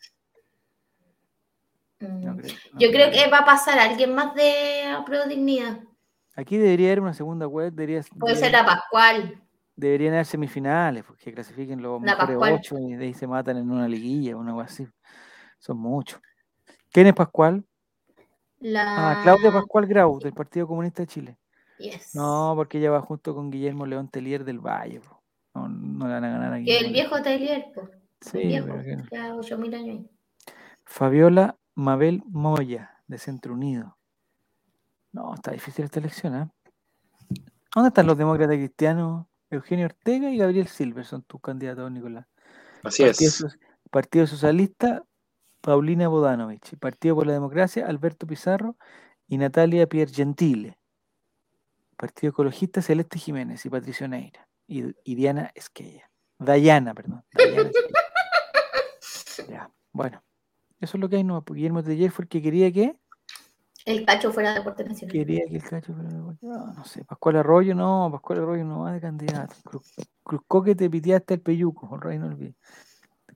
[2.01, 2.25] Mm.
[2.25, 5.79] No creo, no Yo creo que va a pasar alguien más de Pro Dignidad.
[6.35, 9.41] Aquí debería haber una segunda web, debería, Puede ser la Pascual.
[9.77, 12.53] deberían haber semifinales, porque clasifiquen los La mejores Pascual.
[12.55, 14.85] ocho y de ahí se matan en una liguilla o algo así.
[15.61, 16.21] Son muchos.
[16.93, 17.65] ¿Quién es Pascual?
[18.61, 19.11] La...
[19.13, 21.39] Ah, Claudia Pascual Grau, del Partido Comunista de Chile.
[21.79, 22.15] Yes.
[22.15, 25.01] No, porque ella va junto con Guillermo León Telier del Valle.
[25.55, 27.89] No, no le van a ganar a Que Guillermo el viejo Tailier, pues.
[28.21, 28.67] Sí, el viejo.
[28.67, 29.99] pero que- Ya 8000 años.
[29.99, 30.11] ahí.
[30.85, 33.97] Fabiola Mabel Moya, de Centro Unido.
[35.13, 36.49] No, está difícil esta elección, ¿eh?
[37.75, 39.27] ¿Dónde están los demócratas cristianos?
[39.51, 42.27] Eugenio Ortega y Gabriel Silver son tus candidatos, Nicolás.
[42.85, 43.35] Así Partido, es.
[43.35, 43.49] So-
[43.91, 45.03] Partido Socialista,
[45.63, 46.77] Paulina Bodanovich.
[46.77, 48.77] Partido por la Democracia, Alberto Pizarro
[49.27, 50.77] y Natalia Piergentile.
[51.97, 54.47] Partido Ecologista, Celeste Jiménez y Patricio Neira.
[54.67, 56.11] Y, y Diana Esquella.
[56.39, 57.25] Dayana, perdón.
[57.33, 57.71] Dayana
[59.01, 59.49] Esquella.
[59.49, 60.23] ya, bueno.
[60.81, 61.43] Eso es lo que hay, no.
[61.43, 62.97] Guillermo Teller fue el que quería que.
[63.85, 65.13] El cacho fuera de deporte nacional.
[65.13, 66.45] Quería que el cacho fuera de deporte.
[66.45, 67.05] No, no sé.
[67.05, 68.09] Pascual Arroyo, no.
[68.11, 69.55] Pascual Arroyo no va de candidato.
[70.25, 72.57] Cruzco que te piteaste el peyuco, el rey no olvide.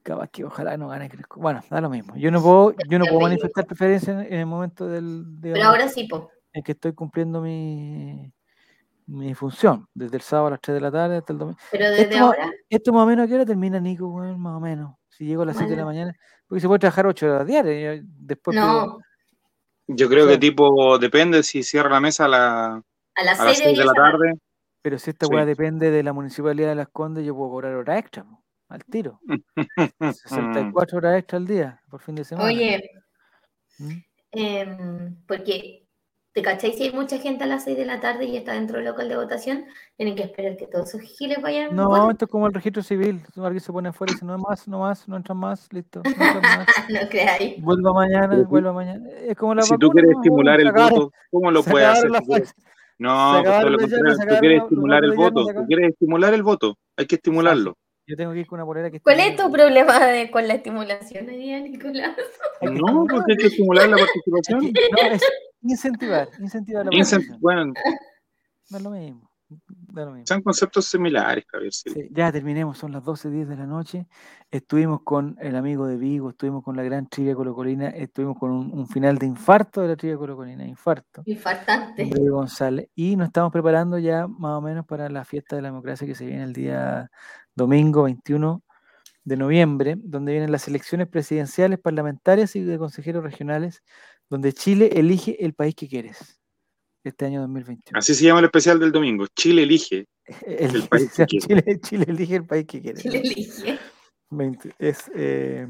[0.06, 1.40] Capaz que ojalá no gane Cruzco.
[1.40, 2.14] Bueno, da lo mismo.
[2.14, 5.24] Yo no puedo, yo no puedo manifestar preferencia en, el momento del.
[5.42, 6.30] Pero ahora sí, po.
[6.52, 8.32] En que estoy cumpliendo mi,
[9.06, 11.58] mi función, desde el sábado a las 3 de la tarde hasta el domingo.
[11.72, 12.52] Pero desde esto, ahora.
[12.70, 14.94] Esto más o menos a qué hora termina Nico, más o menos.
[15.08, 16.16] Si llego a las 7 de la mañana,
[16.46, 18.00] porque se puede trabajar 8 horas diarias.
[18.04, 18.98] Después no.
[19.88, 22.82] Yo creo que tipo, depende si cierra la mesa a, la,
[23.16, 24.34] a las, 6 de la tarde.
[24.82, 27.98] Pero si esta weá depende de la municipalidad de Las Condes, yo puedo cobrar hora
[27.98, 28.24] extra,
[28.68, 29.20] al tiro.
[30.00, 32.48] 64 horas extra al día, por fin de semana.
[32.48, 32.90] Oye,
[33.78, 33.98] ¿Mm?
[34.32, 35.86] eh, porque
[36.36, 38.76] ¿Te cacháis si hay mucha gente a las 6 de la tarde y está dentro
[38.76, 39.64] del local de votación?
[39.96, 41.74] Tienen que esperar que todos esos giles vayan.
[41.74, 43.22] No, esto es como el registro civil.
[43.36, 46.02] Alguien se pone afuera y dice, no más, no más, no entran más, listo.
[46.04, 46.10] No,
[47.00, 47.58] no creáis.
[47.62, 49.08] Vuelva mañana, vuelva mañana.
[49.22, 52.10] Es como la Si tú quieres estimular el voto, ¿cómo lo puedes hacer?
[52.10, 52.54] No, pues,
[53.80, 55.46] tú quieres estimular el voto.
[55.46, 56.76] Tú quieres estimular el voto.
[56.98, 57.78] Hay que estimularlo.
[58.06, 60.54] Yo tengo que ir con una polera que ¿Cuál es tu problema de, con la
[60.54, 62.16] estimulación hoy día, Nicolás?
[62.62, 64.72] No, porque hay que estimular la participación.
[64.92, 65.22] no, es
[65.62, 67.38] incentivar, incentivar la participación.
[67.40, 67.72] bueno,
[68.70, 69.30] no es lo mismo.
[70.24, 71.72] Son conceptos similares, Javier.
[72.10, 74.08] ya terminemos, son las 12.10 de la noche.
[74.50, 78.88] Estuvimos con el amigo de Vigo, estuvimos con la gran trivia colocolina, estuvimos con un,
[78.88, 81.22] final de infarto de la trivia colocolina, infarto.
[81.26, 82.10] Infartante.
[82.28, 82.88] González.
[82.96, 86.16] Y nos estamos preparando ya más o menos para la fiesta de la democracia que
[86.16, 87.08] se viene el día
[87.56, 88.62] domingo 21
[89.24, 93.82] de noviembre, donde vienen las elecciones presidenciales, parlamentarias y de consejeros regionales,
[94.30, 96.40] donde Chile elige el país que quieres
[97.02, 97.98] este año 2021.
[97.98, 99.26] Así se llama el especial del domingo.
[99.34, 100.06] Chile elige
[100.46, 103.00] el, país que Chile, Chile, elige el país que quiere.
[103.00, 103.78] Chile elige.
[104.78, 105.66] es eh,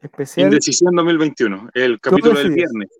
[0.00, 0.46] especial.
[0.46, 2.90] Indecisión 2021, el capítulo del viernes.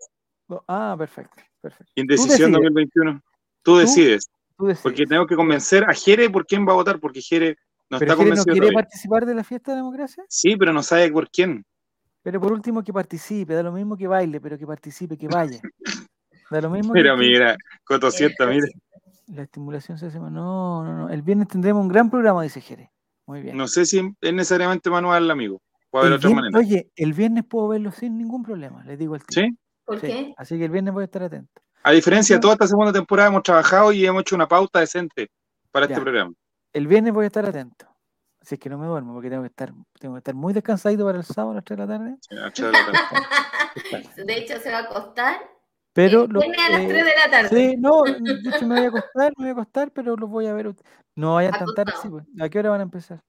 [0.67, 1.93] Ah, perfecto, perfecto.
[1.95, 3.23] Indecisión 2021.
[3.63, 4.29] Tú decides.
[4.57, 4.67] ¿Tú?
[4.67, 4.83] decides.
[4.83, 7.57] Porque tengo que convencer a Jere por quién va a votar, porque Jere
[7.91, 10.25] no ¿Pero está no quiere participar de la fiesta de democracia?
[10.29, 11.65] Sí, pero no sabe por quién.
[12.23, 15.61] Pero por último que participe, da lo mismo que baile, pero que participe, que vaya.
[16.51, 18.67] Da lo mismo mira, mira, Coto mira.
[19.29, 20.19] La estimulación se hace.
[20.19, 21.09] No, no, no.
[21.09, 22.93] El viernes tendremos un gran programa, dice Jere.
[23.27, 23.57] Muy bien.
[23.57, 25.63] No sé si es necesariamente manual, amigo.
[25.91, 26.59] Puede haber otra manera.
[26.59, 29.43] Oye, el viernes puedo verlo sin ningún problema, les digo al tío.
[29.43, 29.59] ¿Sí?
[29.85, 30.35] ¿Por qué?
[30.37, 31.63] Así que el viernes voy a estar atento.
[31.83, 35.31] A diferencia de toda esta segunda temporada, hemos trabajado y hemos hecho una pauta decente
[35.71, 36.33] para este programa.
[36.75, 37.87] El viernes voy a estar atento.
[38.43, 41.05] Si es que no me duermo, porque tengo que estar, tengo que estar muy descansadito
[41.05, 42.17] para el sábado a las 3 de la tarde.
[42.21, 44.25] Sí, a las 3 de la tarde.
[44.27, 45.37] de hecho, se va a acostar.
[45.93, 47.49] Pero lo, a las 3 de la tarde.
[47.49, 50.47] Sí, no, de hecho me voy a acostar, me voy a acostar, pero los voy
[50.49, 50.75] a ver.
[51.15, 52.25] No vayan tan tarde, sí, pues.
[52.41, 53.23] ¿A qué hora van a empezar?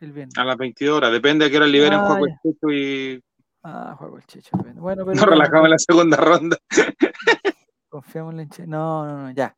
[0.00, 0.38] El viernes.
[0.38, 3.24] A las 22 horas, depende a qué hora liberen ah, Juego el Checho y.
[3.64, 4.56] Ah, Juego el Checho.
[4.76, 5.16] Bueno, pero.
[5.16, 6.56] Nos relajamos en la segunda ronda.
[7.88, 8.68] Confiamos en Checho.
[8.68, 9.56] No, no, no, ya.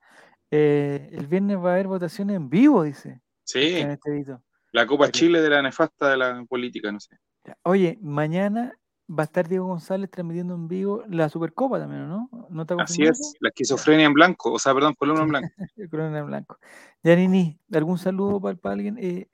[0.50, 3.20] Eh, el viernes va a haber votaciones en vivo, dice.
[3.44, 3.78] Sí.
[3.78, 4.24] En este.
[4.72, 7.16] La Copa Chile de la nefasta de la política, no sé.
[7.62, 8.72] Oye, mañana
[9.08, 12.28] va a estar Diego González transmitiendo en vivo la Supercopa también, ¿no?
[12.50, 15.48] ¿No te Así es, la esquizofrenia en blanco, o sea, perdón, columna en blanco.
[15.90, 16.58] columna en blanco.
[17.02, 18.96] Yanini, ¿algún saludo para, alguien?
[18.98, 19.28] Eh,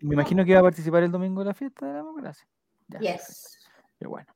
[0.00, 2.46] me imagino que va a participar el domingo de la fiesta de la democracia.
[2.88, 3.68] Ya, yes.
[3.98, 4.34] Pero bueno,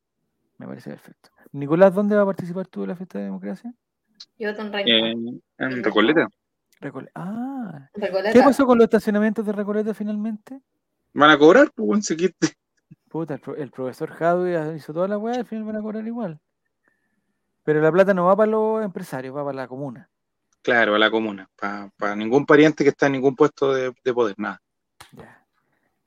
[0.59, 1.30] me parece perfecto.
[1.52, 3.74] Nicolás, ¿dónde va a participar tú de la fiesta de democracia?
[4.39, 6.28] Yo en En, en Recoleta.
[7.14, 7.90] Ah,
[8.32, 10.60] ¿qué pasó con los estacionamientos de Recoleta finalmente?
[11.12, 12.56] Van a cobrar, pues, se quite.
[13.09, 16.38] Puta, el, profesor Jadwe hizo toda la weá, al final van a cobrar igual.
[17.64, 20.09] Pero la plata no va para los empresarios, va para la comuna.
[20.62, 24.60] Claro, a la comuna, para, ningún pariente que está en ningún puesto de, poder, nada.
[25.12, 25.46] Ya.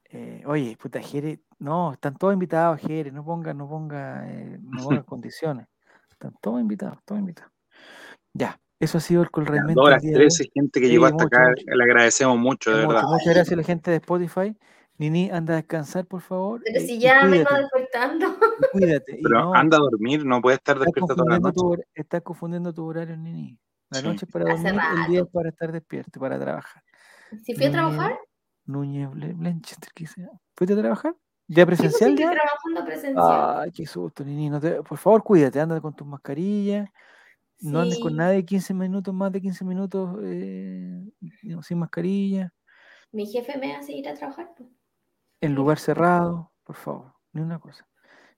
[0.10, 4.84] Eh, oye, puta, Jere, no, están todos invitados, Jere, no ponga, no ponga, eh, no
[4.84, 5.68] ponga condiciones.
[6.10, 7.52] Están todos invitados, todos invitados.
[8.34, 9.80] Ya, eso ha sido el realmente.
[9.80, 13.04] Horas 13, gente que llegó hasta acá, le agradecemos mucho, de verdad.
[13.04, 14.58] Muchas gracias a la gente de Spotify.
[14.98, 16.62] Nini, anda a descansar, por favor.
[16.64, 18.36] Pero si ya me está despertando.
[18.72, 19.20] Cuídate.
[19.22, 21.84] Pero anda a dormir, no puede estar despierto toda la noche.
[21.94, 23.58] estás confundiendo tu horario, Nini.
[23.92, 26.84] La noche es para dormir, el día es para estar despierto, para trabajar.
[27.44, 28.20] ¿Si fui a trabajar?
[28.66, 30.30] Núñez Blanchester, ¿qué sea?
[30.56, 31.16] ¿Fuiste a trabajar?
[31.48, 32.12] ¿Ya pues presencial?
[32.12, 33.60] Sí, trabajando presencial.
[33.60, 34.50] Ay, qué susto, Nini.
[34.88, 36.90] por favor, cuídate, anda con tus mascarillas.
[37.62, 41.04] No andes con nadie 15 minutos, más de 15 minutos eh,
[41.62, 42.52] sin mascarilla.
[43.12, 44.54] Mi jefe me hace ir a trabajar.
[45.42, 47.88] En lugar cerrado, por favor, ni una cosa.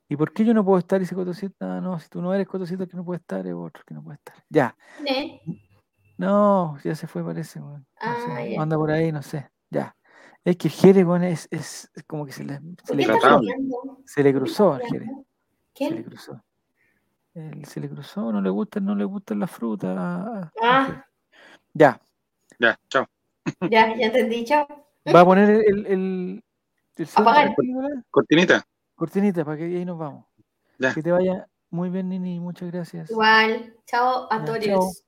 [0.09, 0.99] ¿Y por qué yo no puedo estar?
[0.99, 3.83] Y dice Cotosita, no, si tú no eres Cotosita que no puede estar, es otro
[3.85, 4.35] que no puede estar.
[4.49, 4.75] Ya.
[6.17, 7.59] No, ya se fue, parece.
[7.99, 9.49] Ah, anda por ahí, no sé.
[9.69, 9.95] Ya.
[10.43, 13.41] Es que el Jere, bueno, es, es, como que se le, se le, cruzó,
[14.05, 15.09] se le cruzó Jere.
[15.73, 16.43] Se le cruzó.
[17.65, 19.97] Se le cruzó, no le gustan, no le gustan las frutas.
[19.97, 21.05] Ah.
[21.73, 21.99] Ya.
[22.59, 23.07] Ya, chao.
[23.61, 24.67] Ya, ya entendí, chao.
[25.13, 26.43] Va a poner el, el,
[28.11, 28.65] Cortinita.
[28.95, 30.25] Cortinita, para que ahí nos vamos.
[30.93, 33.09] Que te vaya muy bien, Nini, muchas gracias.
[33.09, 35.03] Igual, chao a todos.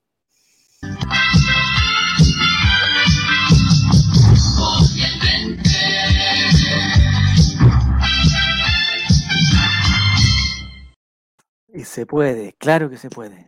[11.75, 13.47] Y se puede, claro que se puede.